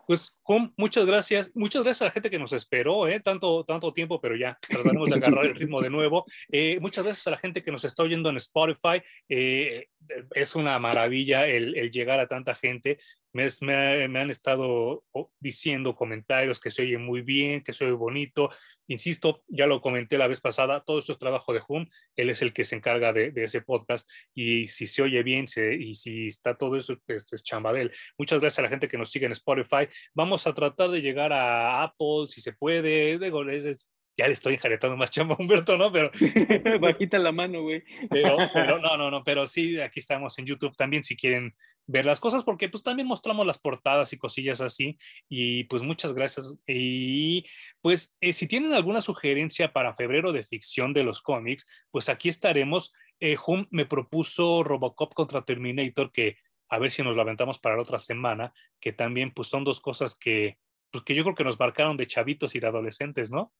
[0.07, 1.51] Pues, Hum, muchas gracias.
[1.55, 3.19] Muchas gracias a la gente que nos esperó, ¿eh?
[3.19, 6.25] Tanto, tanto tiempo, pero ya trataremos de agarrar el ritmo de nuevo.
[6.51, 9.01] Eh, muchas gracias a la gente que nos está oyendo en Spotify.
[9.27, 9.87] Eh,
[10.35, 12.99] es una maravilla el, el llegar a tanta gente.
[13.35, 15.03] Me, es- me- me han estado
[15.39, 18.49] diciendo comentarios que se oye muy bien, que se oye bonito.
[18.87, 21.85] Insisto, ya lo comenté la vez pasada, todo esto es trabajo de Hum.
[22.15, 24.09] Él es el que se encarga de, de ese podcast.
[24.33, 27.81] Y si se oye bien se- y si está todo eso, pues es chamba de
[27.81, 27.91] él.
[28.17, 29.87] Muchas gracias a la gente que nos sigue en Spotify.
[30.13, 33.19] Vamos a tratar de llegar a Apple si se puede.
[33.19, 35.91] Digo, es- es- ya le estoy enjaretando más chamba a Humberto, ¿no?
[35.91, 36.09] Pero,
[36.79, 37.83] Bajita la mano, güey.
[38.09, 41.53] pero, pero no, no, no, pero sí, aquí estamos en YouTube también si quieren
[41.87, 44.97] ver las cosas, porque pues también mostramos las portadas y cosillas así.
[45.29, 46.57] Y pues muchas gracias.
[46.67, 47.45] Y
[47.81, 52.29] pues eh, si tienen alguna sugerencia para febrero de ficción de los cómics, pues aquí
[52.29, 52.93] estaremos.
[53.19, 56.37] Eh, Hum me propuso Robocop contra Terminator, que
[56.69, 59.79] a ver si nos lo aventamos para la otra semana, que también pues son dos
[59.79, 60.57] cosas que,
[60.91, 63.53] pues, que yo creo que nos marcaron de chavitos y de adolescentes, ¿no?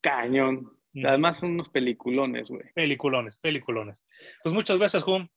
[0.00, 0.72] Cañón.
[0.92, 1.06] Mm.
[1.06, 2.64] Además son unos peliculones, güey.
[2.74, 4.02] Peliculones, peliculones.
[4.42, 5.28] Pues muchas gracias, Hum.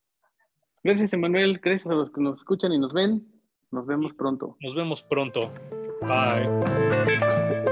[0.83, 1.59] Gracias, Emanuel.
[1.61, 3.27] Gracias a los que nos escuchan y nos ven.
[3.71, 4.57] Nos vemos pronto.
[4.61, 5.51] Nos vemos pronto.
[6.01, 7.68] Bye.